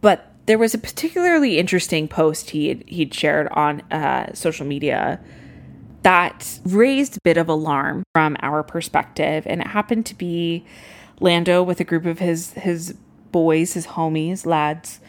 but 0.00 0.32
there 0.46 0.58
was 0.58 0.74
a 0.74 0.78
particularly 0.78 1.58
interesting 1.58 2.08
post 2.08 2.50
he 2.50 2.82
he'd 2.86 3.12
shared 3.12 3.48
on 3.48 3.80
uh, 3.90 4.32
social 4.32 4.66
media 4.66 5.20
that 6.02 6.60
raised 6.64 7.16
a 7.16 7.20
bit 7.24 7.36
of 7.36 7.48
alarm 7.48 8.04
from 8.14 8.36
our 8.40 8.62
perspective. 8.62 9.44
And 9.46 9.60
it 9.60 9.66
happened 9.66 10.06
to 10.06 10.14
be 10.14 10.64
lando 11.18 11.62
with 11.62 11.80
a 11.80 11.84
group 11.84 12.06
of 12.06 12.20
his 12.20 12.52
his 12.52 12.94
boys 13.32 13.72
his 13.72 13.88
homies 13.88 14.46
lads 14.46 15.00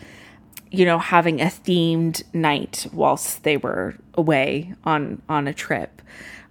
you 0.72 0.84
know 0.84 0.98
having 0.98 1.40
a 1.40 1.46
themed 1.46 2.24
night 2.34 2.88
whilst 2.92 3.44
they 3.44 3.58
were 3.58 3.96
away 4.16 4.74
on 4.84 5.22
on 5.30 5.48
a 5.48 5.54
trip. 5.54 6.02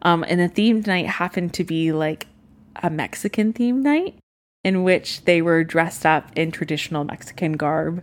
Um, 0.03 0.25
and 0.29 0.41
the 0.41 0.49
themed 0.49 0.87
night 0.87 1.07
happened 1.07 1.53
to 1.55 1.65
be 1.65 1.93
like 1.93 2.27
a 2.77 2.91
Mexican 2.91 3.53
themed 3.53 3.83
night 3.83 4.15
in 4.63 4.83
which 4.83 5.25
they 5.25 5.43
were 5.43 5.65
dressed 5.65 6.05
up 6.05 6.31
in 6.37 6.51
traditional 6.51 7.05
Mexican 7.05 7.53
garb, 7.53 8.03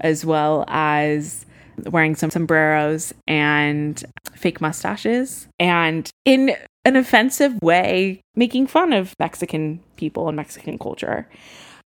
as 0.00 0.24
well 0.24 0.64
as 0.68 1.46
wearing 1.86 2.14
some 2.14 2.30
sombreros 2.30 3.12
and 3.26 4.04
fake 4.34 4.60
mustaches, 4.60 5.48
and 5.58 6.10
in 6.24 6.54
an 6.84 6.96
offensive 6.96 7.54
way, 7.62 8.20
making 8.36 8.66
fun 8.66 8.92
of 8.92 9.14
Mexican 9.18 9.80
people 9.96 10.28
and 10.28 10.36
Mexican 10.36 10.78
culture. 10.78 11.28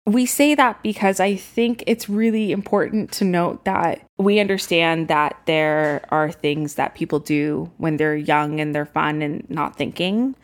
We 0.06 0.26
say 0.26 0.54
that 0.54 0.82
because 0.82 1.20
I 1.20 1.36
think 1.36 1.84
it's 1.86 2.08
really 2.08 2.50
important 2.50 3.12
to 3.12 3.24
note 3.24 3.64
that 3.64 4.00
we 4.16 4.40
understand 4.40 5.08
that 5.08 5.38
there 5.44 6.02
are 6.08 6.32
things 6.32 6.74
that 6.74 6.94
people 6.94 7.18
do 7.18 7.70
when 7.76 7.98
they're 7.98 8.16
young 8.16 8.58
and 8.58 8.74
they're 8.74 8.86
fun 8.86 9.20
and 9.20 9.48
not 9.50 9.76
thinking. 9.76 10.34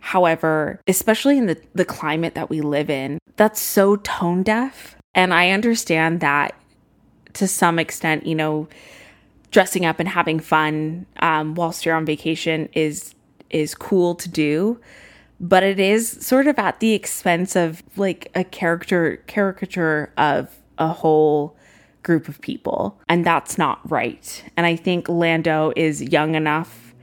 However, 0.00 0.80
especially 0.88 1.38
in 1.38 1.46
the, 1.46 1.60
the 1.74 1.84
climate 1.84 2.34
that 2.34 2.50
we 2.50 2.60
live 2.60 2.90
in, 2.90 3.18
that's 3.36 3.60
so 3.60 3.96
tone 3.96 4.42
deaf. 4.42 4.96
And 5.14 5.32
I 5.32 5.50
understand 5.50 6.20
that 6.20 6.54
to 7.36 7.46
some 7.46 7.78
extent, 7.78 8.26
you 8.26 8.34
know, 8.34 8.68
dressing 9.50 9.86
up 9.86 10.00
and 10.00 10.08
having 10.08 10.40
fun 10.40 11.06
um, 11.20 11.54
whilst 11.54 11.86
you're 11.86 11.94
on 11.94 12.04
vacation 12.04 12.68
is 12.72 13.14
is 13.50 13.74
cool 13.74 14.14
to 14.16 14.28
do. 14.28 14.80
But 15.38 15.62
it 15.62 15.78
is 15.78 16.10
sort 16.10 16.46
of 16.46 16.58
at 16.58 16.80
the 16.80 16.94
expense 16.94 17.54
of 17.56 17.82
like 17.96 18.30
a 18.34 18.42
character 18.42 19.22
caricature 19.26 20.12
of 20.16 20.54
a 20.78 20.88
whole 20.88 21.56
group 22.02 22.28
of 22.28 22.40
people. 22.40 22.98
And 23.08 23.24
that's 23.24 23.58
not 23.58 23.80
right. 23.90 24.44
And 24.56 24.66
i 24.66 24.76
think 24.76 25.08
lando 25.08 25.72
is 25.76 26.02
young 26.02 26.34
enough 26.34 26.94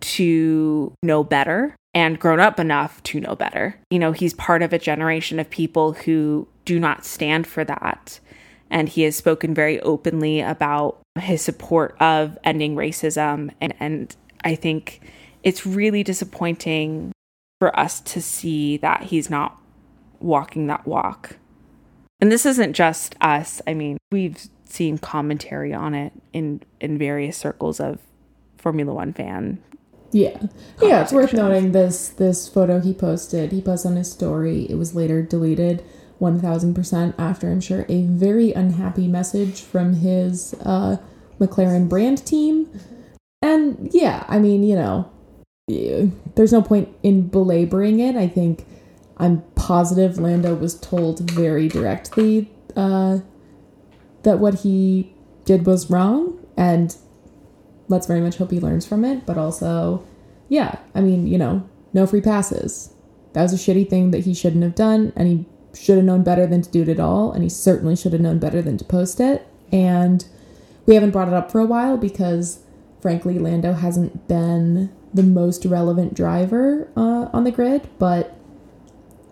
to 0.00 0.92
know 1.02 1.22
better 1.22 1.76
and 1.94 2.18
grown 2.18 2.40
up 2.40 2.58
enough 2.58 3.02
to 3.04 3.20
know 3.20 3.36
better. 3.36 3.78
You 3.90 3.98
know 3.98 4.12
he's 4.12 4.34
part 4.34 4.62
of 4.62 4.72
a 4.72 4.78
generation 4.78 5.40
of 5.40 5.48
people 5.48 5.92
who 5.92 6.48
do 6.64 6.78
not 6.78 7.04
stand 7.04 7.46
for 7.46 7.64
that 7.64 8.20
and 8.72 8.88
he 8.88 9.02
has 9.02 9.14
spoken 9.14 9.54
very 9.54 9.80
openly 9.80 10.40
about 10.40 10.98
his 11.20 11.42
support 11.42 11.94
of 12.00 12.36
ending 12.42 12.74
racism 12.74 13.50
and 13.60 13.74
and 13.78 14.16
i 14.44 14.54
think 14.54 15.00
it's 15.42 15.66
really 15.66 16.02
disappointing 16.02 17.12
for 17.58 17.78
us 17.78 18.00
to 18.00 18.20
see 18.20 18.76
that 18.78 19.04
he's 19.04 19.30
not 19.30 19.56
walking 20.20 20.66
that 20.68 20.86
walk. 20.86 21.36
And 22.20 22.30
this 22.30 22.46
isn't 22.46 22.72
just 22.72 23.16
us. 23.20 23.60
I 23.66 23.74
mean, 23.74 23.98
we've 24.10 24.48
seen 24.64 24.98
commentary 24.98 25.74
on 25.74 25.94
it 25.94 26.12
in 26.32 26.62
in 26.80 26.98
various 26.98 27.36
circles 27.36 27.80
of 27.80 28.00
Formula 28.56 28.94
1 28.94 29.12
fan. 29.12 29.62
Yeah. 30.12 30.40
Yeah, 30.80 31.02
it's 31.02 31.12
worth 31.12 31.32
noting 31.32 31.72
this 31.72 32.08
this 32.10 32.48
photo 32.48 32.80
he 32.80 32.94
posted. 32.94 33.52
He 33.52 33.60
posted 33.60 33.92
on 33.92 33.96
his 33.96 34.10
story. 34.10 34.66
It 34.68 34.74
was 34.74 34.94
later 34.94 35.22
deleted 35.22 35.84
1000% 36.22 37.14
after 37.18 37.50
I'm 37.50 37.60
sure 37.60 37.84
a 37.88 38.02
very 38.02 38.52
unhappy 38.52 39.08
message 39.08 39.60
from 39.60 39.94
his 39.94 40.54
uh 40.64 40.96
McLaren 41.40 41.88
brand 41.88 42.24
team. 42.24 42.68
And 43.42 43.90
yeah, 43.92 44.24
I 44.28 44.38
mean, 44.38 44.62
you 44.62 44.76
know, 44.76 45.10
there's 46.34 46.52
no 46.52 46.62
point 46.62 46.88
in 47.02 47.28
belaboring 47.28 48.00
it. 48.00 48.16
I 48.16 48.28
think 48.28 48.64
I'm 49.16 49.42
positive 49.54 50.18
Lando 50.18 50.54
was 50.54 50.78
told 50.78 51.30
very 51.30 51.68
directly 51.68 52.50
uh, 52.76 53.18
that 54.22 54.38
what 54.38 54.60
he 54.60 55.12
did 55.44 55.66
was 55.66 55.90
wrong, 55.90 56.38
and 56.56 56.96
let's 57.88 58.06
very 58.06 58.20
much 58.20 58.36
hope 58.36 58.50
he 58.50 58.60
learns 58.60 58.86
from 58.86 59.04
it. 59.04 59.26
But 59.26 59.38
also, 59.38 60.06
yeah, 60.48 60.78
I 60.94 61.00
mean, 61.00 61.26
you 61.26 61.38
know, 61.38 61.68
no 61.92 62.06
free 62.06 62.20
passes. 62.20 62.94
That 63.32 63.42
was 63.42 63.52
a 63.52 63.56
shitty 63.56 63.88
thing 63.88 64.10
that 64.10 64.20
he 64.20 64.34
shouldn't 64.34 64.62
have 64.62 64.74
done, 64.74 65.12
and 65.16 65.28
he 65.28 65.46
should 65.74 65.96
have 65.96 66.04
known 66.04 66.22
better 66.22 66.46
than 66.46 66.62
to 66.62 66.70
do 66.70 66.82
it 66.82 66.88
at 66.88 67.00
all, 67.00 67.32
and 67.32 67.42
he 67.42 67.48
certainly 67.48 67.96
should 67.96 68.12
have 68.12 68.20
known 68.20 68.38
better 68.38 68.62
than 68.62 68.76
to 68.78 68.84
post 68.84 69.20
it. 69.20 69.46
And 69.70 70.24
we 70.86 70.94
haven't 70.94 71.10
brought 71.10 71.28
it 71.28 71.34
up 71.34 71.50
for 71.50 71.60
a 71.60 71.66
while 71.66 71.96
because, 71.96 72.60
frankly, 73.00 73.38
Lando 73.38 73.72
hasn't 73.72 74.28
been 74.28 74.90
the 75.14 75.22
most 75.22 75.64
relevant 75.64 76.14
driver 76.14 76.88
uh, 76.96 77.28
on 77.32 77.44
the 77.44 77.50
grid, 77.50 77.88
but 77.98 78.36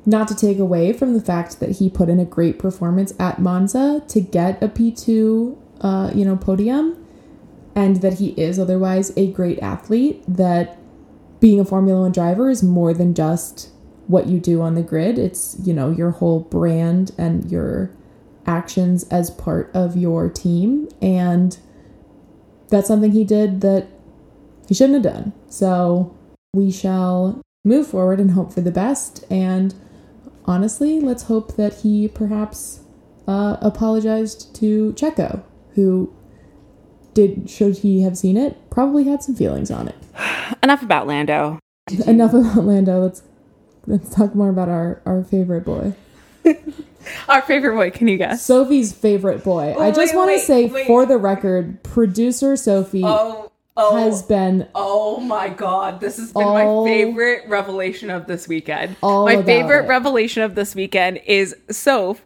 not 0.07 0.29
to 0.29 0.35
take 0.35 0.59
away 0.59 0.93
from 0.93 1.15
the 1.15 1.21
fact 1.21 1.61
that 1.61 1.73
he 1.73 1.89
put 1.89 2.09
in 2.09 2.19
a 2.19 2.25
great 2.25 2.59
performance 2.59 3.13
at 3.19 3.39
Monza 3.39 4.03
to 4.09 4.21
get 4.21 4.63
a 4.63 4.69
P2, 4.69 5.57
uh, 5.81 6.11
you 6.15 6.25
know, 6.25 6.37
podium, 6.37 6.97
and 7.75 7.97
that 7.97 8.15
he 8.15 8.31
is 8.31 8.59
otherwise 8.59 9.13
a 9.17 9.31
great 9.31 9.59
athlete. 9.61 10.23
That 10.27 10.79
being 11.39 11.61
a 11.61 11.65
Formula 11.65 12.03
One 12.03 12.13
driver 12.13 12.51
is 12.51 12.63
more 12.63 12.93
than 12.93 13.15
just 13.15 13.71
what 14.11 14.27
you 14.27 14.41
do 14.41 14.61
on 14.61 14.75
the 14.75 14.83
grid. 14.83 15.19
It's 15.19 15.57
you 15.63 15.73
know 15.73 15.91
your 15.91 16.11
whole 16.11 16.41
brand 16.41 17.13
and 17.17 17.51
your 17.51 17.91
actions 18.47 19.05
as 19.05 19.31
part 19.31 19.71
of 19.75 19.97
your 19.97 20.29
team, 20.29 20.89
and 21.01 21.59
that's 22.69 22.89
something 22.89 23.13
he 23.13 23.25
did 23.25 23.61
that 23.61 23.89
he 24.69 24.75
shouldn't 24.75 25.05
have 25.05 25.15
done. 25.15 25.33
So 25.49 26.17
we 26.55 26.71
shall 26.71 27.41
move 27.65 27.87
forward 27.87 28.21
and 28.21 28.33
hope 28.33 28.53
for 28.53 28.61
the 28.61 28.71
best. 28.71 29.25
And 29.31 29.75
honestly, 30.45 31.01
let's 31.01 31.25
hope 31.25 31.57
that 31.57 31.81
he 31.81 32.09
perhaps 32.09 32.81
uh, 33.27 33.57
apologized 33.61 34.55
to 34.57 34.93
Checo, 34.95 35.43
who 35.75 36.15
did, 37.15 37.51
should 37.51 37.79
he 37.79 38.03
have 38.03 38.17
seen 38.17 38.37
it, 38.37 38.71
probably 38.71 39.05
had 39.05 39.23
some 39.23 39.35
feelings 39.35 39.71
on 39.71 39.89
it. 39.89 39.97
Enough 40.63 40.83
about 40.83 41.07
Lando. 41.07 41.59
Enough 42.07 42.35
about 42.35 42.65
Lando. 42.65 43.01
Let's 43.03 43.23
let's 43.87 44.15
talk 44.15 44.35
more 44.35 44.49
about 44.49 44.69
our 44.69 45.03
our 45.07 45.25
favorite 45.25 45.65
boy. 45.65 45.95
our 47.29 47.43
favorite 47.43 47.75
boy, 47.75 47.91
can 47.91 48.09
you 48.09 48.17
guess? 48.17 48.45
Sophie's 48.45 48.93
favorite 48.93 49.45
boy. 49.45 49.75
Oh, 49.77 49.83
I 49.83 49.91
just 49.91 50.15
want 50.15 50.31
to 50.33 50.39
say, 50.39 50.67
wait. 50.67 50.87
for 50.87 51.07
the 51.07 51.19
record, 51.19 51.83
producer 51.83 52.57
Sophie 52.57 53.03
oh 53.05 53.51
oh, 53.81 53.97
has 53.97 54.23
been 54.23 54.69
oh 54.75 55.21
my 55.21 55.49
god 55.49 56.01
this 56.01 56.17
has 56.17 56.33
been 56.33 56.43
all, 56.43 56.85
my 56.85 56.91
favorite 56.91 57.49
revelation 57.49 58.11
of 58.11 58.27
this 58.27 58.49
weekend 58.49 58.97
my 59.03 59.43
favorite 59.43 59.85
it. 59.85 59.89
revelation 59.89 60.43
of 60.43 60.55
this 60.55 60.75
weekend 60.75 61.21
is 61.27 61.55
soph 61.71 62.25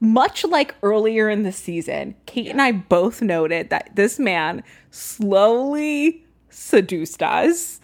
much 0.00 0.44
like 0.44 0.74
earlier 0.82 1.28
in 1.28 1.42
the 1.42 1.52
season 1.52 2.14
Cate 2.26 2.48
and 2.48 2.60
i 2.60 2.72
both 2.72 3.22
noted 3.22 3.70
that 3.70 3.94
this 3.94 4.18
man 4.18 4.62
slowly 4.90 6.24
seduced 6.50 7.22
us 7.22 7.80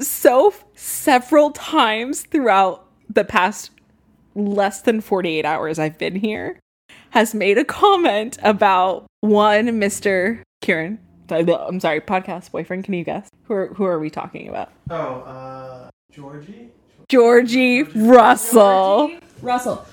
soph 0.00 0.64
several 0.74 1.50
times 1.50 2.22
throughout 2.22 2.86
the 3.08 3.24
past 3.24 3.70
less 4.34 4.82
than 4.82 5.00
48 5.00 5.44
hours 5.44 5.78
i've 5.78 5.98
been 5.98 6.16
here 6.16 6.58
has 7.10 7.34
made 7.34 7.58
a 7.58 7.64
comment 7.64 8.38
about 8.42 9.06
one 9.20 9.66
mr 9.66 10.42
kieran 10.60 10.98
I'm 11.32 11.80
sorry, 11.80 12.00
podcast 12.00 12.50
boyfriend. 12.50 12.84
Can 12.84 12.94
you 12.94 13.04
guess 13.04 13.28
who 13.44 13.54
are 13.54 13.66
who 13.68 13.84
are 13.84 13.98
we 13.98 14.10
talking 14.10 14.48
about? 14.48 14.72
Oh, 14.90 14.94
uh, 14.96 15.90
Georgie. 16.12 16.70
Georgie, 17.08 17.84
Georgie 17.84 18.08
Russell. 18.08 19.08
Georgie 19.08 19.26
Russell. 19.42 19.86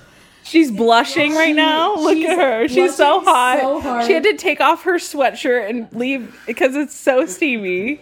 She's 0.44 0.72
blushing 0.72 1.34
right 1.34 1.56
now. 1.56 1.96
Look 1.96 2.18
at 2.20 2.38
her. 2.38 2.68
She's 2.70 2.96
so 2.96 3.20
hot. 3.20 3.60
So 3.84 4.08
she 4.08 4.14
had 4.14 4.24
to 4.24 4.38
take 4.38 4.62
off 4.62 4.84
her 4.84 4.96
sweatshirt 4.96 5.70
and 5.70 5.92
leave 5.92 6.40
because 6.48 6.76
it's 6.76 6.96
so 6.96 7.26
steamy. 7.26 8.00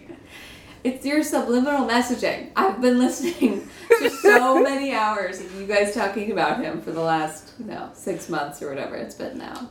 It's 0.86 1.04
your 1.04 1.22
subliminal 1.22 1.86
messaging. 1.88 2.50
I've 2.54 2.80
been 2.80 2.98
listening 2.98 3.68
to 3.98 4.10
so 4.10 4.62
many 4.70 4.92
hours 4.92 5.40
of 5.40 5.52
you 5.60 5.66
guys 5.66 5.94
talking 5.94 6.30
about 6.32 6.62
him 6.62 6.80
for 6.80 6.92
the 6.92 7.00
last, 7.00 7.52
you 7.58 7.66
know, 7.66 7.90
six 7.92 8.28
months 8.28 8.62
or 8.62 8.68
whatever 8.68 8.94
it's 8.96 9.14
been 9.14 9.36
now. 9.38 9.70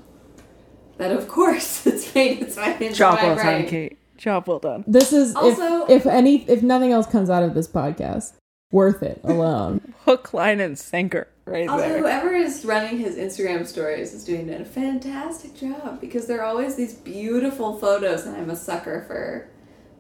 that 0.97 1.11
of 1.11 1.27
course 1.27 1.85
it's 1.91 2.13
made 2.15 2.41
its 2.41 2.57
way 2.57 2.73
into 2.79 2.93
Job 2.93 3.15
my 3.15 3.23
well 3.27 3.35
done. 3.35 3.65
Cate. 3.67 3.97
Job 4.17 4.47
well 4.47 4.59
done. 4.59 4.83
This 4.87 5.11
is 5.13 5.35
Also- 5.35 5.85
if 5.85 6.01
if 6.01 6.05
any 6.05 6.43
if 6.49 6.61
nothing 6.63 6.91
else 6.91 7.07
comes 7.07 7.29
out 7.29 7.43
of 7.43 7.53
this 7.53 7.67
podcast, 7.67 8.33
worth 8.71 9.01
it 9.03 9.19
alone. 9.23 9.93
Hook, 10.05 10.33
line, 10.33 10.59
and 10.59 10.77
sinker 10.77 11.27
right 11.45 11.67
Also, 11.69 11.87
there. 11.87 11.99
whoever 11.99 12.33
is 12.33 12.65
running 12.65 12.97
his 12.99 13.15
Instagram 13.15 13.65
stories 13.67 14.13
is 14.13 14.23
doing 14.25 14.49
a 14.49 14.65
fantastic 14.65 15.55
job 15.55 15.99
because 16.01 16.27
there 16.27 16.41
are 16.41 16.45
always 16.45 16.75
these 16.75 16.93
beautiful 16.93 17.77
photos, 17.77 18.25
and 18.25 18.35
I'm 18.35 18.49
a 18.49 18.55
sucker 18.55 19.03
for 19.07 19.49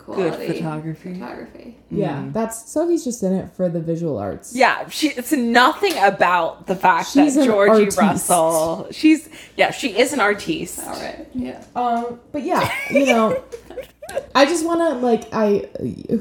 quality 0.05 0.47
photography. 0.47 1.13
Photography. 1.13 1.77
Yeah, 1.89 2.27
that's 2.31 2.71
Sophie's 2.71 3.03
just 3.03 3.23
in 3.23 3.33
it 3.33 3.51
for 3.53 3.69
the 3.69 3.79
visual 3.79 4.17
arts. 4.17 4.55
Yeah, 4.55 4.87
she. 4.89 5.09
It's 5.09 5.31
nothing 5.31 5.97
about 5.97 6.67
the 6.67 6.75
fact 6.75 7.09
She's 7.09 7.35
that 7.35 7.45
Georgie 7.45 7.71
artiste. 7.71 7.97
Russell. 7.97 8.87
She's 8.91 9.29
yeah, 9.57 9.71
she 9.71 9.97
is 9.97 10.13
an 10.13 10.19
artiste. 10.19 10.79
All 10.79 10.93
right. 10.93 11.27
Yeah. 11.33 11.63
Um, 11.75 12.19
but 12.31 12.43
yeah, 12.43 12.71
you 12.91 13.05
know, 13.07 13.43
I 14.33 14.45
just 14.45 14.65
want 14.65 14.81
to 14.81 14.99
like 14.99 15.27
I 15.33 15.67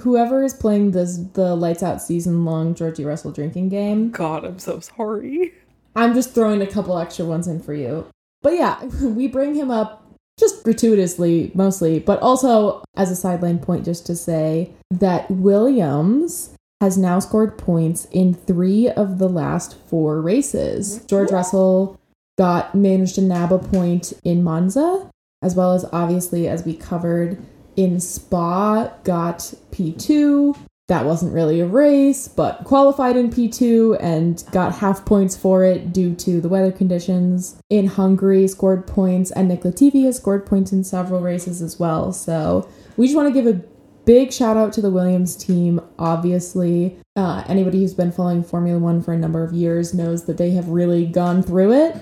whoever 0.00 0.42
is 0.42 0.54
playing 0.54 0.92
this 0.92 1.18
the 1.34 1.54
lights 1.54 1.82
out 1.82 2.00
season 2.00 2.44
long 2.44 2.74
Georgie 2.74 3.04
Russell 3.04 3.32
drinking 3.32 3.68
game. 3.68 4.10
God, 4.10 4.44
I'm 4.44 4.58
so 4.58 4.80
sorry. 4.80 5.52
I'm 5.96 6.14
just 6.14 6.34
throwing 6.34 6.60
a 6.62 6.66
couple 6.66 6.98
extra 6.98 7.24
ones 7.24 7.46
in 7.46 7.60
for 7.62 7.74
you. 7.74 8.06
But 8.42 8.54
yeah, 8.54 8.84
we 9.02 9.28
bring 9.28 9.54
him 9.54 9.70
up 9.70 10.03
just 10.38 10.64
gratuitously 10.64 11.52
mostly, 11.54 11.98
but 11.98 12.20
also 12.20 12.82
as 12.96 13.10
a 13.10 13.16
sideline 13.16 13.58
point 13.58 13.84
just 13.84 14.06
to 14.06 14.16
say 14.16 14.70
that 14.90 15.30
Williams 15.30 16.50
has 16.80 16.98
now 16.98 17.18
scored 17.18 17.56
points 17.56 18.06
in 18.10 18.34
3 18.34 18.90
of 18.90 19.18
the 19.18 19.28
last 19.28 19.76
4 19.88 20.20
races. 20.20 20.98
Mm-hmm. 20.98 21.06
George 21.06 21.30
Russell 21.30 22.00
got 22.36 22.74
managed 22.74 23.14
to 23.14 23.22
nab 23.22 23.52
a 23.52 23.58
point 23.58 24.12
in 24.24 24.42
Monza 24.42 25.10
as 25.42 25.54
well 25.54 25.72
as 25.72 25.84
obviously 25.92 26.48
as 26.48 26.64
we 26.64 26.74
covered 26.74 27.38
in 27.76 28.00
Spa 28.00 28.90
got 29.04 29.54
P2 29.70 30.56
that 30.88 31.06
wasn't 31.06 31.32
really 31.32 31.60
a 31.60 31.66
race, 31.66 32.28
but 32.28 32.64
qualified 32.64 33.16
in 33.16 33.30
P2 33.30 33.96
and 34.00 34.44
got 34.52 34.74
half 34.74 35.04
points 35.06 35.34
for 35.36 35.64
it 35.64 35.92
due 35.92 36.14
to 36.16 36.40
the 36.40 36.48
weather 36.48 36.72
conditions. 36.72 37.56
In 37.70 37.86
Hungary, 37.86 38.46
scored 38.48 38.86
points, 38.86 39.30
and 39.30 39.48
Nick 39.48 39.62
Latifi 39.62 40.04
has 40.04 40.16
scored 40.16 40.44
points 40.44 40.72
in 40.72 40.84
several 40.84 41.20
races 41.20 41.62
as 41.62 41.78
well. 41.80 42.12
So 42.12 42.68
we 42.96 43.06
just 43.06 43.16
want 43.16 43.32
to 43.32 43.42
give 43.42 43.46
a 43.46 43.60
big 44.04 44.30
shout 44.30 44.58
out 44.58 44.74
to 44.74 44.82
the 44.82 44.90
Williams 44.90 45.36
team. 45.36 45.80
Obviously, 45.98 46.98
uh, 47.16 47.42
anybody 47.48 47.80
who's 47.80 47.94
been 47.94 48.12
following 48.12 48.44
Formula 48.44 48.78
One 48.78 49.00
for 49.00 49.14
a 49.14 49.18
number 49.18 49.42
of 49.42 49.54
years 49.54 49.94
knows 49.94 50.26
that 50.26 50.36
they 50.36 50.50
have 50.50 50.68
really 50.68 51.06
gone 51.06 51.42
through 51.42 51.72
it. 51.72 51.96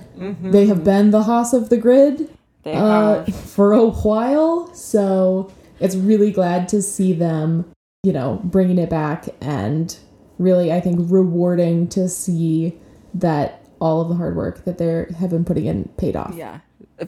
They 0.51 0.67
have 0.67 0.83
been 0.83 1.13
the 1.13 1.23
Haas 1.23 1.53
of 1.53 1.69
the 1.69 1.77
grid 1.77 2.29
uh, 2.67 3.23
for 3.31 3.73
a 3.75 3.87
while. 3.87 4.75
So 4.75 5.53
it's 5.79 5.95
really 5.95 6.33
glad 6.33 6.69
to 6.71 6.83
see 6.83 7.13
them, 7.13 7.71
you 8.03 8.13
know, 8.13 8.41
bringing 8.45 8.79
it 8.79 8.91
back 8.91 9.29
and 9.41 9.97
really, 10.39 10.73
I 10.73 10.81
think, 10.81 10.99
rewarding 11.11 11.89
to 11.91 12.09
see 12.09 12.79
that 13.15 13.65
all 13.81 14.01
of 14.01 14.09
the 14.09 14.15
hard 14.17 14.35
work 14.37 14.65
that 14.65 14.79
they 14.79 15.07
have 15.19 15.31
been 15.31 15.45
putting 15.45 15.67
in 15.67 15.89
paid 15.99 16.17
off. 16.17 16.35
Yeah, 16.35 16.61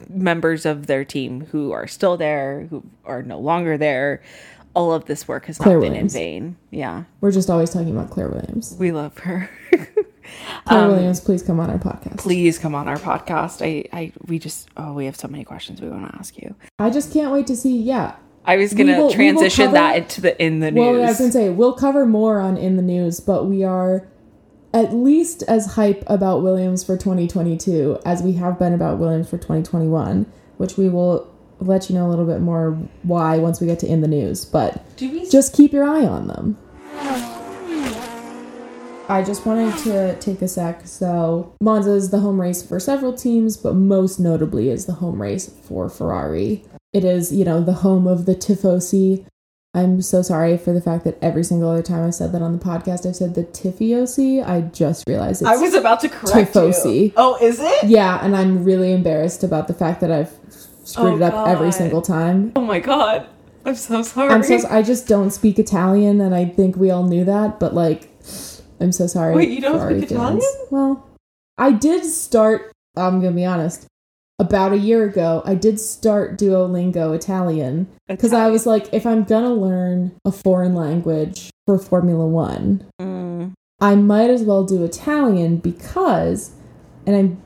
members 0.09 0.65
of 0.65 0.87
their 0.87 1.03
team 1.03 1.47
who 1.51 1.71
are 1.73 1.87
still 1.87 2.15
there, 2.17 2.67
who 2.69 2.83
are 3.05 3.21
no 3.23 3.39
longer 3.39 3.77
there. 3.77 4.21
All 4.73 4.93
of 4.93 5.05
this 5.05 5.25
work 5.27 5.45
has 5.45 5.57
Claire 5.57 5.75
not 5.75 5.81
been 5.81 5.91
Williams. 5.91 6.15
in 6.15 6.19
vain. 6.21 6.57
Yeah, 6.69 7.03
We're 7.21 7.31
just 7.31 7.49
always 7.49 7.69
talking 7.69 7.91
about 7.95 8.09
Claire 8.09 8.27
Williams. 8.29 8.75
we 8.77 8.91
love 8.91 9.17
her. 9.19 9.49
Claire 10.65 10.87
Williams, 10.87 11.21
please 11.21 11.41
come 11.43 11.59
on 11.61 11.69
our 11.69 11.77
podcast. 11.77 12.11
Um, 12.11 12.17
Please 12.17 12.57
come 12.59 12.75
on 12.75 12.87
our 12.89 12.97
podcast. 12.97 13.61
I, 13.65 13.85
I, 13.97 14.11
we 14.25 14.37
just, 14.39 14.67
oh, 14.75 14.91
we 14.93 15.05
have 15.05 15.15
so 15.15 15.27
many 15.29 15.43
questions 15.45 15.79
we 15.81 15.87
want 15.87 16.11
to 16.11 16.17
ask 16.17 16.37
you. 16.37 16.55
I 16.79 16.89
just 16.89 17.13
can't 17.13 17.31
wait 17.31 17.47
to 17.47 17.55
see. 17.55 17.77
Yeah. 17.81 18.15
I 18.45 18.57
was 18.57 18.73
gonna 18.73 18.97
will- 18.97 19.11
transition 19.11 19.65
cover- 19.65 19.73
that 19.77 19.95
into 19.97 20.21
the 20.21 20.41
in 20.43 20.59
the 20.59 20.71
news. 20.71 20.79
Well, 20.79 20.95
I 21.03 21.07
was 21.07 21.17
gonna 21.19 21.31
say 21.31 21.49
we'll 21.49 21.73
cover 21.73 22.05
more 22.05 22.39
on 22.39 22.57
in 22.57 22.75
the 22.77 22.83
news, 22.83 23.19
but 23.19 23.47
we 23.47 23.63
are 23.63 24.07
at 24.73 24.93
least 24.93 25.43
as 25.47 25.73
hype 25.73 26.03
about 26.07 26.43
Williams 26.43 26.83
for 26.83 26.97
2022 26.97 27.97
as 28.05 28.21
we 28.21 28.33
have 28.33 28.59
been 28.59 28.73
about 28.73 28.99
Williams 28.99 29.29
for 29.29 29.37
2021, 29.37 30.25
which 30.57 30.77
we 30.77 30.89
will 30.89 31.27
let 31.61 31.89
you 31.89 31.95
know 31.95 32.05
a 32.05 32.09
little 32.09 32.25
bit 32.25 32.41
more 32.41 32.77
why 33.03 33.37
once 33.37 33.61
we 33.61 33.67
get 33.67 33.79
to 33.79 33.87
in 33.87 34.01
the 34.01 34.07
news. 34.07 34.43
But 34.43 34.83
Do 34.97 35.09
we 35.09 35.27
just 35.29 35.53
keep 35.53 35.71
your 35.71 35.85
eye 35.85 36.05
on 36.05 36.27
them. 36.27 36.57
I 39.07 39.21
just 39.23 39.45
wanted 39.45 39.77
to 39.83 40.15
take 40.19 40.41
a 40.41 40.47
sec. 40.47 40.87
So, 40.87 41.53
Monza 41.61 41.91
is 41.91 42.09
the 42.09 42.19
home 42.19 42.41
race 42.41 42.63
for 42.63 42.79
several 42.79 43.13
teams, 43.13 43.55
but 43.55 43.75
most 43.75 44.19
notably 44.19 44.69
is 44.69 44.87
the 44.87 44.93
home 44.93 45.21
race 45.21 45.47
for 45.63 45.89
Ferrari. 45.89 46.63
It 46.95 47.03
is, 47.03 47.33
you 47.33 47.43
know, 47.43 47.61
the 47.61 47.73
home 47.73 48.07
of 48.07 48.25
the 48.25 48.35
Tifosi. 48.35 49.25
I'm 49.73 50.01
so 50.01 50.21
sorry 50.21 50.57
for 50.57 50.71
the 50.71 50.79
fact 50.79 51.03
that 51.03 51.17
every 51.21 51.43
single 51.43 51.69
other 51.69 51.81
time 51.83 52.07
I 52.07 52.09
said 52.11 52.31
that 52.31 52.41
on 52.41 52.57
the 52.57 52.63
podcast, 52.63 53.05
I've 53.05 53.17
said 53.17 53.35
the 53.35 53.43
Tifiosi. 53.43 54.41
I 54.47 54.61
just 54.61 55.03
realized 55.05 55.41
it's 55.41 55.49
I 55.49 55.57
was 55.57 55.73
about 55.73 55.99
to 55.99 56.09
correct 56.09 56.53
Tifosi. 56.53 57.07
you. 57.07 57.13
Oh, 57.17 57.37
is 57.41 57.59
it? 57.59 57.83
yeah, 57.89 58.23
and 58.23 58.33
I'm 58.33 58.63
really 58.63 58.93
embarrassed 58.93 59.43
about 59.43 59.67
the 59.67 59.73
fact 59.73 59.99
that 59.99 60.09
I've 60.09 60.31
screwed 60.85 61.13
Oh, 61.13 61.15
it 61.17 61.21
up 61.21 61.47
every 61.49 61.73
single 61.73 62.01
time. 62.01 62.53
Oh 62.55 62.61
my 62.61 62.79
god. 62.79 63.27
I'm 63.65 63.75
so 63.75 64.01
sorry. 64.01 64.29
I'm 64.31 64.43
so 64.43 64.59
I 64.69 64.81
just 64.81 65.07
don't 65.07 65.31
speak 65.31 65.59
Italian, 65.59 66.21
and 66.21 66.33
I 66.33 66.45
think 66.45 66.77
we 66.77 66.91
all 66.91 67.03
knew 67.03 67.25
that. 67.25 67.59
But 67.59 67.73
like, 67.73 68.07
I'm 68.79 68.93
so 68.93 69.07
sorry. 69.07 69.35
Wait, 69.35 69.49
you 69.49 69.59
don't 69.59 69.81
speak 69.99 70.09
Italian? 70.09 70.39
Well, 70.71 71.09
I 71.57 71.73
did 71.73 72.05
start. 72.05 72.71
I'm 72.95 73.19
gonna 73.19 73.35
be 73.35 73.43
honest. 73.43 73.87
About 74.37 74.73
a 74.73 74.77
year 74.77 75.05
ago, 75.05 75.41
I 75.45 75.55
did 75.55 75.79
start 75.79 76.37
Duolingo 76.37 77.15
Italian 77.15 77.87
because 78.07 78.33
I 78.33 78.49
was 78.49 78.65
like, 78.65 78.93
if 78.93 79.05
I'm 79.05 79.23
gonna 79.23 79.53
learn 79.53 80.11
a 80.25 80.31
foreign 80.31 80.75
language 80.75 81.49
for 81.65 81.79
Formula 81.79 82.27
One, 82.27 82.85
Mm, 82.99 83.53
I 83.79 83.95
might 83.95 84.29
as 84.29 84.43
well 84.43 84.65
do 84.65 84.83
Italian 84.83 85.57
because, 85.57 86.51
and 87.05 87.15
I'm 87.15 87.41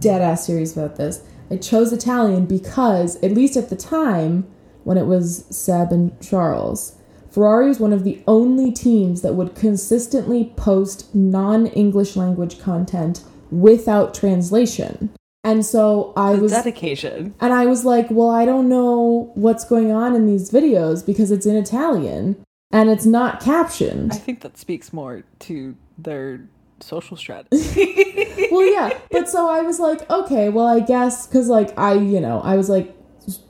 dead 0.00 0.20
ass 0.20 0.46
serious 0.46 0.76
about 0.76 0.96
this. 0.96 1.22
I 1.50 1.56
chose 1.56 1.90
Italian 1.90 2.44
because, 2.44 3.16
at 3.22 3.32
least 3.32 3.56
at 3.56 3.70
the 3.70 3.76
time 3.76 4.46
when 4.84 4.98
it 4.98 5.06
was 5.06 5.46
Seb 5.48 5.90
and 5.90 6.20
Charles, 6.20 6.96
Ferrari 7.30 7.68
was 7.68 7.80
one 7.80 7.94
of 7.94 8.04
the 8.04 8.22
only 8.26 8.70
teams 8.72 9.22
that 9.22 9.34
would 9.34 9.54
consistently 9.54 10.52
post 10.56 11.14
non 11.14 11.66
English 11.68 12.14
language 12.14 12.58
content 12.58 13.24
without 13.50 14.12
translation. 14.12 15.10
And 15.46 15.64
so 15.64 16.12
I 16.16 16.34
the 16.36 16.42
was 16.42 16.52
dedication. 16.52 17.34
and 17.40 17.52
I 17.52 17.64
was 17.66 17.84
like, 17.84 18.10
well, 18.10 18.30
I 18.30 18.44
don't 18.44 18.68
know 18.68 19.30
what's 19.34 19.64
going 19.64 19.92
on 19.92 20.14
in 20.14 20.26
these 20.26 20.50
videos 20.50 21.06
because 21.06 21.30
it's 21.30 21.46
in 21.46 21.56
Italian 21.56 22.36
and 22.72 22.90
it's 22.90 23.06
not 23.06 23.40
captioned. 23.40 24.12
I 24.12 24.16
think 24.16 24.40
that 24.40 24.58
speaks 24.58 24.92
more 24.92 25.22
to 25.46 25.76
their 25.96 26.40
social 26.80 27.16
strategy. 27.24 28.48
well 28.50 28.70
yeah 28.70 28.90
but 29.10 29.26
so 29.30 29.48
i 29.48 29.62
was 29.62 29.80
like 29.80 30.08
okay 30.10 30.50
well 30.50 30.66
i 30.66 30.78
guess 30.78 31.26
because 31.26 31.48
like 31.48 31.70
i 31.78 31.94
you 31.94 32.20
know 32.20 32.40
i 32.42 32.54
was 32.54 32.68
like 32.68 32.94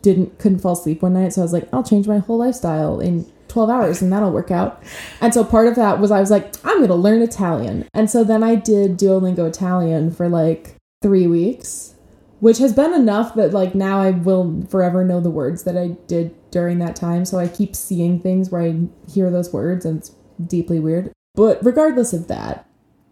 didn't 0.01 0.39
couldn't 0.39 0.61
fall 0.61 0.75
asleep 0.75 1.03
one 1.03 1.13
night 1.15 1.33
so 1.33 1.41
i 1.41 1.45
was 1.45 1.53
like 1.53 1.69
i'll 1.73 1.83
change 1.83 2.07
my 2.07 2.19
whole 2.19 2.39
lifestyle 2.39 3.01
in 3.01 3.27
12 3.49 3.69
hours 3.69 4.01
and 4.01 4.13
that'll 4.13 4.31
work 4.31 4.53
out 4.53 4.81
and 5.21 5.35
so 5.35 5.43
part 5.43 5.67
of 5.67 5.75
that 5.75 5.99
was 5.99 6.13
i 6.13 6.21
was 6.21 6.31
like 6.31 6.55
i'm 6.65 6.81
gonna 6.81 6.95
learn 6.95 7.21
italian 7.21 7.85
and 7.95 8.09
so 8.09 8.23
then 8.23 8.45
i 8.45 8.55
did 8.55 8.97
duolingo 8.97 9.49
italian 9.49 10.13
for 10.13 10.29
like 10.29 10.76
three 11.03 11.27
weeks 11.27 11.95
which 12.41 12.59
has 12.59 12.73
been 12.75 12.93
enough 12.93 13.35
that 13.35 13.53
like 13.53 13.75
now 13.75 14.01
i 14.01 14.11
will 14.11 14.63
forever 14.69 15.05
know 15.05 15.21
the 15.21 15.31
words 15.31 15.65
that 15.65 15.77
i 15.77 15.89
did 16.07 16.35
during 16.51 16.79
that 16.79 16.97
time. 16.97 17.25
So 17.27 17.39
i 17.39 17.49
keep 17.49 17.75
seeing 17.77 18.21
things 18.21 18.51
where 18.51 18.63
i 18.63 18.79
hear 19.11 19.31
those 19.31 19.53
words 19.53 19.85
and 19.85 19.99
it's 19.99 20.15
deeply 20.47 20.81
weird. 20.81 21.13
But 21.35 21.63
regardless 21.65 22.13
of 22.13 22.29
that 22.29 22.67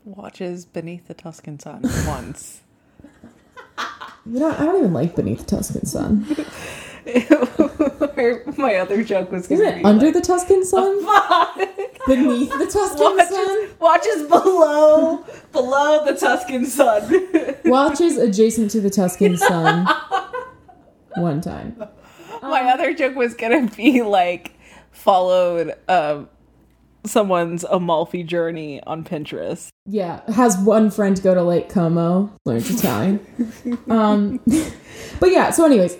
Watches 0.04 0.64
Beneath 0.66 1.08
the 1.08 1.14
Tuscan 1.14 1.58
Sun 1.58 1.82
once. 2.06 2.62
you 4.26 4.40
know 4.40 4.50
i 4.50 4.64
don't 4.64 4.76
even 4.78 4.92
like 4.94 5.14
beneath 5.16 5.40
the 5.40 5.44
tuscan 5.56 5.84
sun 5.84 6.24
My 8.56 8.76
other 8.76 9.02
joke 9.04 9.30
was 9.32 9.46
gonna 9.46 9.62
it 9.64 9.76
be 9.78 9.84
under 9.84 10.06
like, 10.06 10.14
the 10.14 10.20
Tuscan 10.20 10.64
sun? 10.64 10.98
Beneath 12.06 12.50
the 12.50 12.66
Tuscan 12.66 13.18
sun? 13.28 13.68
watches, 13.78 13.78
watches 13.80 14.22
below 14.28 15.24
below 15.52 16.04
the 16.04 16.14
Tuscan 16.14 16.64
sun. 16.64 17.56
Watches 17.64 18.16
adjacent 18.16 18.70
to 18.72 18.80
the 18.80 18.90
Tuscan 18.90 19.36
sun. 19.36 19.86
One 21.16 21.40
time. 21.40 21.76
My 22.42 22.62
other 22.72 22.94
joke 22.94 23.16
was 23.16 23.34
gonna 23.34 23.68
be 23.76 24.02
like 24.02 24.52
followed 24.92 25.74
um 25.88 26.28
someone's 27.06 27.64
Amalfi 27.64 28.22
journey 28.22 28.82
on 28.84 29.04
Pinterest. 29.04 29.68
Yeah. 29.86 30.20
Has 30.32 30.56
one 30.58 30.90
friend 30.90 31.20
go 31.22 31.34
to 31.34 31.42
Lake 31.42 31.68
Como, 31.68 32.34
learns 32.46 32.70
Italian. 32.70 33.20
um, 33.90 34.40
but 35.20 35.30
yeah, 35.30 35.50
so, 35.50 35.66
anyways, 35.66 35.96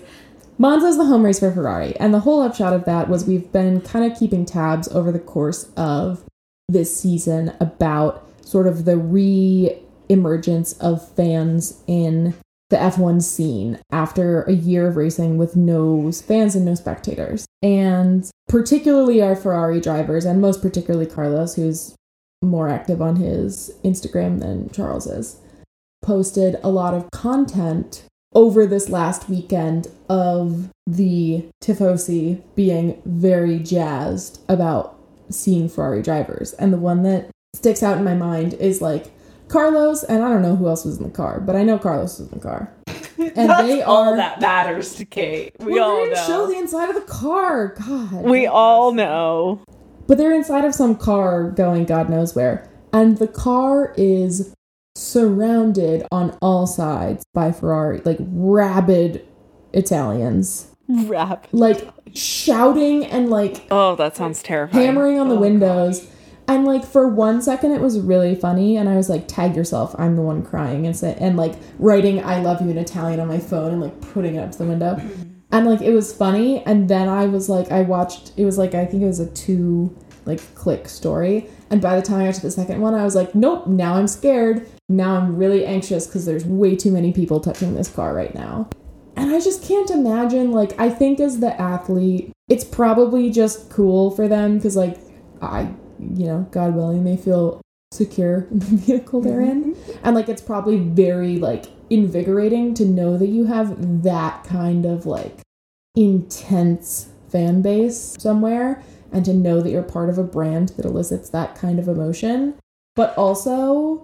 Monza's 0.57 0.97
the 0.97 1.05
home 1.05 1.23
race 1.23 1.39
for 1.39 1.51
Ferrari. 1.51 1.95
And 1.97 2.13
the 2.13 2.21
whole 2.21 2.41
upshot 2.41 2.73
of 2.73 2.85
that 2.85 3.09
was 3.09 3.25
we've 3.25 3.51
been 3.51 3.81
kind 3.81 4.09
of 4.09 4.17
keeping 4.17 4.45
tabs 4.45 4.87
over 4.89 5.11
the 5.11 5.19
course 5.19 5.69
of 5.75 6.23
this 6.67 6.95
season 6.95 7.53
about 7.59 8.27
sort 8.41 8.67
of 8.67 8.85
the 8.85 8.97
re 8.97 9.77
emergence 10.07 10.73
of 10.73 11.07
fans 11.15 11.81
in 11.87 12.35
the 12.69 12.77
F1 12.77 13.21
scene 13.21 13.79
after 13.91 14.43
a 14.43 14.53
year 14.53 14.87
of 14.87 14.95
racing 14.95 15.37
with 15.37 15.55
no 15.55 16.11
fans 16.11 16.55
and 16.55 16.65
no 16.65 16.75
spectators. 16.75 17.45
And 17.61 18.29
particularly 18.47 19.21
our 19.21 19.35
Ferrari 19.35 19.79
drivers, 19.79 20.25
and 20.25 20.41
most 20.41 20.61
particularly 20.61 21.05
Carlos, 21.05 21.55
who's 21.55 21.95
more 22.43 22.67
active 22.67 23.01
on 23.01 23.17
his 23.17 23.71
Instagram 23.83 24.39
than 24.39 24.69
Charles 24.69 25.07
is, 25.07 25.39
posted 26.01 26.57
a 26.63 26.69
lot 26.69 26.93
of 26.93 27.09
content 27.11 28.03
over 28.35 28.65
this 28.67 28.89
last 28.89 29.29
weekend 29.29 29.87
of 30.09 30.69
the 30.85 31.45
Tifosi 31.63 32.43
being 32.53 33.01
very 33.05 33.59
jazzed 33.59 34.41
about 34.49 34.99
seeing 35.29 35.69
Ferrari 35.69 36.01
drivers. 36.01 36.53
And 36.53 36.71
the 36.71 36.77
one 36.77 37.03
that 37.03 37.29
sticks 37.55 37.81
out 37.81 37.97
in 37.97 38.03
my 38.03 38.13
mind 38.13 38.53
is 38.55 38.81
like 38.81 39.11
Carlos, 39.47 40.03
and 40.03 40.23
I 40.23 40.29
don't 40.29 40.41
know 40.41 40.55
who 40.55 40.67
else 40.67 40.85
was 40.85 40.97
in 40.97 41.03
the 41.03 41.09
car, 41.09 41.39
but 41.39 41.55
I 41.55 41.63
know 41.63 41.79
Carlos 41.79 42.19
was 42.19 42.31
in 42.31 42.39
the 42.39 42.43
car. 42.43 42.71
And 43.17 43.49
they 43.67 43.81
all 43.81 44.09
are. 44.09 44.17
that 44.17 44.41
matters 44.41 44.95
to 44.95 45.05
Cate. 45.05 45.55
We 45.59 45.73
well, 45.73 45.89
all 45.89 46.05
they 46.05 46.11
know. 46.11 46.27
show 46.27 46.47
the 46.47 46.57
inside 46.57 46.89
of 46.89 46.95
the 46.95 47.01
car. 47.01 47.69
God. 47.69 48.23
we 48.23 48.45
all 48.45 48.93
know. 48.93 49.61
But 50.07 50.17
they're 50.17 50.33
inside 50.33 50.65
of 50.65 50.75
some 50.75 50.95
car 50.95 51.49
going 51.49 51.85
God 51.85 52.09
knows 52.09 52.35
where. 52.35 52.69
And 52.93 53.17
the 53.17 53.27
car 53.27 53.93
is 53.97 54.54
surrounded 54.95 56.05
on 56.11 56.37
all 56.41 56.65
sides 56.67 57.23
by 57.33 57.51
Ferrari, 57.51 58.01
like 58.05 58.17
rabid 58.19 59.25
Italians. 59.73 60.71
Rap. 60.87 61.47
Like 61.51 61.87
shouting 62.13 63.05
and 63.05 63.29
like 63.29 63.65
Oh, 63.71 63.95
that 63.95 64.15
sounds 64.15 64.41
terrifying. 64.43 64.85
hammering 64.85 65.19
on 65.19 65.29
the 65.29 65.35
Oh, 65.35 65.39
windows. 65.39 66.07
And 66.47 66.63
like 66.65 66.85
for 66.85 67.07
one 67.07 67.41
second 67.41 67.71
it 67.71 67.81
was 67.81 67.99
really 67.99 68.35
funny 68.35 68.77
and 68.77 68.87
I 68.87 68.95
was 68.95 69.09
like, 69.09 69.27
tag 69.27 69.55
yourself, 69.55 69.95
I'm 69.97 70.15
the 70.15 70.21
one 70.21 70.43
crying 70.43 70.85
and 70.85 70.95
say 70.95 71.17
and 71.19 71.35
like 71.35 71.55
writing 71.79 72.23
I 72.23 72.39
love 72.41 72.61
you 72.61 72.69
in 72.69 72.77
Italian 72.77 73.19
on 73.19 73.27
my 73.27 73.39
phone 73.39 73.71
and 73.71 73.81
like 73.81 73.99
putting 74.13 74.35
it 74.35 74.39
up 74.39 74.51
to 74.51 74.57
the 74.59 74.65
window. 74.65 75.01
And 75.51 75.65
like 75.65 75.81
it 75.81 75.93
was 75.93 76.13
funny 76.13 76.63
and 76.65 76.87
then 76.87 77.07
I 77.09 77.25
was 77.25 77.49
like 77.49 77.71
I 77.71 77.81
watched 77.81 78.31
it 78.37 78.45
was 78.45 78.57
like 78.57 78.75
I 78.75 78.85
think 78.85 79.01
it 79.03 79.07
was 79.07 79.19
a 79.19 79.29
two 79.31 79.95
like 80.25 80.53
click 80.55 80.87
story. 80.87 81.47
And 81.71 81.81
by 81.81 81.95
the 81.99 82.05
time 82.05 82.21
I 82.21 82.25
got 82.25 82.35
to 82.35 82.41
the 82.43 82.51
second 82.51 82.79
one, 82.79 82.93
I 82.93 83.03
was 83.03 83.15
like, 83.15 83.33
nope, 83.33 83.65
now 83.67 83.95
I'm 83.95 84.07
scared. 84.07 84.67
Now 84.87 85.15
I'm 85.15 85.35
really 85.35 85.65
anxious 85.65 86.05
because 86.05 86.25
there's 86.25 86.45
way 86.45 86.75
too 86.75 86.91
many 86.91 87.11
people 87.11 87.39
touching 87.39 87.73
this 87.73 87.89
car 87.89 88.13
right 88.13 88.33
now. 88.35 88.69
And 89.15 89.31
I 89.33 89.39
just 89.39 89.63
can't 89.63 89.89
imagine, 89.89 90.51
like, 90.51 90.77
I 90.79 90.89
think 90.89 91.19
as 91.19 91.39
the 91.39 91.59
athlete, 91.59 92.31
it's 92.49 92.63
probably 92.63 93.31
just 93.31 93.69
cool 93.69 94.11
for 94.11 94.27
them 94.27 94.57
because, 94.57 94.75
like, 94.75 94.97
I, 95.41 95.71
you 95.99 96.25
know, 96.27 96.47
God 96.51 96.75
willing, 96.75 97.05
they 97.05 97.15
feel 97.15 97.61
secure 97.93 98.47
in 98.51 98.59
the 98.59 98.65
vehicle 98.75 99.21
they're 99.21 99.41
in. 99.41 99.73
Mm-hmm. 99.73 99.99
And, 100.03 100.15
like, 100.15 100.27
it's 100.27 100.41
probably 100.41 100.77
very, 100.77 101.37
like, 101.37 101.67
invigorating 101.89 102.73
to 102.75 102.85
know 102.85 103.17
that 103.17 103.27
you 103.27 103.45
have 103.45 104.03
that 104.03 104.43
kind 104.43 104.85
of, 104.85 105.05
like, 105.05 105.39
intense 105.95 107.09
fan 107.29 107.61
base 107.61 108.15
somewhere 108.19 108.83
and 109.11 109.23
to 109.23 109.33
know 109.33 109.61
that 109.61 109.69
you're 109.69 109.81
part 109.81 110.09
of 110.09 110.17
a 110.17 110.23
brand 110.23 110.69
that 110.69 110.85
elicits 110.85 111.29
that 111.29 111.55
kind 111.55 111.79
of 111.79 111.87
emotion. 111.87 112.55
But 112.95 113.17
also, 113.17 114.03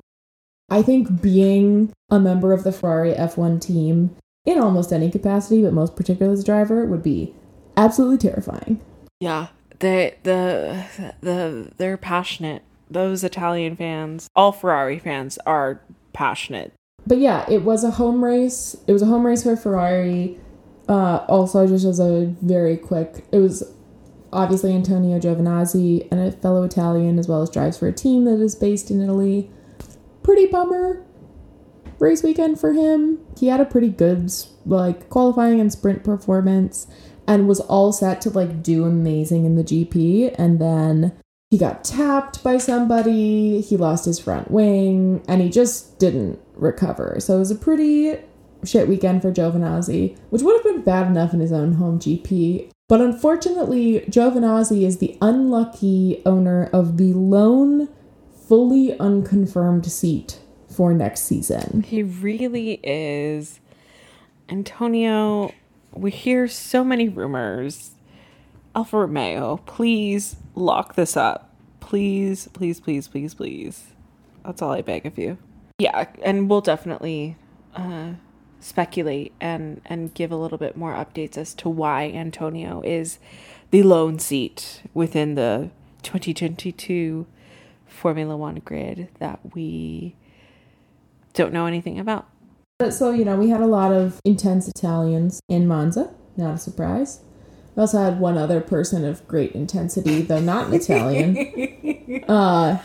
I 0.72 0.82
think 0.82 1.22
being 1.22 1.92
a 2.10 2.20
member 2.20 2.54
of 2.54 2.64
the 2.64 2.72
Ferrari 2.72 3.14
F1 3.14 3.62
team 3.62 4.16
in 4.46 4.58
almost 4.58 4.94
any 4.94 5.12
capacity, 5.12 5.62
but 5.62 5.74
most 5.74 5.96
particularly 5.98 6.34
as 6.34 6.42
a 6.42 6.46
driver, 6.46 6.86
would 6.86 7.04
be 7.04 7.36
absolutely 7.76 8.18
terrifying. 8.18 8.80
Yeah, 9.20 9.48
they 9.80 10.16
the 10.24 10.86
the 11.22 11.72
they're 11.78 11.98
passionate. 11.98 12.64
Those 12.90 13.24
Italian 13.24 13.76
fans, 13.76 14.30
all 14.36 14.52
Ferrari 14.52 14.98
fans, 14.98 15.38
are 15.46 15.82
passionate. 16.14 16.74
But 17.06 17.18
yeah, 17.18 17.46
it 17.50 17.64
was 17.64 17.84
a 17.84 17.92
home 17.92 18.24
race. 18.24 18.76
It 18.88 18.94
was 18.94 19.02
a 19.02 19.08
home 19.08 19.26
race 19.26 19.44
for 19.44 19.56
Ferrari. 19.58 20.40
Uh, 20.88 21.26
also, 21.28 21.68
just 21.68 21.86
as 21.86 22.00
a 22.00 22.34
very 22.42 22.78
quick, 22.78 23.26
it 23.32 23.38
was 23.40 23.64
obviously 24.34 24.74
Antonio 24.74 25.20
Giovinazzi 25.20 26.08
and 26.12 26.20
a 26.20 26.32
fellow 26.32 26.64
Italian, 26.64 27.20
as 27.20 27.28
well 27.28 27.42
as 27.42 27.50
drives 27.50 27.78
for 27.78 27.88
a 27.88 27.94
team 27.94 28.26
that 28.26 28.40
is 28.42 28.56
based 28.56 28.90
in 28.90 29.02
Italy. 29.02 29.50
Pretty 30.24 30.46
bummer 30.48 31.04
race 32.00 32.24
weekend 32.24 32.60
for 32.60 32.74
him. 32.74 33.20
He 33.40 33.48
had 33.48 33.60
a 33.60 33.66
pretty 33.66 33.90
good 33.90 34.32
like 34.66 35.10
qualifying 35.10 35.60
and 35.60 35.72
sprint 35.72 36.04
performance 36.04 36.88
and 37.28 37.48
was 37.48 37.60
all 37.62 37.94
set 37.94 38.22
to 38.22 38.30
like 38.30 38.64
do 38.64 38.84
amazing 38.84 39.46
in 39.46 39.56
the 39.56 39.64
GP 39.64 40.36
and 40.38 40.60
then 40.60 41.14
he 41.52 41.58
got 41.58 41.84
tapped 41.84 42.44
by 42.44 42.58
somebody, 42.58 43.60
he 43.60 43.76
lost 43.76 44.06
his 44.06 44.20
front 44.20 44.50
wing 44.50 45.22
and 45.28 45.42
he 45.42 45.50
just 45.50 46.00
didn't 46.00 46.40
recover. 46.56 47.18
So 47.20 47.36
it 47.36 47.40
was 47.40 47.52
a 47.52 47.56
pretty 47.56 48.16
shit 48.64 48.88
weekend 48.88 49.22
for 49.22 49.32
Giovinazzi, 49.32 50.18
which 50.30 50.42
would 50.42 50.56
have 50.56 50.64
been 50.64 50.82
bad 50.82 51.08
enough 51.08 51.34
in 51.34 51.42
his 51.42 51.52
own 51.52 51.74
home 51.74 52.00
GP. 52.00 52.72
But 52.88 53.02
unfortunately, 53.02 54.06
Giovinazzi 54.10 54.86
is 54.86 54.98
the 54.98 55.18
unlucky 55.22 56.22
owner 56.26 56.70
of 56.72 56.98
the 56.98 57.14
lone 57.14 57.90
fully 58.52 59.00
unconfirmed 59.00 59.90
seat 59.90 60.38
for 60.68 60.94
next 60.94 61.22
season. 61.22 61.84
He 61.84 62.04
really 62.04 62.82
is. 62.84 63.62
Antonio, 64.50 65.54
we 65.94 66.12
hear 66.12 66.50
so 66.50 66.84
many 66.84 67.08
rumors. 67.08 67.92
Alfa 68.76 68.98
Romeo, 68.98 69.56
please 69.66 70.36
lock 70.54 70.96
this 70.96 71.16
up. 71.16 71.56
Please, 71.80 72.50
please, 72.52 72.82
please, 72.82 73.08
please, 73.08 73.34
please. 73.34 73.86
That's 74.44 74.62
all 74.62 74.72
I 74.72 74.82
beg 74.82 75.06
of 75.06 75.18
you. 75.18 75.38
Yeah, 75.80 76.10
and 76.22 76.50
we'll 76.50 76.60
definitely 76.60 77.38
uh, 77.74 78.16
speculate 78.60 79.32
and 79.40 79.80
and 79.86 80.14
give 80.14 80.30
a 80.30 80.36
little 80.36 80.58
bit 80.58 80.76
more 80.76 80.94
updates 80.94 81.38
as 81.38 81.54
to 81.54 81.70
why 81.70 82.12
Antonio 82.14 82.82
is 82.82 83.18
the 83.70 83.82
lone 83.82 84.20
seat 84.20 84.82
within 84.94 85.36
the 85.36 85.70
2022 86.04 87.28
Formula 87.92 88.36
One 88.36 88.62
grid 88.64 89.10
that 89.20 89.40
we 89.54 90.16
don't 91.34 91.54
know 91.54 91.66
anything 91.66 92.00
about. 92.00 92.28
So, 92.90 93.12
you 93.12 93.24
know, 93.24 93.36
we 93.36 93.50
had 93.50 93.62
a 93.62 93.68
lot 93.68 93.92
of 93.92 94.20
intense 94.26 94.68
Italians 94.68 95.40
in 95.48 95.68
Monza, 95.68 96.12
not 96.36 96.56
a 96.56 96.58
surprise. 96.58 97.20
We 97.76 97.82
also 97.82 98.00
had 98.00 98.20
one 98.20 98.38
other 98.38 98.60
person 98.60 99.06
of 99.06 99.26
great 99.28 99.52
intensity, 99.52 100.22
though 100.22 100.40
not 100.40 100.68
an 100.68 100.74
Italian. 100.74 102.24
uh, 102.28 102.80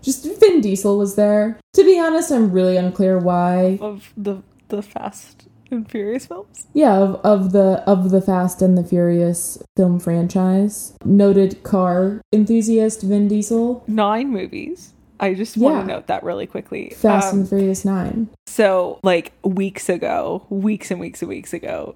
just 0.00 0.26
Vin 0.40 0.60
Diesel 0.60 0.98
was 0.98 1.16
there. 1.16 1.60
To 1.74 1.84
be 1.84 1.98
honest, 1.98 2.30
I'm 2.30 2.50
really 2.50 2.76
unclear 2.76 3.18
why. 3.18 3.78
of 3.80 4.12
the 4.16 4.42
the 4.68 4.82
Fast 4.82 5.48
and 5.72 5.90
Furious 5.90 6.26
films. 6.26 6.66
Yeah, 6.74 6.96
of, 6.98 7.14
of 7.24 7.52
the 7.52 7.82
of 7.86 8.10
the 8.10 8.20
Fast 8.20 8.62
and 8.62 8.76
the 8.78 8.84
Furious 8.84 9.62
film 9.76 9.98
franchise. 9.98 10.94
Noted 11.04 11.62
car 11.62 12.20
enthusiast 12.32 13.02
Vin 13.02 13.28
Diesel. 13.28 13.82
Nine 13.86 14.30
movies. 14.30 14.92
I 15.18 15.34
just 15.34 15.56
want 15.56 15.76
Yeah. 15.76 15.80
to 15.82 15.86
note 15.86 16.06
that 16.08 16.24
really 16.24 16.46
quickly. 16.46 16.90
Fast 16.96 17.32
Um, 17.32 17.40
and 17.40 17.48
Furious 17.48 17.84
Nine. 17.84 18.28
so, 18.48 18.98
like 19.04 19.32
weeks 19.44 19.88
ago, 19.88 20.44
weeks 20.50 20.90
and 20.90 20.98
weeks 21.00 21.22
and 21.22 21.28
weeks 21.28 21.52
ago, 21.52 21.94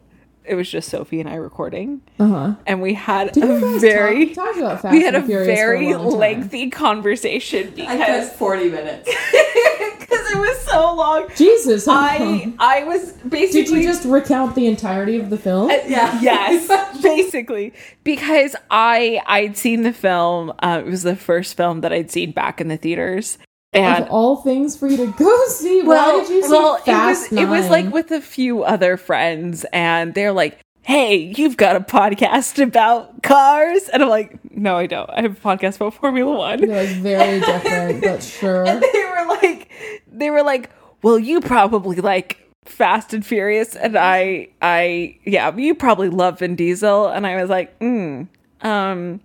it 0.49 0.55
was 0.55 0.70
just 0.70 0.88
Sophie 0.88 1.20
and 1.20 1.28
I 1.28 1.34
recording, 1.34 2.01
Uh 2.18 2.26
huh. 2.26 2.55
and 2.66 2.80
we 2.80 2.94
had 2.94 3.32
Did 3.32 3.44
you 3.44 3.76
a 3.76 3.78
very 3.78 4.26
talk, 4.34 4.55
talk 4.55 4.80
about 4.80 4.92
we 4.92 5.03
had 5.03 5.14
a 5.14 5.18
and 5.18 5.26
Furious 5.26 5.49
for 5.49 5.55
very 5.55 5.92
long 5.94 6.11
time? 6.11 6.18
lengthy 6.20 6.70
conversation 6.70 7.68
I 7.78 7.97
because 7.97 8.30
40 8.32 8.70
minutes. 8.70 9.09
because 9.99 10.30
it 10.30 10.38
was 10.38 10.59
so 10.66 10.94
long. 10.94 11.26
Jesus, 11.36 11.88
I 11.88 12.18
long? 12.18 12.57
I 12.59 12.84
was 12.84 13.12
basically 13.28 13.64
Did 13.64 13.82
you 13.82 13.82
just 13.88 14.05
recount 14.05 14.55
the 14.55 14.66
entirety 14.66 15.18
of 15.18 15.30
the 15.30 15.38
film? 15.38 15.70
Yeah. 15.70 16.20
yes 16.20 16.68
basically 17.03 17.72
because 18.05 18.57
i 18.70 19.20
i'd 19.26 19.57
seen 19.57 19.82
the 19.82 19.92
film 19.92 20.51
uh, 20.61 20.82
it 20.84 20.88
was 20.88 21.03
the 21.03 21.14
first 21.14 21.57
film 21.57 21.82
that 21.82 21.92
i'd 21.92 22.11
seen 22.11 22.32
back 22.32 22.61
in 22.61 22.68
the 22.68 22.76
theaters 22.76 23.38
and 23.77 24.05
of 24.05 24.11
all 24.11 24.37
things 24.37 24.77
for 24.77 24.89
you 24.89 24.97
to 24.97 25.12
go 25.12 25.47
see, 25.49 25.83
why 25.83 26.12
did 26.12 26.29
you 26.29 26.43
see 26.43 26.51
well 26.51 26.79
Fast 26.79 27.33
it 27.33 27.37
was 27.37 27.43
it 27.43 27.49
was 27.49 27.70
like 27.70 27.93
with 27.93 28.11
a 28.11 28.20
few 28.20 28.62
other 28.62 28.97
friends 28.97 29.64
and 29.72 30.14
they're 30.14 30.33
like 30.33 30.59
hey 30.83 31.33
you've 31.37 31.57
got 31.57 31.77
a 31.77 31.81
podcast 31.81 32.62
about 32.62 33.22
cars? 33.22 33.89
And 33.89 34.03
i'm 34.03 34.09
like 34.09 34.39
no 34.53 34.77
i 34.77 34.87
don't. 34.87 35.11
I 35.11 35.22
have 35.22 35.37
a 35.37 35.41
podcast 35.41 35.77
about 35.77 35.95
formula 35.95 36.37
one. 36.37 36.61
You're 36.61 36.74
like 36.74 36.97
very 36.97 37.41
different, 37.53 38.03
but 38.03 38.22
sure. 38.22 38.66
and 38.66 38.83
they 38.83 39.05
were 39.05 39.27
like 39.29 39.70
they 40.11 40.31
were 40.31 40.43
like 40.43 40.70
well 41.03 41.18
you 41.18 41.41
probably 41.41 41.97
like 41.97 42.47
fast 42.64 43.14
and 43.14 43.24
furious 43.24 43.77
and 43.77 43.97
i 43.97 44.49
i 44.61 45.16
yeah 45.24 45.55
you 45.57 45.74
probably 45.74 46.09
love 46.09 46.41
vin 46.41 46.57
diesel 46.57 47.07
and 47.07 47.27
i 47.27 47.41
was 47.41 47.49
like 47.49 47.79
mm, 47.79 48.27
um 48.62 49.20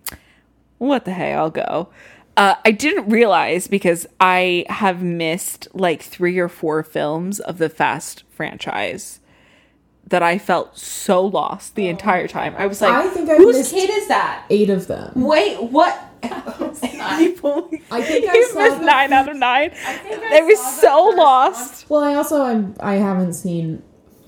what 0.78 1.06
the 1.06 1.12
hey 1.12 1.34
i'll 1.34 1.50
go 1.50 1.90
uh, 2.42 2.56
I 2.66 2.72
didn't 2.72 3.08
realize 3.10 3.68
because 3.68 4.08
I 4.20 4.66
have 4.70 5.04
missed 5.04 5.68
like 5.74 6.02
three 6.02 6.40
or 6.40 6.50
four 6.50 6.82
films 6.84 7.40
of 7.40 7.58
the 7.60 7.70
Fast 7.70 8.24
franchise 8.32 9.20
that 10.08 10.24
I 10.24 10.38
felt 10.40 10.78
so 10.78 11.24
lost 11.26 11.76
the 11.76 11.88
entire 11.88 12.28
time. 12.28 12.56
I 12.58 12.66
was 12.66 12.82
like, 12.82 12.92
I 12.94 13.08
think 13.10 13.30
I 13.30 13.36
whose 13.38 13.58
missed 13.58 13.74
kid 13.74 13.90
is 13.90 14.08
that? 14.08 14.46
eight 14.50 14.70
of 14.70 14.88
them. 14.88 15.12
Wait, 15.16 15.62
what? 15.62 15.94
People, 17.18 17.70
I 17.92 18.02
think 18.02 18.28
I 18.30 18.34
you 18.34 18.48
saw 18.50 18.60
missed 18.60 18.80
the- 18.80 18.86
nine 18.86 19.14
out 19.14 19.30
of 19.30 19.38
nine. 19.38 19.70
think 19.72 20.24
I 20.24 20.30
They 20.32 20.42
were 20.42 20.56
saw 20.56 20.64
the 20.64 20.82
so 20.82 21.06
first 21.12 21.18
lost. 21.18 21.90
Well, 21.90 22.04
I 22.04 22.16
also 22.16 22.42
I'm 22.44 22.76
I 22.80 22.96
haven't 22.96 23.34
seen 23.34 23.84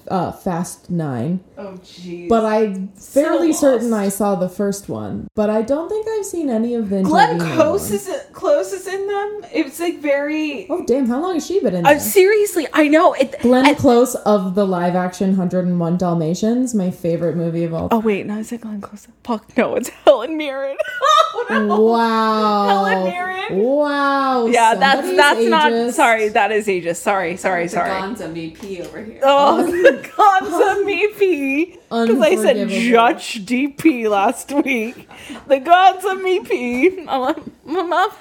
uh, 0.07 0.31
Fast 0.31 0.89
Nine, 0.89 1.39
Oh 1.57 1.73
jeez. 1.83 2.27
but 2.29 2.45
I'm 2.45 2.89
fairly 2.89 3.53
So 3.53 3.59
certain. 3.77 3.93
I 3.93 4.09
saw 4.09 4.35
the 4.35 4.49
first 4.49 4.89
one. 4.89 5.27
But 5.35 5.49
I 5.49 5.61
don't 5.61 5.89
think 5.89 6.07
I've 6.07 6.25
seen 6.25 6.49
any 6.49 6.75
of 6.75 6.89
the 6.89 7.01
Glenn 7.03 7.39
Tarantino 7.39 7.55
Close 7.55 7.89
ones. 7.91 8.07
is 8.07 8.21
Close 8.33 8.73
is 8.73 8.87
in 8.87 9.07
them. 9.07 9.41
It's 9.53 9.79
like 9.79 9.99
very. 9.99 10.67
Oh 10.69 10.83
damn! 10.85 11.07
How 11.07 11.21
long 11.21 11.35
has 11.35 11.45
she 11.45 11.59
been 11.59 11.75
in 11.75 11.85
Uh, 11.85 11.91
there? 11.91 11.99
seriously, 11.99 12.67
I 12.73 12.87
know 12.87 13.13
it. 13.13 13.39
Glenn 13.41 13.65
and- 13.67 13.77
Close 13.77 14.15
of 14.15 14.55
the 14.55 14.65
live 14.65 14.95
action 14.95 15.29
101 15.37 15.97
Dalmatians, 15.97 16.73
my 16.75 16.91
favorite 16.91 17.35
movie 17.35 17.63
of 17.63 17.73
all 17.73 17.87
Oh 17.91 17.99
wait, 17.99 18.25
no, 18.25 18.37
is 18.39 18.51
it 18.51 18.61
Glenn 18.61 18.81
Close? 18.81 19.07
Fuck, 19.23 19.55
no, 19.57 19.75
it's 19.75 19.89
Helen 20.05 20.37
Mirren. 20.37 20.77
oh 21.01 21.45
no. 21.49 21.81
Wow. 21.81 22.67
Helen 22.85 23.03
Mirren. 23.11 23.63
Wow. 23.63 24.45
Yeah, 24.47 24.75
that's 24.75 25.05
somebody's 25.07 25.17
that's 25.17 25.49
not. 25.49 25.93
Sorry, 25.93 26.27
that 26.29 26.51
is 26.51 26.67
aegis. 26.69 26.99
Sorry, 26.99 27.35
sorry, 27.37 27.63
The 27.65 27.69
sorry. 27.69 27.89
Gonza 27.89 28.27
BP 28.29 28.85
over 28.85 29.03
here. 29.03 29.19
Oh, 29.23 29.65
the 29.65 29.91
Gonza 30.01 30.83
MEP. 30.83 31.73
Because 31.89 32.19
I 32.21 32.35
said 32.35 32.69
Judge 32.69 33.45
DP 33.45 34.09
last 34.09 34.51
week. 34.51 35.07
The 35.47 35.59
Gonza 35.59 36.15
MEP. 36.15 37.05
I'm 37.07 37.21
like, 37.21 37.65
Mama, 37.65 38.13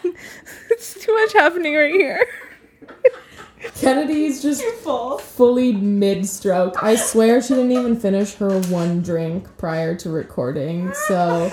it's 0.71 1.05
too 1.05 1.15
much 1.15 1.33
happening 1.33 1.75
right 1.75 1.93
here. 1.93 2.27
Kennedy's 3.77 4.43
just 4.43 4.63
Full. 4.83 5.19
fully 5.19 5.73
mid 5.73 6.27
stroke. 6.29 6.83
I 6.83 6.97
swear 6.97 7.41
she 7.41 7.55
didn't 7.55 7.73
even 7.73 7.97
finish 7.97 8.35
her 8.35 8.61
one 8.63 9.03
drink 9.03 9.57
prior 9.57 9.95
to 9.97 10.11
recording. 10.11 10.93
So, 11.07 11.51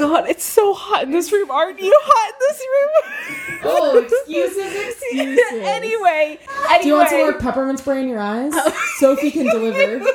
God, 0.00 0.28
it's 0.30 0.44
so 0.44 0.72
hot 0.72 1.02
in 1.02 1.10
this 1.10 1.30
room. 1.30 1.50
Aren't 1.50 1.78
you 1.78 1.92
hot 2.02 2.32
in 2.32 2.38
this 2.48 2.60
room? 2.72 3.60
oh, 3.64 3.98
excuses, 3.98 4.88
excuses. 4.88 5.38
anyway, 5.62 6.38
anyway. 6.70 6.82
Do 6.82 6.88
you 6.88 6.94
want 6.94 7.10
some 7.10 7.18
more 7.20 7.32
peppermint 7.34 7.78
spray 7.80 8.02
in 8.02 8.08
your 8.08 8.18
eyes? 8.18 8.52
Oh. 8.54 8.86
Sophie 8.96 9.30
can 9.30 9.44
deliver. 9.50 10.06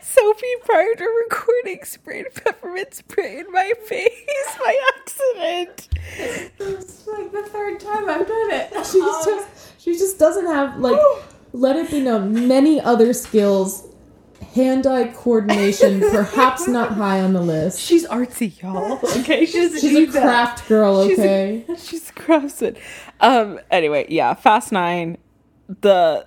Sophie, 0.00 0.46
prior 0.64 0.94
to 0.94 1.04
recording, 1.24 1.82
sprayed 1.82 2.26
peppermint 2.36 2.94
spray 2.94 3.40
in 3.40 3.50
my 3.50 3.72
face 3.84 4.56
by 4.60 4.80
accident. 4.96 5.88
It's 6.16 7.04
like 7.08 7.32
the 7.32 7.42
third 7.42 7.80
time 7.80 8.08
I've 8.08 8.28
done 8.28 8.50
it. 8.52 8.86
She 8.86 9.00
um, 9.00 9.22
just, 9.24 9.82
she 9.82 9.92
just 9.98 10.20
doesn't 10.20 10.46
have 10.46 10.78
like. 10.78 10.96
Oh. 10.96 11.24
Let 11.56 11.76
it 11.76 11.88
be 11.88 12.00
known, 12.00 12.48
many 12.48 12.80
other 12.80 13.12
skills, 13.12 13.86
hand-eye 14.54 15.12
coordination, 15.16 16.00
perhaps 16.10 16.68
not 16.68 16.92
high 16.92 17.20
on 17.20 17.32
the 17.32 17.40
list. 17.40 17.80
She's 17.80 18.06
artsy, 18.06 18.60
y'all. 18.62 19.00
Okay, 19.20 19.46
she 19.46 19.58
doesn't 19.60 19.80
She's 19.80 19.96
a 19.96 20.06
that. 20.12 20.22
craft 20.22 20.68
girl, 20.68 21.08
She's 21.08 21.18
a- 21.18 21.22
okay? 21.22 21.64
She's 21.78 22.10
crafted. 22.12 22.78
Um. 23.20 23.58
Anyway, 23.70 24.06
yeah. 24.08 24.34
Fast 24.34 24.70
Nine. 24.72 25.18
The 25.80 26.26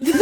to 0.00 0.12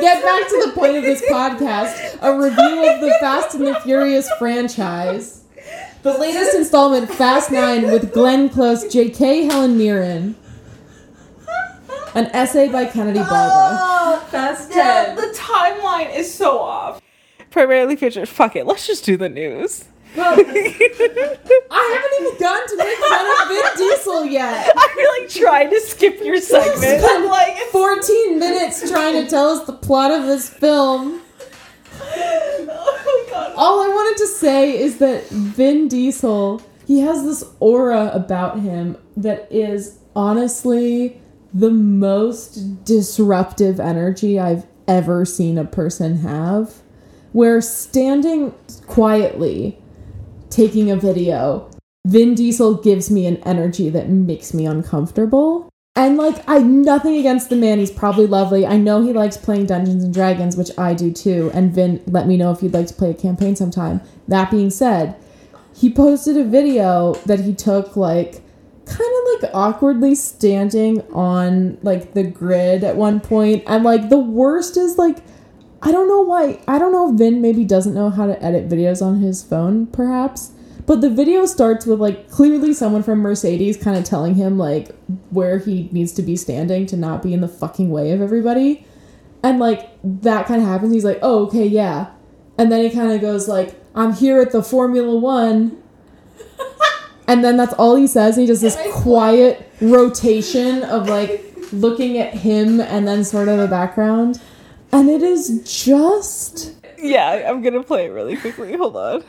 get 0.00 0.22
back 0.22 0.48
to 0.48 0.62
the 0.66 0.72
point 0.74 0.96
of 0.96 1.02
this 1.02 1.22
podcast, 1.30 2.18
a 2.20 2.38
review 2.38 2.90
of 2.90 3.00
the 3.00 3.14
Fast 3.20 3.54
and 3.54 3.66
the 3.66 3.74
Furious 3.80 4.28
franchise. 4.38 5.44
The 6.02 6.16
latest 6.18 6.54
installment, 6.54 7.10
Fast 7.10 7.50
Nine, 7.50 7.84
with 7.90 8.12
Glenn 8.12 8.50
Close, 8.50 8.86
J.K. 8.92 9.44
Helen 9.44 9.78
Mirren. 9.78 10.34
An 12.14 12.26
essay 12.26 12.68
by 12.68 12.86
Kennedy 12.86 13.20
Barbara. 13.20 14.26
Fast 14.30 14.68
the, 14.68 14.74
10. 14.74 15.16
the 15.16 15.32
timeline 15.36 16.14
is 16.14 16.32
so 16.32 16.58
off. 16.58 17.00
Primarily 17.50 17.96
featured. 17.96 18.28
Fuck 18.28 18.56
it. 18.56 18.66
Let's 18.66 18.86
just 18.86 19.04
do 19.04 19.16
the 19.16 19.28
news. 19.28 19.84
I 20.16 20.20
haven't 20.20 20.56
even 20.56 22.40
gotten 22.40 22.68
to 22.68 22.76
make 22.78 22.98
fun 22.98 23.42
of 23.42 23.48
Vin 23.48 23.88
Diesel 23.88 24.24
yet. 24.26 24.72
I'm 24.76 25.20
like 25.20 25.28
trying 25.28 25.70
to 25.70 25.80
skip 25.80 26.20
your 26.20 26.40
segment. 26.40 27.04
I'm 27.08 27.26
like, 27.26 27.56
14 27.70 28.38
minutes 28.40 28.90
trying 28.90 29.22
to 29.22 29.30
tell 29.30 29.50
us 29.50 29.66
the 29.66 29.72
plot 29.72 30.10
of 30.10 30.26
this 30.26 30.48
film. 30.48 31.20
oh 32.00 33.26
my 33.28 33.32
god. 33.32 33.52
All 33.56 33.80
I 33.80 33.88
wanted 33.88 34.18
to 34.18 34.26
say 34.26 34.76
is 34.76 34.98
that 34.98 35.28
Vin 35.28 35.86
Diesel, 35.86 36.60
he 36.88 36.98
has 37.00 37.22
this 37.22 37.44
aura 37.60 38.10
about 38.12 38.58
him 38.58 38.96
that 39.16 39.46
is 39.52 39.98
honestly 40.16 41.20
the 41.52 41.70
most 41.70 42.84
disruptive 42.84 43.80
energy 43.80 44.38
I've 44.38 44.66
ever 44.86 45.24
seen 45.24 45.58
a 45.58 45.64
person 45.64 46.18
have. 46.18 46.74
Where 47.32 47.60
standing 47.60 48.52
quietly, 48.86 49.78
taking 50.48 50.90
a 50.90 50.96
video, 50.96 51.70
Vin 52.06 52.34
Diesel 52.34 52.74
gives 52.74 53.10
me 53.10 53.26
an 53.26 53.36
energy 53.38 53.88
that 53.90 54.08
makes 54.08 54.52
me 54.52 54.66
uncomfortable. 54.66 55.68
And 55.96 56.16
like 56.16 56.42
I 56.48 56.58
nothing 56.58 57.16
against 57.16 57.50
the 57.50 57.56
man, 57.56 57.78
he's 57.78 57.90
probably 57.90 58.26
lovely. 58.26 58.66
I 58.66 58.76
know 58.76 59.02
he 59.02 59.12
likes 59.12 59.36
playing 59.36 59.66
Dungeons 59.66 60.02
and 60.02 60.14
Dragons, 60.14 60.56
which 60.56 60.70
I 60.78 60.94
do 60.94 61.12
too. 61.12 61.50
And 61.52 61.72
Vin, 61.72 62.02
let 62.06 62.26
me 62.26 62.36
know 62.36 62.52
if 62.52 62.62
you'd 62.62 62.74
like 62.74 62.86
to 62.86 62.94
play 62.94 63.10
a 63.10 63.14
campaign 63.14 63.54
sometime. 63.54 64.00
That 64.26 64.50
being 64.50 64.70
said, 64.70 65.16
he 65.74 65.92
posted 65.92 66.36
a 66.36 66.44
video 66.44 67.14
that 67.26 67.40
he 67.40 67.54
took 67.54 67.96
like 67.96 68.42
kind 68.90 69.10
of 69.36 69.42
like 69.42 69.50
awkwardly 69.54 70.14
standing 70.14 71.00
on 71.12 71.78
like 71.82 72.14
the 72.14 72.24
grid 72.24 72.84
at 72.84 72.96
one 72.96 73.20
point. 73.20 73.62
And 73.66 73.84
like 73.84 74.08
the 74.08 74.18
worst 74.18 74.76
is 74.76 74.98
like 74.98 75.18
I 75.82 75.92
don't 75.92 76.08
know 76.08 76.20
why. 76.20 76.60
I 76.68 76.78
don't 76.78 76.92
know 76.92 77.10
if 77.10 77.18
Vin 77.18 77.40
maybe 77.40 77.64
doesn't 77.64 77.94
know 77.94 78.10
how 78.10 78.26
to 78.26 78.42
edit 78.42 78.68
videos 78.68 79.00
on 79.04 79.20
his 79.20 79.42
phone, 79.42 79.86
perhaps. 79.86 80.52
But 80.86 81.00
the 81.00 81.08
video 81.08 81.46
starts 81.46 81.86
with 81.86 82.00
like 82.00 82.30
clearly 82.30 82.74
someone 82.74 83.02
from 83.02 83.20
Mercedes 83.20 83.76
kind 83.76 83.96
of 83.96 84.04
telling 84.04 84.34
him 84.34 84.58
like 84.58 84.90
where 85.30 85.58
he 85.58 85.88
needs 85.92 86.12
to 86.14 86.22
be 86.22 86.36
standing 86.36 86.84
to 86.86 86.96
not 86.96 87.22
be 87.22 87.32
in 87.32 87.40
the 87.40 87.48
fucking 87.48 87.90
way 87.90 88.10
of 88.10 88.20
everybody. 88.20 88.84
And 89.42 89.58
like 89.58 89.88
that 90.02 90.46
kind 90.46 90.60
of 90.60 90.68
happens. 90.68 90.92
He's 90.92 91.04
like, 91.04 91.20
"Oh, 91.22 91.46
okay, 91.46 91.66
yeah." 91.66 92.10
And 92.58 92.70
then 92.70 92.82
he 92.82 92.90
kind 92.90 93.12
of 93.12 93.20
goes 93.22 93.48
like, 93.48 93.80
"I'm 93.94 94.12
here 94.12 94.40
at 94.40 94.52
the 94.52 94.62
Formula 94.62 95.16
1." 95.16 95.79
And 97.30 97.44
then 97.44 97.56
that's 97.56 97.72
all 97.74 97.94
he 97.94 98.08
says. 98.08 98.34
He 98.34 98.44
does 98.44 98.60
this 98.60 98.76
quiet 98.90 99.70
rotation 99.80 100.82
of 100.82 101.08
like 101.08 101.54
looking 101.70 102.18
at 102.18 102.34
him 102.34 102.80
and 102.80 103.06
then 103.06 103.22
sort 103.22 103.46
of 103.46 103.56
the 103.58 103.68
background. 103.68 104.42
And 104.90 105.08
it 105.08 105.22
is 105.22 105.62
just 105.64 106.74
Yeah, 106.98 107.48
I'm 107.48 107.62
gonna 107.62 107.84
play 107.84 108.06
it 108.06 108.08
really 108.08 108.36
quickly. 108.36 108.76
Hold 108.76 108.96
on. 108.96 109.20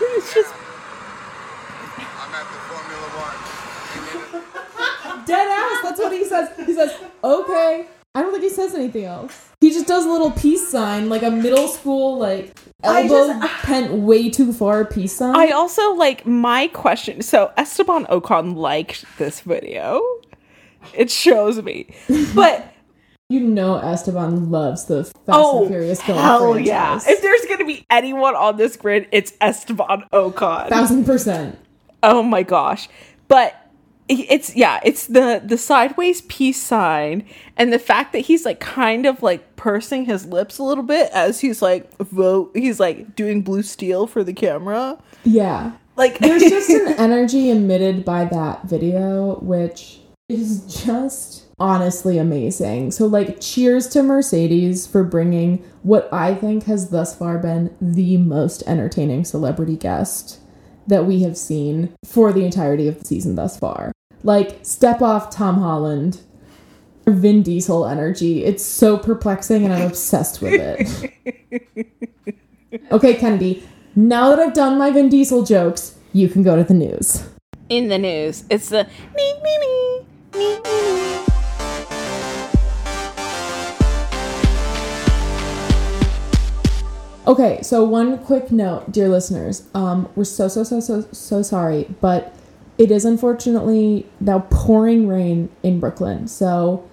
it's 0.00 0.32
just 0.34 0.54
I'm 1.98 2.34
at 2.34 2.46
the 2.50 2.60
Formula 2.70 3.08
One. 4.32 5.24
dead 5.26 5.48
ass. 5.48 5.82
That's 5.82 6.00
what 6.00 6.12
he 6.12 6.24
says. 6.24 6.48
He 6.64 6.72
says, 6.72 6.96
"Okay." 7.22 7.88
I 8.14 8.22
don't 8.22 8.32
think 8.32 8.44
he 8.44 8.48
says 8.48 8.74
anything 8.74 9.04
else. 9.04 9.49
He 9.60 9.70
just 9.70 9.86
does 9.86 10.06
a 10.06 10.08
little 10.08 10.30
peace 10.30 10.68
sign, 10.70 11.10
like 11.10 11.22
a 11.22 11.30
middle 11.30 11.68
school, 11.68 12.18
like 12.18 12.56
I 12.82 13.02
elbow 13.02 13.28
just- 13.40 13.66
bent 13.66 13.92
way 13.92 14.30
too 14.30 14.52
far 14.54 14.86
peace 14.86 15.14
sign. 15.16 15.36
I 15.36 15.50
also 15.50 15.92
like 15.94 16.24
my 16.26 16.68
question. 16.68 17.20
So 17.20 17.52
Esteban 17.58 18.06
Ocon 18.06 18.56
liked 18.56 19.04
this 19.18 19.40
video. 19.40 20.00
It 20.94 21.10
shows 21.10 21.60
me, 21.62 21.94
but 22.34 22.72
you 23.28 23.40
know, 23.40 23.76
Esteban 23.76 24.50
loves 24.50 24.86
the 24.86 25.04
Fast 25.04 25.14
oh 25.28 25.60
and 25.60 25.68
Furious 25.68 26.00
film 26.00 26.18
hell 26.18 26.52
franchise. 26.52 26.66
yeah! 26.66 26.98
If 27.06 27.20
there's 27.20 27.44
gonna 27.46 27.66
be 27.66 27.84
anyone 27.90 28.34
on 28.34 28.56
this 28.56 28.76
grid, 28.78 29.08
it's 29.12 29.34
Esteban 29.42 30.04
Ocon. 30.10 30.70
thousand 30.70 31.04
percent. 31.04 31.58
Oh 32.02 32.22
my 32.22 32.42
gosh. 32.42 32.88
But 33.28 33.54
it's 34.10 34.54
yeah, 34.56 34.80
it's 34.84 35.06
the 35.06 35.42
the 35.44 35.56
sideways 35.56 36.22
peace 36.22 36.60
sign 36.60 37.24
and 37.56 37.72
the 37.72 37.78
fact 37.78 38.12
that 38.12 38.20
he's 38.20 38.44
like 38.44 38.60
kind 38.60 39.06
of 39.06 39.22
like 39.22 39.56
pursing 39.56 40.04
his 40.04 40.26
lips 40.26 40.58
a 40.58 40.62
little 40.62 40.84
bit 40.84 41.10
as 41.12 41.40
he's 41.40 41.62
like 41.62 41.96
vote 41.98 42.50
he's 42.54 42.80
like 42.80 43.14
doing 43.14 43.42
blue 43.42 43.62
steel 43.62 44.06
for 44.06 44.24
the 44.24 44.32
camera. 44.32 44.98
Yeah. 45.24 45.72
Like 45.96 46.18
There's 46.20 46.42
just 46.42 46.70
an 46.70 46.94
energy 46.94 47.50
emitted 47.50 48.04
by 48.04 48.24
that 48.26 48.64
video, 48.64 49.38
which 49.40 50.00
is 50.28 50.82
just 50.84 51.46
honestly 51.58 52.16
amazing. 52.18 52.90
So, 52.92 53.06
like, 53.06 53.40
cheers 53.40 53.86
to 53.88 54.02
Mercedes 54.02 54.86
for 54.86 55.04
bringing 55.04 55.58
what 55.82 56.08
I 56.12 56.34
think 56.34 56.64
has 56.64 56.90
thus 56.90 57.14
far 57.14 57.38
been 57.38 57.76
the 57.80 58.16
most 58.16 58.62
entertaining 58.66 59.24
celebrity 59.24 59.76
guest 59.76 60.38
that 60.86 61.04
we 61.04 61.22
have 61.22 61.36
seen 61.36 61.92
for 62.04 62.32
the 62.32 62.44
entirety 62.44 62.88
of 62.88 62.98
the 62.98 63.04
season 63.04 63.34
thus 63.34 63.58
far. 63.58 63.92
Like, 64.22 64.58
step 64.62 65.00
off 65.02 65.30
Tom 65.30 65.58
Holland. 65.58 66.20
Vin 67.06 67.42
Diesel 67.42 67.86
energy. 67.86 68.44
It's 68.44 68.64
so 68.64 68.96
perplexing 68.96 69.64
and 69.64 69.72
I'm 69.72 69.86
obsessed 69.86 70.40
with 70.42 70.54
it. 70.54 71.86
Okay, 72.92 73.14
Kennedy, 73.14 73.64
now 73.96 74.30
that 74.30 74.38
I've 74.38 74.54
done 74.54 74.78
my 74.78 74.92
Vin 74.92 75.08
Diesel 75.08 75.42
jokes, 75.42 75.96
you 76.12 76.28
can 76.28 76.44
go 76.44 76.54
to 76.54 76.62
the 76.62 76.72
news. 76.74 77.24
in 77.68 77.88
the 77.88 77.98
news, 77.98 78.44
it's 78.48 78.68
the 78.68 78.86
me 79.16 79.32
me 79.42 79.58
me 79.58 80.04
me 80.34 80.54
me 80.54 80.60
me. 80.62 81.24
Okay, 87.26 87.60
so 87.62 87.84
one 87.84 88.18
quick 88.18 88.50
note, 88.50 88.90
dear 88.90 89.08
listeners. 89.08 89.64
Um, 89.74 90.08
we're 90.16 90.24
so 90.24 90.48
so 90.48 90.64
so 90.64 90.80
so 90.80 91.02
so 91.12 91.42
sorry, 91.42 91.86
but 92.00 92.34
it 92.80 92.90
is 92.90 93.04
unfortunately 93.04 94.06
now 94.20 94.38
pouring 94.48 95.06
rain 95.06 95.50
in 95.62 95.78
Brooklyn. 95.78 96.26
So 96.26 96.88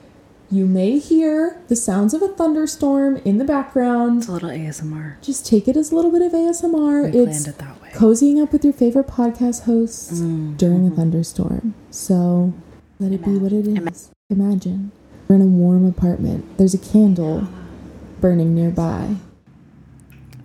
you 0.51 0.65
may 0.65 0.99
hear 0.99 1.61
the 1.69 1.77
sounds 1.77 2.13
of 2.13 2.21
a 2.21 2.27
thunderstorm 2.27 3.15
in 3.23 3.37
the 3.37 3.45
background. 3.45 4.17
It's 4.19 4.27
a 4.27 4.33
little 4.33 4.49
ASMR. 4.49 5.21
Just 5.21 5.45
take 5.45 5.65
it 5.65 5.77
as 5.77 5.93
a 5.93 5.95
little 5.95 6.11
bit 6.11 6.21
of 6.21 6.33
ASMR. 6.33 7.03
We 7.13 7.19
it's 7.21 7.43
planned 7.43 7.47
it 7.47 7.57
that 7.59 7.81
way. 7.81 7.89
cozying 7.93 8.43
up 8.43 8.51
with 8.51 8.65
your 8.65 8.73
favorite 8.73 9.07
podcast 9.07 9.63
hosts 9.63 10.19
Mm, 10.19 10.57
during 10.57 10.79
mm-hmm. 10.81 10.91
a 10.91 10.95
thunderstorm. 10.97 11.73
So 11.89 12.53
let 12.99 13.13
it 13.13 13.23
be 13.23 13.37
what 13.37 13.53
it 13.53 13.65
is. 13.65 14.11
Imagine 14.29 14.91
we're 15.29 15.37
in 15.37 15.41
a 15.41 15.45
warm 15.45 15.85
apartment. 15.87 16.57
There's 16.57 16.73
a 16.73 16.77
candle 16.77 17.47
burning 18.19 18.53
nearby. 18.53 19.15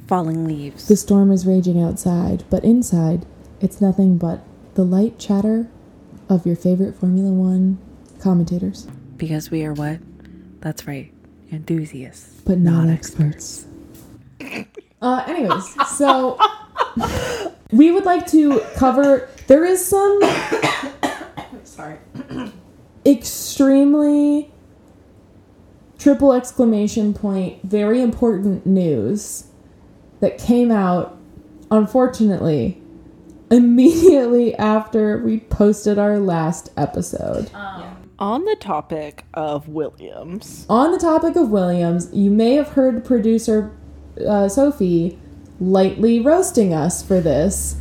Falling 0.07 0.47
leaves. 0.47 0.87
The 0.87 0.97
storm 0.97 1.33
is 1.33 1.47
raging 1.49 1.83
outside, 1.83 2.45
but 2.49 2.63
inside, 2.63 3.27
it's 3.61 3.81
nothing 3.81 4.19
but 4.19 4.45
the 4.75 4.85
light 4.85 5.19
chatter 5.19 5.69
of 6.29 6.47
your 6.47 6.57
favorite 6.57 6.95
Formula 6.95 7.31
One 7.31 7.79
commentators, 8.21 8.87
Because 9.17 9.51
we 9.51 9.65
are 9.65 9.73
what? 9.75 9.99
That's 10.61 10.87
right. 10.87 11.13
Enthusiasts. 11.51 12.41
but 12.45 12.59
not, 12.59 12.89
experts. 12.89 13.67
Uh, 15.01 15.25
anyways, 15.27 15.65
so 15.99 16.39
we 17.73 17.91
would 17.91 18.05
like 18.05 18.25
to 18.29 18.61
cover. 18.77 19.29
There 19.49 19.65
is 19.65 19.85
some 19.85 20.21
Sorry. 21.65 21.97
extremely 23.05 24.53
triple 25.99 26.33
exclamation 26.33 27.15
point, 27.15 27.61
very 27.65 28.01
important 28.01 28.65
news 28.65 29.47
that 30.21 30.39
came 30.39 30.71
out, 30.71 31.19
unfortunately, 31.73 32.81
immediately 33.53 34.55
after 34.57 35.19
we 35.19 35.41
posted 35.41 35.99
our 35.99 36.19
last 36.19 36.71
episode. 36.77 37.51
On 38.19 38.45
the 38.45 38.57
topic 38.57 39.25
of 39.35 39.69
Williams. 39.69 40.65
On 40.71 40.91
the 40.91 40.99
topic 40.99 41.37
of 41.37 41.51
Williams, 41.51 42.09
you 42.13 42.31
may 42.31 42.55
have 42.55 42.69
heard 42.69 43.05
producer 43.05 43.71
uh, 44.27 44.49
Sophie 44.49 45.19
lightly 45.61 46.19
roasting 46.19 46.73
us 46.73 47.03
for 47.03 47.21
this 47.21 47.77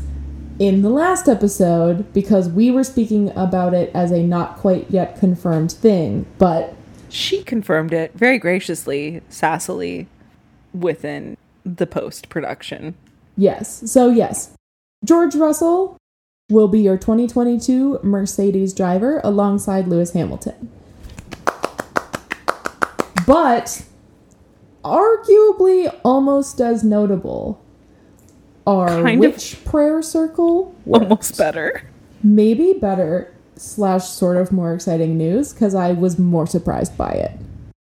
in 0.60 0.82
the 0.82 0.90
last 0.90 1.28
episode 1.28 2.12
because 2.14 2.50
we 2.50 2.70
were 2.70 2.84
speaking 2.84 3.30
about 3.38 3.74
it 3.74 3.90
as 3.94 4.12
a 4.12 4.22
not 4.24 4.58
quite 4.58 4.90
yet 4.92 5.18
confirmed 5.18 5.72
thing, 5.72 6.26
but 6.38 6.76
She 7.10 7.44
confirmed 7.44 7.94
it 7.94 8.14
very 8.14 8.38
graciously, 8.38 9.22
sassily, 9.30 10.08
within 10.74 11.38
the 11.66 11.88
post 11.88 12.30
production. 12.30 12.96
Yes. 13.38 13.90
So, 13.92 14.10
yes, 14.10 14.54
George 15.04 15.34
Russell 15.34 15.98
will 16.52 16.68
be 16.68 16.82
your 16.82 16.96
2022 16.96 18.02
Mercedes 18.04 18.72
driver 18.72 19.20
alongside 19.24 19.88
Lewis 19.88 20.12
Hamilton. 20.14 20.70
But 23.26 23.84
arguably 24.84 25.94
almost 26.04 26.62
as 26.62 26.84
notable 26.84 27.64
are 28.68 29.02
Kind 29.02 29.20
which 29.20 29.64
prayer 29.66 30.04
circle 30.04 30.76
worked. 30.86 31.04
Almost 31.06 31.38
better. 31.38 31.90
maybe 32.22 32.74
better 32.74 33.34
slash 33.56 34.08
sort 34.08 34.38
of 34.38 34.52
more 34.52 34.74
exciting 34.74 35.18
news 35.18 35.52
because 35.52 35.74
I 35.74 35.94
was 35.94 36.20
more 36.20 36.46
surprised 36.46 36.96
by 36.96 37.12
it. 37.12 37.32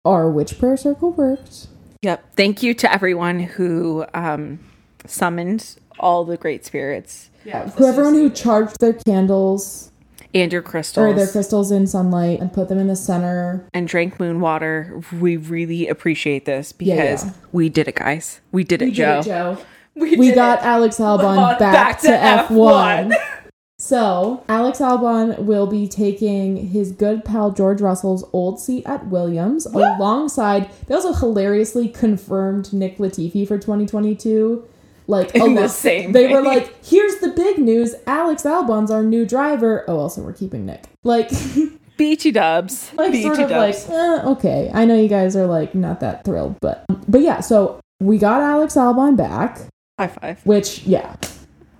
Are 0.05 0.29
which 0.29 0.57
prayer 0.57 0.77
circle 0.77 1.11
worked? 1.11 1.67
Yep. 2.01 2.35
Thank 2.35 2.63
you 2.63 2.73
to 2.75 2.91
everyone 2.91 3.41
who 3.41 4.05
um, 4.15 4.59
summoned 5.05 5.75
all 5.99 6.25
the 6.25 6.37
great 6.37 6.65
spirits 6.65 7.29
Yeah, 7.43 7.69
who 7.69 7.85
everyone 7.85 8.13
who 8.13 8.29
charged 8.29 8.79
their 8.79 8.93
candles 8.93 9.91
and 10.33 10.51
your 10.51 10.61
crystals 10.61 11.05
or 11.05 11.13
their 11.13 11.27
crystals 11.27 11.71
in 11.71 11.87
sunlight 11.87 12.41
and 12.41 12.51
put 12.51 12.67
them 12.67 12.77
in 12.77 12.87
the 12.87 12.95
center. 12.95 13.65
and 13.73 13.87
drank 13.87 14.19
moon 14.19 14.41
water. 14.41 15.01
We 15.19 15.37
really 15.37 15.87
appreciate 15.87 16.43
this 16.45 16.71
because 16.73 17.23
Yeah, 17.23 17.25
yeah. 17.25 17.31
we 17.53 17.69
did 17.69 17.87
it, 17.87 17.95
guys. 17.95 18.41
We 18.51 18.63
did 18.65 18.81
it, 18.81 18.85
We 18.85 18.91
Joe. 18.91 19.21
did 19.21 19.27
it, 19.27 19.29
Joe. 19.29 19.57
We, 19.97 20.17
We 20.17 20.25
did 20.27 20.35
got 20.35 20.59
it. 20.59 20.65
Alex 20.65 20.97
Albon 20.97 21.37
Albon 21.37 21.57
back, 21.59 22.01
to, 22.01 22.07
F1. 22.09 23.13
F1. 23.13 23.15
so, 23.79 24.43
Alex 24.49 24.79
Albon 24.79 25.39
will 25.39 25.67
be 25.67 25.87
taking 25.87 26.67
his 26.67 26.91
good 26.91 27.23
pal 27.23 27.51
George 27.51 27.79
Russell's 27.79 28.25
old 28.33 28.59
seat 28.59 28.83
at 28.85 29.07
Williams 29.07 29.65
alongside, 29.65 30.69
they 30.87 30.95
also 30.95 31.13
hilariously 31.13 31.87
confirmed 31.87 32.73
Nick 32.73 32.97
Latifi 32.97 33.47
for 33.47 33.57
2022. 33.57 34.65
Like, 35.07 35.35
In 35.35 35.55
the 35.55 35.67
same 35.67 36.11
They 36.13 36.27
were 36.31 36.41
like, 36.41 36.83
here's 36.83 37.17
the 37.17 37.29
big 37.29 37.57
news 37.59 37.93
Alex 38.07 38.43
Albon's 38.43 38.89
our 38.91 39.03
new 39.03 39.25
driver. 39.25 39.85
Oh, 39.87 39.99
also, 39.99 40.21
we're 40.23 40.33
keeping 40.33 40.65
Nick. 40.65 40.83
Like, 41.03 41.29
Beachy 41.97 42.31
dubs. 42.31 42.91
like 42.95 43.11
Beachy 43.11 43.23
sort 43.23 43.39
of 43.39 43.49
dubs. 43.49 43.87
like 43.87 43.97
eh, 43.97 44.21
okay 44.25 44.69
i 44.73 44.83
know 44.83 44.99
you 44.99 45.07
guys 45.07 45.33
are 45.37 45.45
like 45.45 45.73
not 45.73 46.01
that 46.01 46.25
thrilled 46.25 46.57
but 46.59 46.83
but 47.07 47.21
yeah 47.21 47.39
so 47.39 47.79
we 48.01 48.17
got 48.17 48.41
alex 48.41 48.73
albon 48.75 49.15
back 49.15 49.61
High 49.97 50.07
five. 50.09 50.45
which 50.45 50.83
yeah 50.83 51.15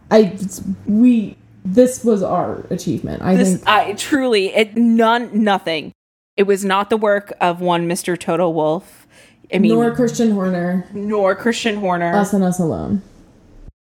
i 0.09 0.37
we 0.85 1.35
this 1.65 2.05
was 2.05 2.23
our 2.23 2.65
achievement 2.69 3.23
i 3.23 3.35
This 3.35 3.55
think 3.57 3.67
I 3.67 3.91
truly 3.93 4.55
it 4.55 4.77
none 4.77 5.43
nothing. 5.43 5.91
It 6.37 6.43
was 6.43 6.63
not 6.63 6.89
the 6.89 6.95
work 6.97 7.33
of 7.41 7.59
one 7.59 7.85
Mr. 7.89 8.17
Toto 8.17 8.49
Wolff. 8.49 9.05
I 9.53 9.57
mean, 9.59 9.73
nor 9.73 9.93
christian 9.93 10.31
horner 10.31 10.87
nor 10.93 11.35
Christian 11.35 11.75
Horner. 11.75 12.15
us 12.15 12.31
and 12.31 12.41
us 12.43 12.57
alone 12.57 13.01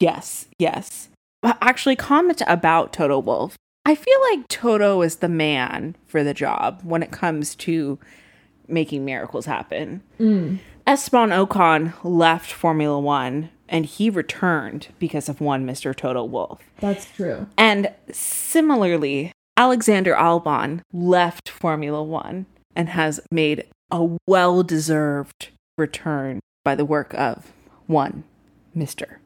Yes, 0.00 0.46
yes. 0.58 1.08
Actually, 1.60 1.96
comment 1.96 2.42
about 2.46 2.92
Toto 2.92 3.18
Wolff. 3.18 3.56
I 3.86 3.94
feel 3.94 4.18
like 4.30 4.48
Toto 4.48 5.02
is 5.02 5.16
the 5.16 5.28
man 5.28 5.94
for 6.06 6.24
the 6.24 6.34
job 6.34 6.80
when 6.82 7.02
it 7.02 7.10
comes 7.10 7.54
to 7.56 7.98
making 8.66 9.04
miracles 9.04 9.44
happen. 9.46 10.02
Mm. 10.18 10.58
Esteban 10.86 11.30
Ocon 11.30 11.92
left 12.02 12.50
Formula 12.52 12.98
One 12.98 13.50
and 13.68 13.86
he 13.86 14.10
returned 14.10 14.88
because 14.98 15.28
of 15.28 15.40
one 15.40 15.66
Mr. 15.66 15.94
Toto 15.96 16.22
Wolff. 16.24 16.60
that's 16.80 17.06
true 17.12 17.46
And 17.56 17.90
similarly, 18.12 19.32
Alexander 19.56 20.14
Albon 20.14 20.80
left 20.92 21.48
Formula 21.48 22.02
One 22.02 22.46
and 22.76 22.90
has 22.90 23.20
made 23.30 23.64
a 23.90 24.16
well 24.26 24.62
deserved 24.62 25.48
return 25.78 26.40
by 26.64 26.74
the 26.74 26.84
work 26.84 27.14
of 27.14 27.52
one 27.86 28.24
Mr. 28.76 29.16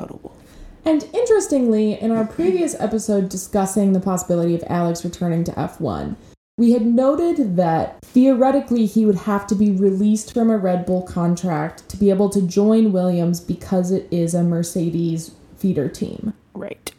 Toto 0.00 0.18
Wolff. 0.22 0.36
and 0.84 1.06
interestingly 1.12 2.00
in 2.00 2.10
our 2.10 2.26
previous 2.26 2.74
episode 2.80 3.28
discussing 3.28 3.92
the 3.92 4.00
possibility 4.00 4.54
of 4.54 4.64
alex 4.68 5.04
returning 5.04 5.44
to 5.44 5.52
f1 5.52 6.16
we 6.56 6.72
had 6.72 6.84
noted 6.84 7.56
that 7.56 8.00
theoretically 8.02 8.84
he 8.84 9.06
would 9.06 9.16
have 9.16 9.46
to 9.46 9.54
be 9.54 9.70
released 9.70 10.34
from 10.34 10.50
a 10.50 10.58
Red 10.58 10.84
Bull 10.84 11.00
contract 11.00 11.88
to 11.88 11.96
be 11.96 12.10
able 12.10 12.28
to 12.28 12.42
join 12.42 12.92
Williams 12.92 13.40
because 13.40 13.90
it 13.90 14.06
is 14.10 14.34
a 14.34 14.42
Mercedes 14.42 15.34
feeder 15.56 15.88
team. 15.88 16.34
Right. 16.52 16.92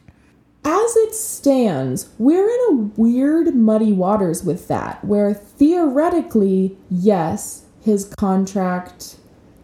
As 0.66 0.96
it 0.96 1.14
stands, 1.14 2.10
we're 2.18 2.50
in 2.50 2.60
a 2.72 2.76
weird 3.00 3.54
muddy 3.54 3.94
waters 3.94 4.44
with 4.44 4.68
that, 4.68 5.06
where 5.06 5.32
theoretically, 5.32 6.76
yes, 6.90 7.66
his 7.84 8.06
contract 8.18 9.18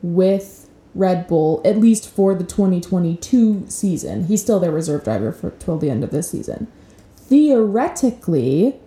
with 0.04 0.67
Red 0.98 1.28
Bull, 1.28 1.62
at 1.64 1.78
least 1.78 2.10
for 2.10 2.34
the 2.34 2.44
2022 2.44 3.66
season, 3.68 4.26
he's 4.26 4.42
still 4.42 4.60
their 4.60 4.72
reserve 4.72 5.04
driver 5.04 5.32
for 5.32 5.52
till 5.52 5.78
the 5.78 5.90
end 5.90 6.04
of 6.04 6.12
this 6.12 6.32
season. 6.32 6.68
Theoretically, 7.16 8.80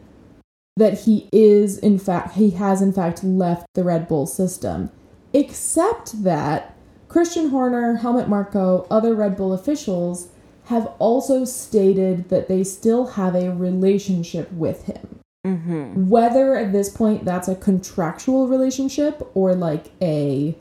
that 0.77 1.01
he 1.01 1.29
is 1.33 1.79
in 1.79 1.99
fact 1.99 2.35
he 2.35 2.51
has 2.51 2.81
in 2.81 2.93
fact 2.93 3.23
left 3.23 3.67
the 3.75 3.85
Red 3.85 4.09
Bull 4.09 4.27
system. 4.27 4.91
Except 5.33 6.25
that 6.25 6.75
Christian 7.09 7.51
Horner, 7.51 7.97
Helmut 7.97 8.29
Marko, 8.29 8.87
other 8.91 9.15
Red 9.15 9.37
Bull 9.37 9.53
officials 9.53 10.29
have 10.65 10.87
also 10.99 11.45
stated 11.45 12.29
that 12.29 12.49
they 12.49 12.65
still 12.65 13.07
have 13.09 13.35
a 13.35 13.53
relationship 13.53 14.51
with 14.53 14.85
him. 14.85 15.21
Mm-hmm. 15.47 16.09
Whether 16.09 16.55
at 16.57 16.73
this 16.73 16.89
point 16.89 17.25
that's 17.25 17.49
a 17.49 17.55
contractual 17.55 18.47
relationship 18.47 19.29
or 19.35 19.55
like 19.55 19.91
a, 20.01 20.57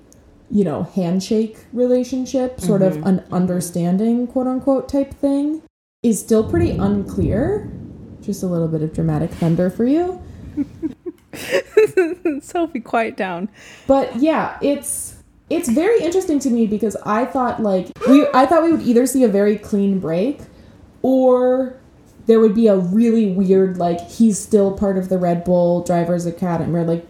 you 0.51 0.63
know, 0.63 0.83
handshake 0.83 1.57
relationship, 1.73 2.59
sort 2.59 2.81
of 2.81 2.93
mm-hmm. 2.93 3.07
an 3.07 3.25
understanding, 3.31 4.27
quote 4.27 4.47
unquote, 4.47 4.89
type 4.89 5.13
thing, 5.13 5.61
is 6.03 6.19
still 6.19 6.49
pretty 6.49 6.71
unclear. 6.71 7.71
Just 8.21 8.43
a 8.43 8.47
little 8.47 8.67
bit 8.67 8.81
of 8.81 8.93
dramatic 8.93 9.31
thunder 9.31 9.69
for 9.69 9.85
you. 9.85 10.21
Sophie, 12.41 12.79
quiet 12.79 13.15
down. 13.15 13.49
But 13.87 14.15
yeah, 14.17 14.57
it's 14.61 15.15
it's 15.49 15.69
very 15.69 16.01
interesting 16.01 16.39
to 16.39 16.49
me 16.49 16.67
because 16.67 16.95
I 17.05 17.25
thought 17.25 17.61
like 17.61 17.91
we 18.07 18.27
I 18.33 18.45
thought 18.45 18.63
we 18.63 18.71
would 18.71 18.81
either 18.81 19.05
see 19.05 19.23
a 19.23 19.27
very 19.27 19.57
clean 19.57 19.99
break 19.99 20.41
or 21.01 21.79
there 22.25 22.39
would 22.39 22.53
be 22.53 22.67
a 22.67 22.77
really 22.77 23.31
weird 23.31 23.77
like 23.77 23.99
he's 24.09 24.37
still 24.39 24.71
part 24.71 24.97
of 24.97 25.09
the 25.09 25.17
Red 25.17 25.43
Bull 25.43 25.81
Drivers 25.83 26.25
Academy 26.25 26.77
or 26.77 26.83
like 26.83 27.05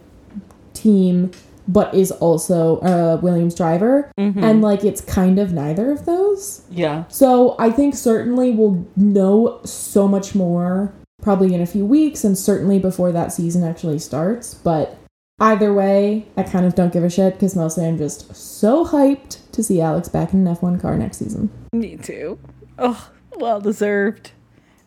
team 0.73 1.31
but 1.69 1.93
is 1.93 2.11
also 2.11 2.79
a 2.81 3.17
Williams 3.17 3.53
driver 3.53 4.11
mm-hmm. 4.19 4.43
and 4.43 4.61
like 4.61 4.83
it's 4.83 5.01
kind 5.01 5.37
of 5.37 5.53
neither 5.53 5.91
of 5.91 6.05
those. 6.05 6.63
Yeah. 6.71 7.05
So 7.09 7.55
I 7.59 7.69
think 7.69 7.93
certainly 7.95 8.51
we'll 8.51 8.85
know 8.97 9.61
so 9.63 10.07
much 10.07 10.33
more 10.33 10.91
probably 11.21 11.53
in 11.53 11.61
a 11.61 11.67
few 11.67 11.85
weeks 11.85 12.23
and 12.23 12.37
certainly 12.37 12.79
before 12.79 13.11
that 13.11 13.31
season 13.31 13.63
actually 13.63 13.99
starts. 13.99 14.55
But 14.55 14.97
either 15.39 15.71
way, 15.71 16.25
I 16.35 16.43
kind 16.43 16.65
of 16.65 16.73
don't 16.73 16.91
give 16.91 17.03
a 17.03 17.09
shit 17.09 17.35
because 17.35 17.55
mostly 17.55 17.85
I'm 17.85 17.99
just 17.99 18.35
so 18.35 18.83
hyped 18.83 19.37
to 19.51 19.61
see 19.61 19.79
Alex 19.79 20.09
back 20.09 20.33
in 20.33 20.47
an 20.47 20.55
F1 20.55 20.81
car 20.81 20.97
next 20.97 21.17
season. 21.17 21.51
Me 21.71 21.97
too. 21.97 22.39
Oh, 22.79 23.11
well 23.37 23.61
deserved. 23.61 24.31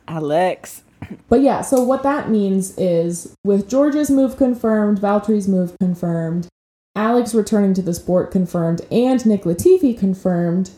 Alex. 0.08 0.82
But 1.28 1.42
yeah, 1.42 1.62
so 1.62 1.82
what 1.82 2.02
that 2.02 2.28
means 2.30 2.76
is 2.78 3.34
with 3.44 3.68
George's 3.68 4.10
move 4.10 4.36
confirmed, 4.36 4.98
Valtteri's 4.98 5.48
move 5.48 5.76
confirmed, 5.80 6.48
Alex 6.94 7.34
returning 7.34 7.74
to 7.74 7.82
the 7.82 7.94
sport 7.94 8.30
confirmed, 8.30 8.82
and 8.90 9.24
Nick 9.24 9.42
Latifi 9.44 9.98
confirmed, 9.98 10.70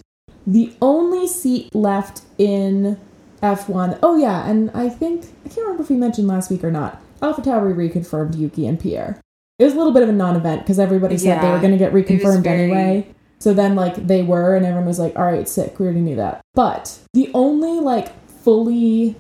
the 0.46 0.72
only 0.80 1.26
seat 1.26 1.74
left 1.74 2.22
in 2.38 2.98
F1. 3.42 3.98
Oh 4.02 4.16
yeah, 4.16 4.48
and 4.48 4.70
I 4.72 4.88
think 4.88 5.24
I 5.44 5.48
can't 5.48 5.62
remember 5.62 5.82
if 5.82 5.90
we 5.90 5.96
mentioned 5.96 6.28
last 6.28 6.50
week 6.50 6.62
or 6.62 6.70
not. 6.70 7.00
Alpha 7.22 7.40
Tauri 7.42 7.74
reconfirmed 7.74 8.36
Yuki 8.36 8.66
and 8.66 8.78
Pierre. 8.78 9.20
It 9.58 9.64
was 9.64 9.74
a 9.74 9.76
little 9.76 9.92
bit 9.92 10.02
of 10.02 10.08
a 10.08 10.12
non-event 10.12 10.62
because 10.62 10.78
everybody 10.78 11.16
said 11.16 11.40
they 11.42 11.50
were 11.50 11.60
going 11.60 11.72
to 11.72 11.78
get 11.78 11.92
reconfirmed 11.92 12.42
very- 12.42 12.64
anyway. 12.64 13.06
So 13.40 13.52
then, 13.52 13.74
like, 13.74 14.06
they 14.06 14.22
were, 14.22 14.56
and 14.56 14.64
everyone 14.64 14.86
was 14.86 14.98
like, 14.98 15.16
all 15.16 15.24
right, 15.24 15.46
sick, 15.48 15.78
we 15.78 15.84
already 15.84 16.00
knew 16.00 16.16
that. 16.16 16.40
But 16.54 16.98
the 17.12 17.30
only, 17.34 17.78
like, 17.80 18.08
fully 18.26 19.16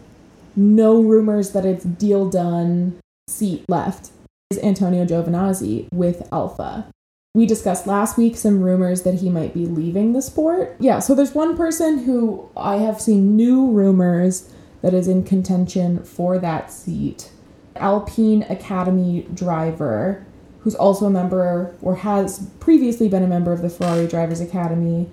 no 0.56 1.00
rumors 1.00 1.50
that 1.50 1.66
it's 1.66 1.84
deal 1.84 2.30
done 2.30 2.98
seat 3.28 3.64
left 3.68 4.10
Antonio 4.58 5.04
Giovinazzi 5.04 5.88
with 5.92 6.28
Alfa. 6.32 6.86
We 7.34 7.46
discussed 7.46 7.86
last 7.86 8.16
week 8.16 8.36
some 8.36 8.62
rumors 8.62 9.02
that 9.02 9.14
he 9.14 9.28
might 9.28 9.54
be 9.54 9.66
leaving 9.66 10.12
the 10.12 10.22
sport. 10.22 10.76
Yeah, 10.78 11.00
so 11.00 11.14
there's 11.14 11.34
one 11.34 11.56
person 11.56 12.04
who 12.04 12.48
I 12.56 12.76
have 12.76 13.00
seen 13.00 13.36
new 13.36 13.70
rumors 13.70 14.52
that 14.82 14.94
is 14.94 15.08
in 15.08 15.24
contention 15.24 16.04
for 16.04 16.38
that 16.38 16.70
seat. 16.70 17.30
Alpine 17.76 18.42
Academy 18.44 19.26
driver 19.34 20.24
who's 20.64 20.74
also 20.74 21.04
a 21.04 21.10
member 21.10 21.76
or 21.82 21.96
has 21.96 22.48
previously 22.58 23.06
been 23.06 23.22
a 23.22 23.26
member 23.26 23.52
of 23.52 23.60
the 23.60 23.68
Ferrari 23.68 24.06
Drivers 24.06 24.40
Academy, 24.40 25.10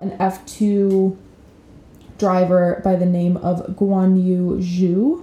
an 0.00 0.16
F2 0.16 1.14
driver 2.16 2.80
by 2.82 2.96
the 2.96 3.04
name 3.04 3.36
of 3.36 3.66
Guan 3.76 4.24
Yu 4.24 4.56
Zhu 4.62 5.22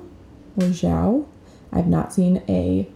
or 0.56 0.70
Zhao. 0.70 1.26
I've 1.74 1.88
not 1.88 2.14
seen 2.14 2.44
a 2.48 2.88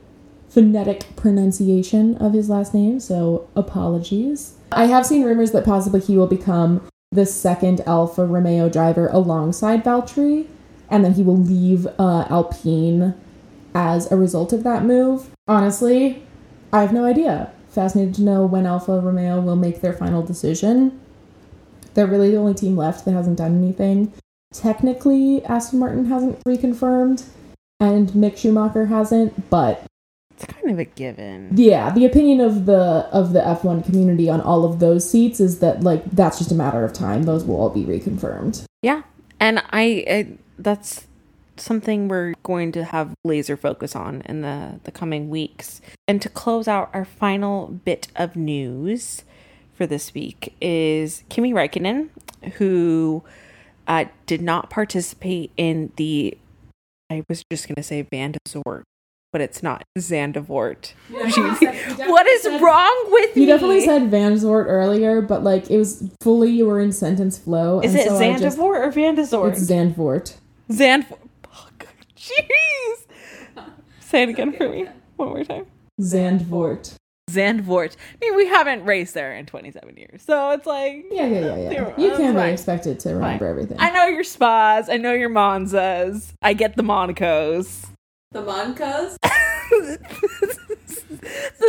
phonetic 0.55 1.13
pronunciation 1.17 2.15
of 2.15 2.31
his 2.31 2.47
last 2.49 2.73
name, 2.73 2.97
so 2.97 3.45
apologies. 3.57 4.53
I 4.71 4.85
have 4.85 5.05
seen 5.05 5.25
rumors 5.25 5.51
that 5.51 5.65
possibly 5.65 5.99
he 5.99 6.15
will 6.15 6.27
become 6.27 6.81
the 7.11 7.25
second 7.25 7.81
Alfa 7.85 8.25
Romeo 8.25 8.69
driver 8.69 9.09
alongside 9.09 9.83
Valtteri, 9.83 10.47
and 10.89 11.03
then 11.03 11.15
he 11.15 11.23
will 11.23 11.35
leave 11.35 11.85
uh, 11.99 12.25
Alpine 12.29 13.15
as 13.73 14.09
a 14.09 14.15
result 14.15 14.53
of 14.53 14.63
that 14.63 14.85
move. 14.85 15.29
Honestly, 15.45 16.23
I 16.71 16.83
have 16.83 16.93
no 16.93 17.03
idea. 17.03 17.51
Fascinated 17.67 18.15
to 18.15 18.21
know 18.21 18.45
when 18.45 18.65
Alfa 18.65 19.01
Romeo 19.01 19.41
will 19.41 19.57
make 19.57 19.81
their 19.81 19.91
final 19.91 20.23
decision. 20.23 20.97
They're 21.95 22.07
really 22.07 22.31
the 22.31 22.37
only 22.37 22.53
team 22.53 22.77
left 22.77 23.03
that 23.03 23.11
hasn't 23.11 23.39
done 23.39 23.61
anything. 23.61 24.13
Technically, 24.53 25.43
Aston 25.43 25.79
Martin 25.79 26.05
hasn't 26.05 26.41
reconfirmed, 26.45 27.25
and 27.81 28.11
Mick 28.11 28.37
Schumacher 28.37 28.85
hasn't, 28.85 29.49
but 29.49 29.85
It's 30.35 30.45
kind 30.45 30.69
of 30.69 30.79
a 30.79 30.85
given. 30.85 31.51
yeah, 31.55 31.91
the 31.91 32.05
opinion 32.05 32.41
of 32.41 32.65
the 32.65 33.07
of 33.11 33.31
the 33.31 33.39
F1 33.39 33.85
community 33.85 34.29
on 34.29 34.41
all 34.41 34.65
of 34.65 34.79
those 34.79 35.09
seats 35.09 35.39
is 35.39 35.59
that 35.59 35.81
like 35.81 36.03
that's 36.11 36.37
just 36.37 36.51
a 36.51 36.55
matter 36.55 36.83
of 36.83 36.91
time. 36.91 37.23
Those 37.23 37.45
will 37.45 37.55
all 37.55 37.69
be 37.69 37.85
reconfirmed. 37.85 38.65
Yeah. 38.81 39.03
And 39.39 39.59
I, 39.71 40.05
I 40.07 40.27
that's 40.59 41.07
something 41.57 42.09
we're 42.09 42.33
going 42.43 42.73
to 42.73 42.83
have 42.83 43.13
laser 43.23 43.55
focus 43.55 43.95
on 43.95 44.21
in 44.25 44.41
the 44.41 44.79
the 44.83 44.91
coming 44.91 45.29
weeks. 45.29 45.81
And 46.07 46.21
to 46.21 46.29
close 46.29 46.67
out 46.67 46.89
our 46.93 47.05
final 47.05 47.67
bit 47.67 48.09
of 48.17 48.35
news 48.35 49.23
for 49.73 49.87
this 49.87 50.13
week 50.13 50.53
is 50.59 51.23
Kimi 51.29 51.53
Räikkönen 51.53 52.09
who 52.55 53.23
uh, 53.87 54.05
did 54.25 54.41
not 54.41 54.69
participate 54.69 55.51
in 55.57 55.91
the 55.95 56.37
I 57.09 57.23
was 57.29 57.43
just 57.51 57.67
going 57.67 57.75
to 57.75 57.83
say 57.83 58.01
Van 58.01 58.31
de 58.31 58.39
Zort, 58.47 58.83
but 59.35 59.41
it's 59.41 59.61
not 59.61 59.83
Zandvoort. 59.99 60.93
what 61.09 62.25
is 62.25 62.45
wrong 62.61 63.05
with 63.09 63.35
You 63.35 63.41
You 63.41 63.47
definitely 63.49 63.81
said 63.81 64.09
Van 64.09 64.35
Zort 64.35 64.67
earlier, 64.67 65.21
but 65.21 65.43
like 65.43 65.69
it 65.69 65.77
was 65.77 66.09
fully 66.21 66.51
you 66.51 66.65
were 66.65 66.79
in 66.79 66.93
sentence 66.93 67.37
flow. 67.37 67.81
Is 67.81 67.95
it 67.95 68.07
so 68.07 68.17
I 68.17 68.39
just- 68.39 68.57
or 68.57 68.89
Van 68.91 69.15
de 69.15 69.23
Zort? 69.23 69.51
It's 69.51 69.69
Zandvoort. 69.69 70.35
Zandvoort. 70.71 71.27
Fuck. 71.51 71.85
Jeez. 72.15 73.65
Say 73.99 74.23
it 74.23 74.29
again 74.29 74.53
for 74.53 74.69
me. 74.69 74.87
One 75.17 75.27
more 75.27 75.43
time. 75.43 75.65
Zandvoort. 75.99 76.93
Zandvoort. 77.29 77.97
I 77.97 78.25
mean, 78.25 78.37
we 78.37 78.47
haven't 78.47 78.85
raced 78.85 79.15
there 79.15 79.35
in 79.35 79.45
27 79.45 79.97
years. 79.97 80.21
So 80.21 80.51
it's 80.51 80.65
like, 80.65 81.07
Yeah, 81.11 81.25
yeah, 81.27 81.39
yeah, 81.39 81.55
yeah. 81.57 81.69
Zero. 81.71 81.93
You 81.97 82.09
can't 82.11 82.19
fine. 82.21 82.35
really 82.35 82.51
expect 82.53 82.87
it 82.87 83.01
to 83.01 83.09
remember 83.09 83.39
Fine. 83.43 83.49
everything. 83.49 83.77
I 83.81 83.91
know 83.91 84.05
your 84.05 84.23
spas. 84.23 84.87
I 84.87 84.95
know 84.95 85.11
your 85.11 85.29
Monzas. 85.29 86.31
I 86.41 86.53
get 86.53 86.77
the 86.77 86.83
Monacos. 86.83 87.87
The 88.39 88.41
Moncos? 88.41 89.17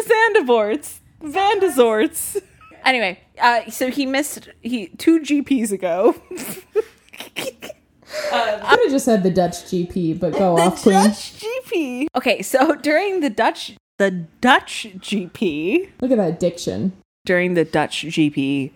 the 0.00 0.02
Zandivorts. 0.10 0.98
Vandazorts. 1.22 2.42
Anyway, 2.84 3.20
uh, 3.40 3.70
so 3.70 3.88
he 3.90 4.04
missed 4.04 4.48
he 4.62 4.88
two 4.98 5.20
GPs 5.20 5.70
ago. 5.70 6.16
I 8.32 8.58
could 8.70 8.80
have 8.84 8.90
just 8.90 9.04
said 9.04 9.22
the 9.22 9.30
Dutch 9.30 9.54
GP, 9.64 10.18
but 10.18 10.32
go 10.32 10.58
off, 10.60 10.76
the 10.82 10.90
Queen. 10.90 10.94
Dutch 11.04 11.40
GP. 11.40 12.06
Okay, 12.16 12.42
so 12.42 12.74
during 12.76 13.20
the 13.20 13.30
Dutch 13.30 13.76
the 13.98 14.10
Dutch 14.40 14.88
GP, 14.98 15.90
Look 16.00 16.10
at 16.10 16.16
that 16.18 16.38
diction. 16.40 16.92
during 17.24 17.54
the 17.54 17.64
Dutch 17.64 18.04
GP 18.04 18.70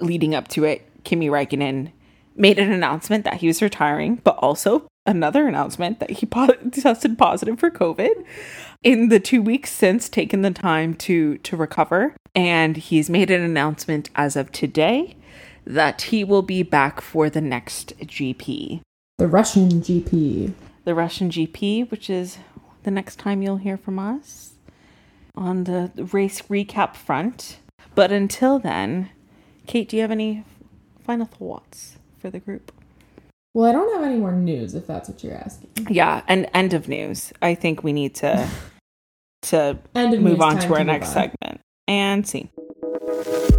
leading 0.00 0.34
up 0.34 0.48
to 0.48 0.64
it, 0.64 0.82
Kimi 1.04 1.28
Räikkönen 1.28 1.90
made 2.36 2.58
an 2.58 2.70
announcement 2.70 3.24
that 3.24 3.34
he 3.34 3.46
was 3.46 3.60
retiring, 3.62 4.16
but 4.24 4.36
also 4.38 4.86
another 5.06 5.46
announcement 5.48 6.00
that 6.00 6.10
he 6.10 6.26
po- 6.26 6.46
tested 6.72 7.16
positive 7.18 7.58
for 7.58 7.70
COVID 7.70 8.24
in 8.82 9.08
the 9.08 9.20
two 9.20 9.42
weeks 9.42 9.70
since 9.72 10.08
taking 10.08 10.42
the 10.42 10.50
time 10.50 10.94
to 10.94 11.38
to 11.38 11.56
recover. 11.56 12.14
And 12.34 12.76
he's 12.76 13.10
made 13.10 13.30
an 13.30 13.42
announcement 13.42 14.08
as 14.14 14.36
of 14.36 14.52
today 14.52 15.16
that 15.66 16.02
he 16.02 16.22
will 16.24 16.42
be 16.42 16.62
back 16.62 17.00
for 17.00 17.28
the 17.28 17.40
next 17.40 17.96
GP, 17.98 18.80
The 19.18 19.26
Russian 19.26 19.68
GP. 19.82 20.52
the 20.84 20.94
Russian 20.94 21.28
GP, 21.30 21.90
which 21.90 22.08
is 22.08 22.38
the 22.84 22.90
next 22.90 23.16
time 23.18 23.42
you'll 23.42 23.58
hear 23.58 23.76
from 23.76 23.98
us 23.98 24.54
on 25.34 25.64
the 25.64 25.90
race 26.12 26.42
recap 26.42 26.94
front. 26.96 27.58
But 27.94 28.10
until 28.12 28.58
then, 28.58 29.10
Cate, 29.66 29.88
do 29.88 29.96
you 29.96 30.02
have 30.02 30.10
any 30.10 30.44
final 31.04 31.26
thoughts 31.26 31.96
for 32.18 32.30
the 32.30 32.38
group? 32.40 32.72
Well, 33.54 33.68
I 33.68 33.72
don't 33.72 33.92
have 33.94 34.04
any 34.04 34.16
more 34.18 34.32
news 34.32 34.74
if 34.74 34.86
that's 34.86 35.08
what 35.08 35.24
you're 35.24 35.34
asking. 35.34 35.70
Yeah, 35.90 36.22
and 36.28 36.48
end 36.54 36.72
of 36.72 36.88
news. 36.88 37.32
I 37.42 37.54
think 37.54 37.82
we 37.82 37.92
need 37.92 38.14
to 38.16 38.48
to 39.42 39.78
End 39.94 40.14
of 40.14 40.20
move 40.20 40.38
news, 40.38 40.40
on 40.40 40.58
to 40.60 40.72
our 40.72 40.78
move 40.78 40.86
next 40.86 41.08
on. 41.08 41.14
segment 41.14 41.60
and 41.88 42.26
see. 42.26 42.50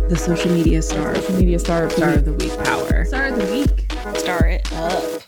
The 0.09 0.15
social 0.17 0.51
media 0.51 0.81
star. 0.81 1.15
Social 1.15 1.35
media 1.35 1.59
star 1.59 1.83
of 1.85 1.89
the 1.89 1.95
Star 1.97 2.09
week. 2.11 2.17
of 2.19 2.25
the 2.25 2.33
week 2.33 2.63
power. 2.63 3.05
Star 3.05 3.25
of 3.27 3.35
the 3.37 3.45
week. 3.51 3.91
Star 4.19 4.45
it 4.47 4.71
up. 4.73 5.21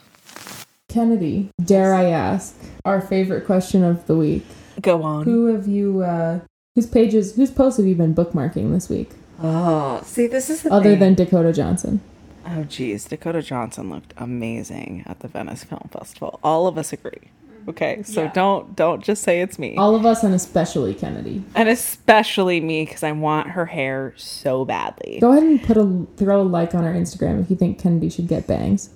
Kennedy, 0.90 1.49
dare 1.64 1.94
I 1.95 2.06
ask, 2.06 2.56
our 2.85 3.02
favorite 3.02 3.45
question 3.45 3.84
of 3.84 4.06
the 4.07 4.15
week. 4.15 4.45
Go 4.81 5.02
on. 5.03 5.23
Who 5.26 5.48
have 5.48 5.68
you, 5.68 6.02
uh, 6.03 6.40
whose 6.76 6.85
pages, 6.88 7.35
whose 7.35 7.49
posts 7.52 7.77
have 7.77 7.88
you 7.88 7.95
been 7.95 8.14
bookmarking 8.14 8.72
this 8.72 8.90
week? 8.90 9.10
Oh, 9.41 10.02
see, 10.06 10.27
this 10.27 10.49
is 10.49 10.61
the 10.61 10.72
Other 10.72 10.91
thing. 10.91 10.99
than 10.99 11.14
Dakota 11.15 11.52
Johnson. 11.52 11.99
Oh, 12.45 12.64
geez. 12.64 13.06
Dakota 13.06 13.41
Johnson 13.41 13.90
looked 13.90 14.14
amazing 14.18 15.03
at 15.06 15.20
the 15.22 15.28
Venice 15.28 15.64
Film 15.64 15.90
Festival. 15.91 16.40
All 16.44 16.68
of 16.68 16.78
us 16.78 16.91
agree. 16.94 17.30
Okay, 17.65 18.03
so 18.03 18.30
don't 18.34 18.76
don't 18.76 19.02
just 19.02 19.24
say 19.24 19.40
it's 19.40 19.57
me, 19.57 19.78
All 19.78 19.95
of 19.95 20.06
us, 20.06 20.22
and 20.22 20.36
especially 20.36 20.94
Kennedy. 20.94 21.45
and 21.56 21.70
especially 21.70 22.60
me 22.60 22.84
because 22.84 23.03
I 23.03 23.14
want 23.14 23.52
her 23.52 23.65
hair 23.68 24.14
so 24.18 24.65
badly. 24.65 25.20
Go 25.22 25.32
ahead 25.32 25.44
and 25.44 25.64
put 25.64 25.78
a 25.78 26.06
throw 26.18 26.41
a 26.41 26.44
like 26.44 26.76
on 26.76 26.84
our 26.84 26.91
Instagram 26.94 27.41
if 27.41 27.49
you 27.49 27.56
think 27.56 27.80
Kennedy 27.80 28.10
should 28.10 28.28
get 28.28 28.48
bangs. 28.48 28.90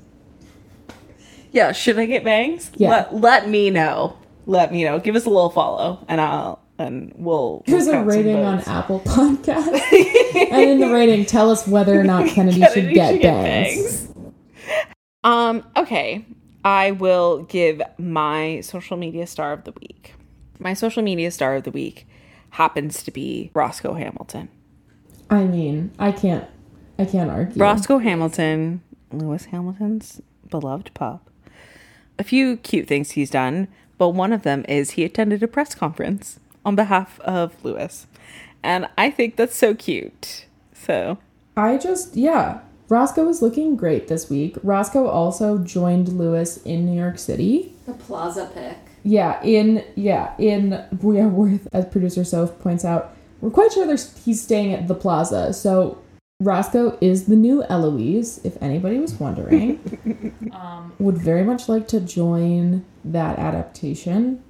Yeah, 1.53 1.71
should 1.71 1.97
I 1.97 2.05
get 2.07 2.25
bangs? 2.25 2.69
Yeah. 2.75 2.89
Let, 2.89 3.15
let 3.15 3.49
me 3.49 3.69
know. 3.69 4.17
Let 4.45 4.73
me 4.73 4.83
know. 4.83 4.99
Give 4.99 5.15
us 5.15 5.25
a 5.25 5.29
little 5.29 5.49
follow, 5.49 6.05
and 6.09 6.19
I'll 6.19 6.59
and 6.77 7.13
we'll. 7.15 7.63
There's 7.67 7.87
we'll 7.87 8.01
a 8.01 8.03
rating 8.03 8.37
on. 8.37 8.59
Apple 8.61 8.99
Podcast, 9.01 9.81
and 10.51 10.69
in 10.69 10.79
the 10.79 10.91
rating, 10.91 11.25
tell 11.25 11.49
us 11.49 11.67
whether 11.67 11.99
or 11.99 12.03
not 12.03 12.27
Kennedy, 12.29 12.61
should 12.61 12.73
Kennedy 12.73 12.93
get 12.93 13.13
should 13.13 13.21
bangs. 13.21 14.13
Um. 15.23 15.63
Okay. 15.75 16.25
I 16.65 16.91
will 16.91 17.43
give 17.43 17.81
my 17.97 18.59
social 18.59 18.97
media 18.97 19.25
star 19.25 19.53
of 19.53 19.63
the 19.63 19.71
week. 19.79 20.15
My 20.59 20.73
social 20.73 21.01
media 21.01 21.31
star 21.31 21.55
of 21.55 21.63
the 21.63 21.71
week 21.71 22.05
happens 22.49 23.03
to 23.03 23.11
be 23.11 23.51
Roscoe 23.53 23.93
Hamilton. 23.93 24.49
I 25.29 25.45
mean, 25.45 25.91
I 25.97 26.11
can't, 26.11 26.45
I 26.99 27.05
can't 27.05 27.29
argue. 27.29 27.61
Roscoe 27.61 27.99
Hamilton 27.99 28.81
Lewis 29.11 29.45
Hamilton's 29.45 30.21
beloved 30.49 30.91
pup. 30.93 31.29
A 32.19 32.23
few 32.23 32.57
cute 32.57 32.87
things 32.87 33.11
he's 33.11 33.29
done, 33.29 33.67
but 33.97 34.09
one 34.09 34.33
of 34.33 34.43
them 34.43 34.65
is 34.67 34.91
he 34.91 35.03
attended 35.03 35.43
a 35.43 35.47
press 35.47 35.75
conference 35.75 36.39
on 36.65 36.75
behalf 36.75 37.19
of 37.21 37.53
Lewis. 37.63 38.07
And 38.63 38.87
I 38.97 39.09
think 39.11 39.35
that's 39.35 39.55
so 39.55 39.73
cute. 39.73 40.45
So, 40.73 41.17
I 41.55 41.77
just, 41.77 42.15
yeah. 42.15 42.59
Roscoe 42.89 43.27
is 43.27 43.41
looking 43.41 43.75
great 43.75 44.07
this 44.07 44.29
week. 44.29 44.55
Roscoe 44.63 45.07
also 45.07 45.57
joined 45.57 46.09
Lewis 46.09 46.57
in 46.57 46.85
New 46.85 46.97
York 46.97 47.19
City. 47.19 47.73
The 47.85 47.93
plaza 47.93 48.49
pick. 48.53 48.77
Yeah, 49.03 49.41
in 49.43 49.85
yeah, 49.95 50.33
in 50.37 50.71
yeah, 50.71 51.27
worth 51.27 51.67
as 51.73 51.85
producer 51.85 52.23
Soph 52.23 52.57
points 52.59 52.83
out, 52.83 53.15
we're 53.41 53.51
quite 53.51 53.71
sure 53.71 53.87
he's 54.23 54.41
staying 54.41 54.73
at 54.73 54.87
the 54.87 54.95
plaza. 54.95 55.53
So 55.53 56.01
Roscoe 56.39 56.97
is 57.01 57.25
the 57.25 57.35
new 57.35 57.63
Eloise, 57.63 58.39
if 58.43 58.61
anybody 58.61 58.99
was 58.99 59.13
wondering. 59.15 59.79
um, 60.53 60.93
would 60.99 61.17
very 61.17 61.43
much 61.43 61.67
like 61.67 61.87
to 61.89 61.99
join 61.99 62.85
that 63.03 63.39
adaptation. 63.39 64.43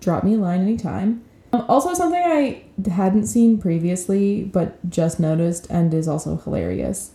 Drop 0.00 0.22
me 0.22 0.34
a 0.34 0.38
line 0.38 0.60
anytime. 0.60 1.23
Um, 1.54 1.64
also, 1.68 1.94
something 1.94 2.20
I 2.20 2.64
hadn't 2.90 3.26
seen 3.26 3.58
previously, 3.58 4.42
but 4.42 4.90
just 4.90 5.20
noticed 5.20 5.68
and 5.70 5.94
is 5.94 6.08
also 6.08 6.36
hilarious. 6.36 7.12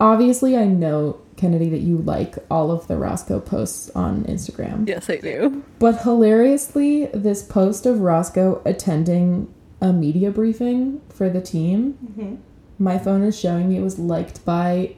Obviously, 0.00 0.56
I 0.56 0.64
know, 0.64 1.20
Kennedy, 1.36 1.68
that 1.68 1.80
you 1.80 1.98
like 1.98 2.36
all 2.50 2.70
of 2.70 2.88
the 2.88 2.96
Roscoe 2.96 3.38
posts 3.38 3.90
on 3.90 4.24
Instagram. 4.24 4.88
yes, 4.88 5.10
I 5.10 5.16
do. 5.16 5.62
But 5.78 6.02
hilariously, 6.02 7.06
this 7.12 7.42
post 7.42 7.84
of 7.84 8.00
Roscoe 8.00 8.62
attending 8.64 9.52
a 9.82 9.92
media 9.92 10.30
briefing 10.30 11.02
for 11.10 11.28
the 11.28 11.42
team, 11.42 12.42
my 12.78 12.98
phone 12.98 13.22
is 13.22 13.38
showing 13.38 13.68
me 13.68 13.76
it 13.76 13.82
was 13.82 13.98
liked 13.98 14.42
by 14.46 14.94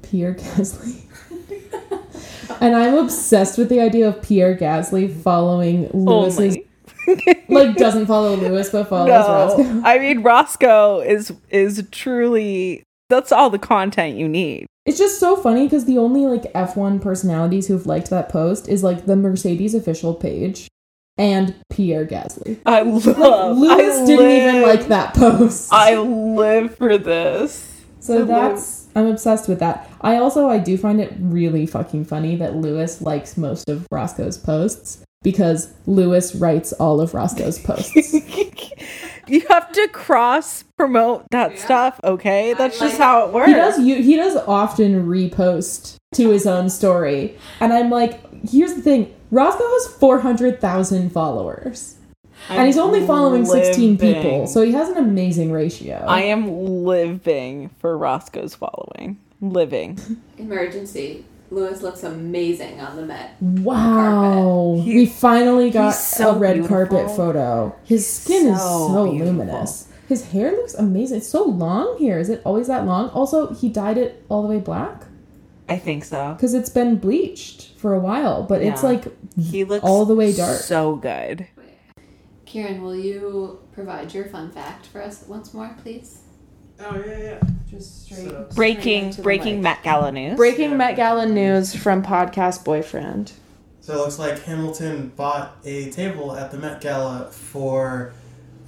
Pierre 0.00 0.34
Gasly. 0.34 1.02
and 2.62 2.74
I'm 2.74 2.94
obsessed 2.94 3.58
with 3.58 3.68
the 3.68 3.80
idea 3.80 4.08
of 4.08 4.22
Pierre 4.22 4.56
Gasly 4.56 5.14
following 5.14 5.90
Lewis's 5.92 6.38
Only. 6.38 6.67
like 7.48 7.76
doesn't 7.76 8.06
follow 8.06 8.36
Lewis 8.36 8.70
but 8.70 8.88
follows 8.88 9.10
Roscoe. 9.10 9.82
I 9.84 9.98
mean 9.98 10.22
Roscoe 10.22 11.00
is 11.00 11.32
is 11.50 11.86
truly 11.90 12.82
that's 13.08 13.32
all 13.32 13.50
the 13.50 13.58
content 13.58 14.16
you 14.16 14.28
need. 14.28 14.66
It's 14.84 14.98
just 14.98 15.20
so 15.20 15.36
funny 15.36 15.64
because 15.64 15.84
the 15.84 15.98
only 15.98 16.26
like 16.26 16.52
F1 16.54 17.02
personalities 17.02 17.68
who've 17.68 17.86
liked 17.86 18.10
that 18.10 18.28
post 18.28 18.68
is 18.68 18.82
like 18.82 19.06
the 19.06 19.16
Mercedes 19.16 19.74
official 19.74 20.14
page 20.14 20.68
and 21.18 21.54
Pierre 21.70 22.06
Gasly. 22.06 22.58
I 22.64 22.82
love. 22.82 23.06
Like, 23.06 23.56
Lewis 23.56 23.98
I 23.98 24.06
didn't 24.06 24.30
even 24.30 24.62
like 24.62 24.88
that 24.88 25.14
post. 25.14 25.68
I 25.72 25.96
live 25.98 26.76
for 26.76 26.96
this. 26.96 27.84
so 28.00 28.22
I 28.22 28.24
that's 28.24 28.86
I'm 28.94 29.06
obsessed 29.06 29.48
with 29.48 29.58
that. 29.60 29.90
I 30.00 30.16
also 30.16 30.48
I 30.48 30.58
do 30.58 30.78
find 30.78 31.00
it 31.00 31.12
really 31.18 31.66
fucking 31.66 32.04
funny 32.04 32.36
that 32.36 32.56
Lewis 32.56 33.02
likes 33.02 33.36
most 33.36 33.68
of 33.68 33.86
Roscoe's 33.90 34.38
posts 34.38 35.04
because 35.22 35.72
Lewis 35.86 36.34
writes 36.34 36.72
all 36.74 37.00
of 37.00 37.14
Roscoe's 37.14 37.58
posts. 37.58 38.14
you 39.26 39.40
have 39.48 39.70
to 39.72 39.88
cross 39.88 40.62
promote 40.76 41.26
that 41.30 41.58
stuff, 41.58 42.00
okay? 42.04 42.54
That's 42.54 42.78
just 42.78 42.98
how 42.98 43.26
it 43.26 43.32
works. 43.32 43.48
he 43.48 43.54
does 43.54 43.78
you 43.80 44.02
he 44.02 44.16
does 44.16 44.36
often 44.46 45.06
repost 45.06 45.96
to 46.14 46.30
his 46.30 46.46
own 46.46 46.70
story 46.70 47.36
and 47.60 47.70
i'm 47.70 47.90
like 47.90 48.18
here's 48.48 48.72
the 48.72 48.80
thing 48.80 49.14
roscoe 49.30 49.62
has 49.62 49.88
400000 49.98 51.10
followers 51.12 51.96
and 52.48 52.64
he's 52.66 52.78
only 52.78 53.06
following 53.06 53.44
16 53.44 53.98
people 53.98 54.46
so 54.46 54.62
he 54.62 54.72
has 54.72 54.88
an 54.88 54.96
amazing 54.96 55.52
ratio 55.52 56.02
I 56.08 56.22
am 56.22 56.48
living 56.84 57.68
for 57.78 57.98
Roscoe's 57.98 58.54
following. 58.54 59.18
Living. 59.42 59.98
Emergency. 60.38 61.26
Lewis 61.50 61.80
looks 61.82 62.02
amazing 62.02 62.80
on 62.80 62.96
the 62.96 63.06
Met. 63.06 63.30
wow 63.40 64.80
He- 64.84 64.94
we 64.96 65.06
finally 65.06 65.70
got 65.70 65.90
so 65.90 66.30
a 66.34 66.38
red 66.38 66.54
beautiful. 66.54 66.76
carpet 66.76 67.10
photo 67.16 67.74
his 67.84 68.06
skin 68.06 68.48
is 68.48 68.60
So 68.60 68.88
so 68.88 69.10
beautiful. 69.10 69.26
luminous 69.32 69.88
his 70.08 70.26
hair 70.26 70.50
looks 70.52 70.74
amazing 70.74 71.18
it's 71.18 71.28
so 71.28 71.44
long 71.44 71.96
here 71.98 72.18
is 72.18 72.28
it 72.28 72.42
always 72.44 72.66
that 72.66 72.86
long 72.86 73.08
also 73.10 73.52
he 73.54 73.68
dyed 73.68 73.98
it 73.98 74.22
all 74.28 74.42
the 74.42 74.48
way 74.48 74.58
black 74.60 75.04
I 75.70 75.76
think 75.78 76.04
so. 76.04 76.32
because 76.34 76.54
it's 76.54 76.70
been 76.70 76.96
bleached 76.96 77.72
for 77.76 77.94
a 77.94 77.98
while 78.00 78.42
but 78.42 78.62
it's 78.62 78.82
like 78.82 79.04
He 79.38 79.64
looks 79.64 79.84
all 79.84 80.04
the 80.06 80.14
way 80.14 80.32
dark 80.32 80.58
So 80.58 80.96
good. 80.96 81.46
Kieran, 82.46 82.80
will 82.82 82.96
you 82.96 83.58
provide 83.72 84.14
your 84.14 84.24
fun 84.24 84.50
fact 84.50 84.86
for 84.86 85.02
us 85.02 85.24
once 85.28 85.52
more, 85.52 85.76
please? 85.82 86.20
Oh 86.80 87.02
yeah, 87.06 87.18
yeah. 87.18 87.40
just 87.68 88.08
So, 88.08 88.48
Breaking 88.54 89.06
into 89.06 89.16
the 89.18 89.22
breaking 89.22 89.54
mic. 89.56 89.62
Met 89.62 89.82
Gala 89.82 90.12
news. 90.12 90.36
Breaking 90.36 90.76
Met 90.76 90.96
Gala 90.96 91.26
news 91.26 91.74
from 91.74 92.02
podcast 92.02 92.64
boyfriend. 92.64 93.32
so 93.80 93.94
it 93.94 93.98
looks 93.98 94.18
like 94.18 94.40
Hamilton 94.44 95.12
bought 95.16 95.56
a 95.64 95.90
table 95.90 96.36
at 96.36 96.50
the 96.50 96.58
Met 96.58 96.80
Gala 96.80 97.30
for 97.30 98.12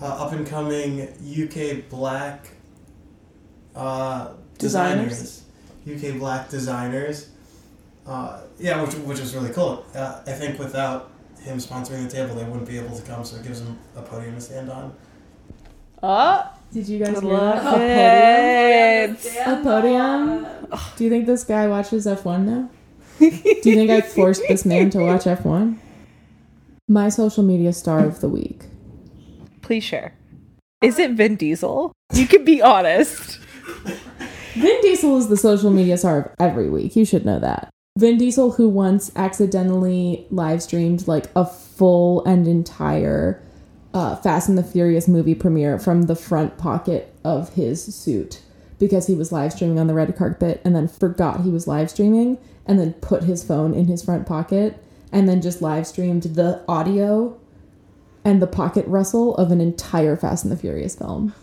uh, 0.03 0.07
up 0.07 0.33
and 0.33 0.47
coming 0.47 1.03
UK 1.03 1.89
black 1.89 2.49
uh, 3.77 4.31
Designers. 4.59 5.43
designers. 5.87 6.13
UK 6.13 6.19
black 6.19 6.49
designers. 6.51 7.29
Uh, 8.07 8.41
yeah, 8.59 8.83
which, 8.83 8.95
which 8.97 9.21
is 9.21 9.35
really 9.35 9.51
cool. 9.51 9.85
Uh, 9.95 10.21
I 10.27 10.33
think 10.33 10.59
without 10.59 11.11
him 11.43 11.59
sponsoring 11.59 12.05
the 12.05 12.11
table, 12.11 12.35
they 12.35 12.45
wouldn't 12.45 12.67
be 12.69 12.77
able 12.79 12.97
to 12.97 13.03
come, 13.03 13.25
so 13.25 13.37
it 13.37 13.45
gives 13.45 13.63
them 13.63 13.79
a 13.95 14.03
podium 14.03 14.35
to 14.35 14.41
stand 14.41 14.71
on. 14.71 14.95
Oh, 16.03 16.51
did 16.73 16.89
you 16.89 16.99
guys 16.99 17.21
hear 17.21 17.21
that? 17.21 17.65
Love 17.65 17.81
A 17.81 19.05
it. 19.05 19.37
Oh, 19.47 19.61
podium. 19.63 20.45
A 20.45 20.71
podium. 20.71 20.91
Do 20.97 21.05
you 21.05 21.11
think 21.11 21.27
this 21.27 21.45
guy 21.45 21.67
watches 21.69 22.07
F1 22.07 22.45
now? 22.45 22.71
Do 23.19 23.27
you 23.27 23.75
think 23.75 23.91
I 23.91 24.01
forced 24.01 24.43
this 24.49 24.65
man 24.65 24.91
to 24.91 25.01
watch 25.01 25.25
F1? 25.25 25.77
My 26.89 27.09
social 27.09 27.43
media 27.43 27.73
star 27.73 28.05
of 28.05 28.21
the 28.21 28.29
week. 28.29 28.63
Please 29.63 29.85
share. 29.85 30.15
Is 30.83 30.99
it 30.99 31.13
Vin 31.13 31.37
Diesel? 31.37 31.93
You 32.13 32.27
can 32.27 32.45
be 32.45 32.63
honest. 32.63 33.39
Vin 34.55 34.81
Diesel 34.81 35.19
is 35.19 35.29
the 35.29 35.37
social 35.37 35.71
media 35.71 35.99
star 35.99 36.19
of 36.21 36.33
every 36.41 36.71
week. 36.71 36.97
You 36.97 37.05
should 37.05 37.27
know 37.27 37.39
that. 37.39 37.71
Vin 37.99 38.17
Diesel, 38.17 38.53
who 38.53 38.69
once 38.69 39.13
accidentally 39.17 40.27
live 40.31 40.63
streamed 40.63 41.07
like 41.07 41.27
a 41.37 41.45
full 41.45 42.25
and 42.25 42.49
entire 42.49 43.43
uh, 43.93 44.17
Fast 44.17 44.49
and 44.49 44.57
the 44.57 44.63
Furious 44.63 45.09
movie 45.09 45.35
premiere 45.35 45.79
from 45.79 46.03
the 46.03 46.15
front 46.15 46.59
pocket 46.59 47.15
of 47.25 47.55
his 47.55 47.95
suit 47.95 48.41
because 48.79 49.07
he 49.07 49.15
was 49.15 49.31
live 49.33 49.53
streaming 49.53 49.79
on 49.79 49.87
the 49.87 49.95
red 49.95 50.17
carpet 50.17 50.61
and 50.65 50.75
then 50.75 50.89
forgot 50.89 51.43
he 51.43 51.51
was 51.51 51.67
live 51.67 51.91
streaming 51.91 52.39
and 52.67 52.79
then 52.79 52.93
put 52.95 53.25
his 53.25 53.45
phone 53.45 53.75
in 53.75 53.87
his 53.87 54.05
front 54.05 54.27
pocket 54.27 54.83
and 55.13 55.29
then 55.29 55.43
just 55.43 55.61
live 55.61 55.87
streamed 55.87 56.23
the 56.23 56.63
audio 56.69 57.39
and 58.25 58.41
the 58.41 58.47
pocket 58.47 58.87
rustle 58.87 59.35
of 59.37 59.51
an 59.51 59.61
entire 59.61 60.17
Fast 60.17 60.45
and 60.45 60.53
the 60.53 60.57
Furious 60.57 60.95
film. 60.95 61.35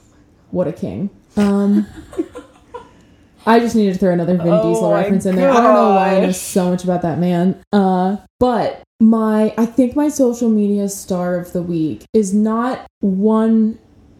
What 0.52 0.68
a 0.68 0.74
king. 0.74 1.10
Um 1.36 1.88
I 3.46 3.60
just 3.60 3.76
needed 3.76 3.94
to 3.94 4.00
throw 4.00 4.12
another 4.12 4.36
Vin 4.36 4.50
Oh 4.50 4.64
Diesel 4.64 4.92
reference 4.92 5.26
in 5.26 5.36
there. 5.36 5.50
I 5.50 5.62
don't 5.62 5.74
know 5.74 5.90
why 5.92 6.16
I 6.16 6.20
know 6.20 6.32
so 6.32 6.70
much 6.70 6.84
about 6.84 7.04
that 7.04 7.20
man. 7.20 7.62
Uh 7.72 8.18
but 8.40 8.84
my 9.00 9.54
I 9.58 9.66
think 9.66 9.96
my 9.96 10.10
social 10.10 10.50
media 10.50 10.90
star 10.90 11.36
of 11.36 11.54
the 11.54 11.62
week 11.62 12.06
is 12.14 12.34
not 12.34 12.88
one 13.00 13.80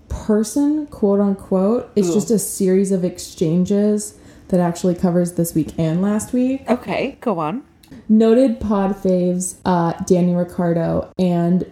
person, 0.10 0.88
quote 0.88 1.20
unquote. 1.20 1.92
It's 1.96 2.10
Ooh. 2.10 2.14
just 2.14 2.32
a 2.32 2.40
series 2.40 2.92
of 2.92 3.04
exchanges 3.04 4.18
that 4.50 4.60
actually 4.60 4.96
covers 4.96 5.34
this 5.34 5.54
week 5.54 5.74
and 5.78 6.02
last 6.02 6.32
week 6.34 6.64
Okay, 6.70 7.18
go 7.22 7.40
on. 7.40 7.64
noted 8.08 8.60
pod 8.60 8.96
faves 8.96 9.56
uh, 9.66 9.94
Danny 10.06 10.34
Ricciardo 10.36 11.12
and 11.18 11.70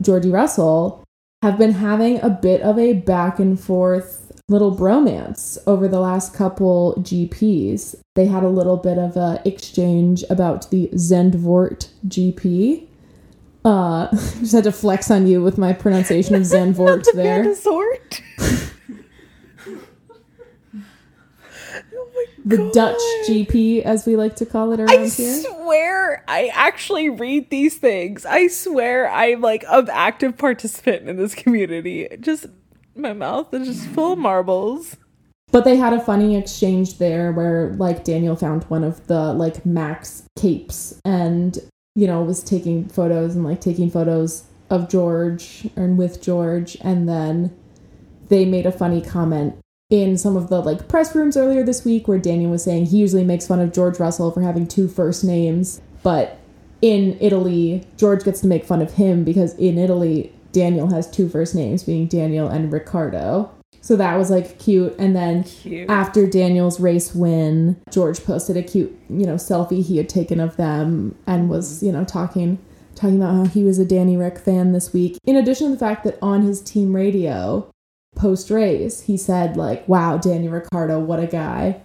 Georgie 0.00 0.30
Russell 0.30 1.02
have 1.42 1.58
been 1.58 1.72
having 1.72 2.20
a 2.20 2.30
bit 2.30 2.60
of 2.60 2.78
a 2.78 2.92
back 2.92 3.38
and 3.40 3.58
forth 3.58 4.31
little 4.48 4.74
bromance 4.76 5.58
over 5.66 5.88
the 5.88 6.00
last 6.00 6.34
couple 6.34 6.94
GPs. 6.98 7.94
They 8.14 8.26
had 8.26 8.42
a 8.42 8.48
little 8.48 8.76
bit 8.76 8.98
of 8.98 9.16
a 9.16 9.40
exchange 9.44 10.24
about 10.28 10.70
the 10.70 10.88
Zendvoort 10.94 11.88
GP. 12.06 12.86
Uh, 13.64 14.08
just 14.40 14.52
had 14.52 14.64
to 14.64 14.72
flex 14.72 15.10
on 15.10 15.26
you 15.26 15.42
with 15.42 15.56
my 15.56 15.72
pronunciation 15.72 16.34
of 16.34 16.42
Zendvoort 16.42 17.06
there. 17.14 17.54
Sort. 17.54 18.20
oh 18.40 18.70
The 22.44 22.56
God. 22.56 22.72
Dutch 22.72 23.00
GP, 23.28 23.82
as 23.82 24.04
we 24.04 24.16
like 24.16 24.36
to 24.36 24.46
call 24.46 24.72
it 24.72 24.80
around 24.80 24.90
I 24.90 25.06
here. 25.06 25.32
I 25.32 25.42
swear 25.42 26.24
I 26.26 26.50
actually 26.52 27.08
read 27.08 27.50
these 27.50 27.78
things. 27.78 28.26
I 28.26 28.48
swear 28.48 29.08
I'm 29.08 29.40
like 29.40 29.64
an 29.68 29.88
active 29.90 30.36
participant 30.36 31.08
in 31.08 31.16
this 31.16 31.34
community. 31.36 32.08
Just 32.20 32.46
my 32.94 33.12
mouth 33.12 33.52
is 33.54 33.68
just 33.68 33.88
full 33.88 34.12
of 34.14 34.18
marbles. 34.18 34.96
But 35.50 35.64
they 35.64 35.76
had 35.76 35.92
a 35.92 36.00
funny 36.00 36.36
exchange 36.36 36.98
there 36.98 37.30
where 37.32 37.74
like 37.74 38.04
Daniel 38.04 38.36
found 38.36 38.64
one 38.64 38.84
of 38.84 39.06
the 39.06 39.32
like 39.32 39.66
Max 39.66 40.24
capes 40.38 41.00
and 41.04 41.58
you 41.94 42.06
know 42.06 42.22
was 42.22 42.42
taking 42.42 42.88
photos 42.88 43.34
and 43.34 43.44
like 43.44 43.60
taking 43.60 43.90
photos 43.90 44.44
of 44.70 44.88
George 44.88 45.68
and 45.76 45.98
with 45.98 46.22
George 46.22 46.78
and 46.80 47.06
then 47.06 47.54
they 48.28 48.46
made 48.46 48.64
a 48.64 48.72
funny 48.72 49.02
comment 49.02 49.58
in 49.90 50.16
some 50.16 50.38
of 50.38 50.48
the 50.48 50.62
like 50.62 50.88
press 50.88 51.14
rooms 51.14 51.36
earlier 51.36 51.62
this 51.62 51.84
week 51.84 52.08
where 52.08 52.18
Daniel 52.18 52.50
was 52.50 52.64
saying 52.64 52.86
he 52.86 52.96
usually 52.96 53.24
makes 53.24 53.46
fun 53.46 53.60
of 53.60 53.74
George 53.74 54.00
Russell 54.00 54.30
for 54.30 54.40
having 54.40 54.66
two 54.66 54.88
first 54.88 55.22
names, 55.22 55.82
but 56.02 56.38
in 56.80 57.16
Italy, 57.20 57.86
George 57.96 58.24
gets 58.24 58.40
to 58.40 58.46
make 58.46 58.64
fun 58.64 58.82
of 58.82 58.94
him 58.94 59.22
because 59.22 59.54
in 59.54 59.76
Italy, 59.78 60.32
Daniel 60.52 60.90
has 60.90 61.10
two 61.10 61.28
first 61.28 61.54
names, 61.54 61.82
being 61.82 62.06
Daniel 62.06 62.48
and 62.48 62.72
Ricardo. 62.72 63.50
So 63.80 63.96
that 63.96 64.16
was 64.16 64.30
like 64.30 64.58
cute. 64.58 64.94
And 64.98 65.16
then 65.16 65.42
Cute. 65.44 65.90
after 65.90 66.26
Daniel's 66.26 66.78
race 66.78 67.14
win, 67.14 67.80
George 67.90 68.24
posted 68.24 68.56
a 68.56 68.62
cute, 68.62 68.96
you 69.08 69.26
know, 69.26 69.34
selfie 69.34 69.84
he 69.84 69.96
had 69.96 70.08
taken 70.08 70.38
of 70.38 70.56
them 70.56 71.16
and 71.26 71.50
was, 71.50 71.80
mm. 71.80 71.86
you 71.86 71.92
know, 71.92 72.04
talking 72.04 72.58
talking 72.94 73.16
about 73.16 73.34
how 73.34 73.44
he 73.46 73.64
was 73.64 73.78
a 73.78 73.84
Danny 73.84 74.16
Rick 74.16 74.38
fan 74.38 74.72
this 74.72 74.92
week. 74.92 75.18
In 75.24 75.34
addition 75.36 75.68
to 75.68 75.72
the 75.72 75.78
fact 75.78 76.04
that 76.04 76.18
on 76.22 76.42
his 76.42 76.60
team 76.60 76.94
radio 76.94 77.68
post 78.14 78.50
race, 78.50 79.02
he 79.02 79.16
said 79.16 79.56
like, 79.56 79.88
"Wow, 79.88 80.16
Danny 80.16 80.46
Ricciardo, 80.46 81.00
what 81.00 81.18
a 81.18 81.26
guy!" 81.26 81.80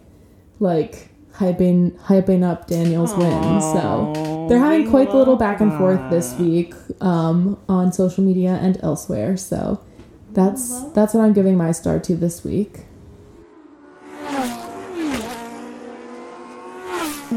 Like 0.60 1.10
hyping 1.34 1.98
hyping 2.02 2.44
up 2.44 2.68
Daniel's 2.68 3.15
win. 3.15 3.61
So 3.61 4.36
they're 4.48 4.60
having 4.60 4.90
quite 4.90 5.10
the 5.11 5.18
little 5.18 5.36
back 5.36 5.61
and 5.61 5.72
forth 5.78 6.10
this 6.10 6.34
week 6.36 6.74
um, 7.02 7.60
on 7.68 7.91
social 7.91 8.24
media 8.24 8.57
and 8.61 8.78
elsewhere. 8.84 9.38
So 9.38 9.84
that's 10.32 10.84
that's 10.91 11.14
what 11.14 11.24
I'm 11.24 11.34
giving 11.34 11.57
my 11.57 11.72
star 11.72 11.99
to 11.99 12.15
this 12.15 12.44
week. 12.44 12.80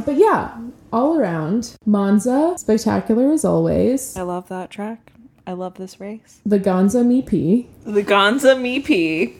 But 0.05 0.16
yeah, 0.16 0.57
all 0.93 1.19
around, 1.19 1.77
Monza, 1.85 2.55
spectacular 2.57 3.32
as 3.32 3.45
always. 3.45 4.16
I 4.16 4.23
love 4.23 4.49
that 4.49 4.70
track. 4.70 5.12
I 5.47 5.53
love 5.53 5.74
this 5.74 5.99
race. 6.01 6.41
The 6.47 6.59
Gonza 6.61 7.03
MEP, 7.05 7.66
The 7.85 8.03
Gonza 8.03 8.55
Meepy. 8.55 9.35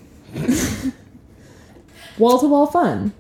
wall 2.19 2.39
to 2.41 2.49
wall 2.49 2.67
fun. 2.67 3.13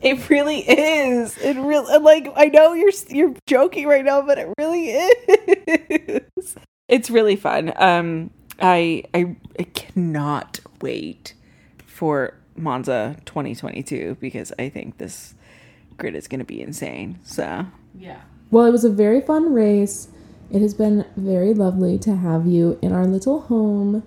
It 0.00 0.30
really 0.30 0.60
is. 0.60 1.36
It 1.38 1.56
really 1.56 1.98
like 1.98 2.32
I 2.34 2.46
know 2.46 2.72
you're 2.72 2.92
you're 3.08 3.34
joking 3.46 3.86
right 3.86 4.04
now, 4.04 4.22
but 4.22 4.38
it 4.38 4.48
really 4.58 4.90
is. 4.90 6.56
It's 6.88 7.10
really 7.10 7.36
fun. 7.36 7.72
Um, 7.76 8.30
I 8.60 9.04
I, 9.14 9.36
I 9.58 9.62
cannot 9.64 10.60
wait 10.80 11.34
for 11.86 12.34
Monza 12.56 13.16
2022 13.26 14.16
because 14.20 14.52
I 14.58 14.68
think 14.68 14.98
this 14.98 15.34
grid 15.96 16.14
is 16.14 16.28
going 16.28 16.40
to 16.40 16.46
be 16.46 16.62
insane. 16.62 17.18
So 17.24 17.66
yeah. 17.94 18.22
Well, 18.50 18.64
it 18.66 18.70
was 18.70 18.84
a 18.84 18.90
very 18.90 19.20
fun 19.20 19.52
race. 19.52 20.08
It 20.50 20.62
has 20.62 20.74
been 20.74 21.04
very 21.16 21.54
lovely 21.54 21.98
to 22.00 22.16
have 22.16 22.46
you 22.46 22.78
in 22.82 22.92
our 22.92 23.06
little 23.06 23.42
home 23.42 24.02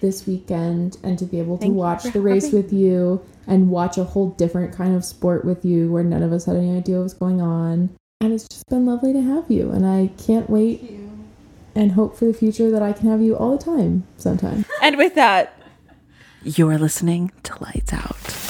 this 0.00 0.26
weekend 0.26 0.96
and 1.02 1.18
to 1.18 1.24
be 1.24 1.38
able 1.38 1.58
to 1.58 1.62
Thank 1.62 1.74
watch 1.74 2.02
the 2.04 2.20
race 2.20 2.46
having 2.46 2.62
with 2.62 2.72
you 2.72 3.24
and 3.46 3.70
watch 3.70 3.96
a 3.98 4.04
whole 4.04 4.30
different 4.30 4.74
kind 4.74 4.94
of 4.94 5.04
sport 5.04 5.44
with 5.44 5.64
you 5.64 5.90
where 5.90 6.04
none 6.04 6.22
of 6.22 6.32
us 6.32 6.46
had 6.46 6.56
any 6.56 6.76
idea 6.76 6.96
what 6.96 7.04
was 7.04 7.14
going 7.14 7.40
on. 7.40 7.90
And 8.20 8.32
it's 8.32 8.48
just 8.48 8.66
been 8.68 8.86
lovely 8.86 9.12
to 9.12 9.20
have 9.20 9.50
you. 9.50 9.70
And 9.70 9.86
I 9.86 10.10
can't 10.18 10.48
wait 10.48 10.82
and 11.74 11.92
hope 11.92 12.16
for 12.16 12.24
the 12.24 12.34
future 12.34 12.70
that 12.70 12.82
I 12.82 12.92
can 12.92 13.08
have 13.08 13.20
you 13.20 13.36
all 13.36 13.56
the 13.56 13.62
time 13.62 14.04
sometime. 14.16 14.64
and 14.82 14.96
with 14.96 15.14
that, 15.14 15.58
you're 16.42 16.78
listening 16.78 17.32
to 17.42 17.62
Lights 17.62 17.92
Out. 17.92 18.45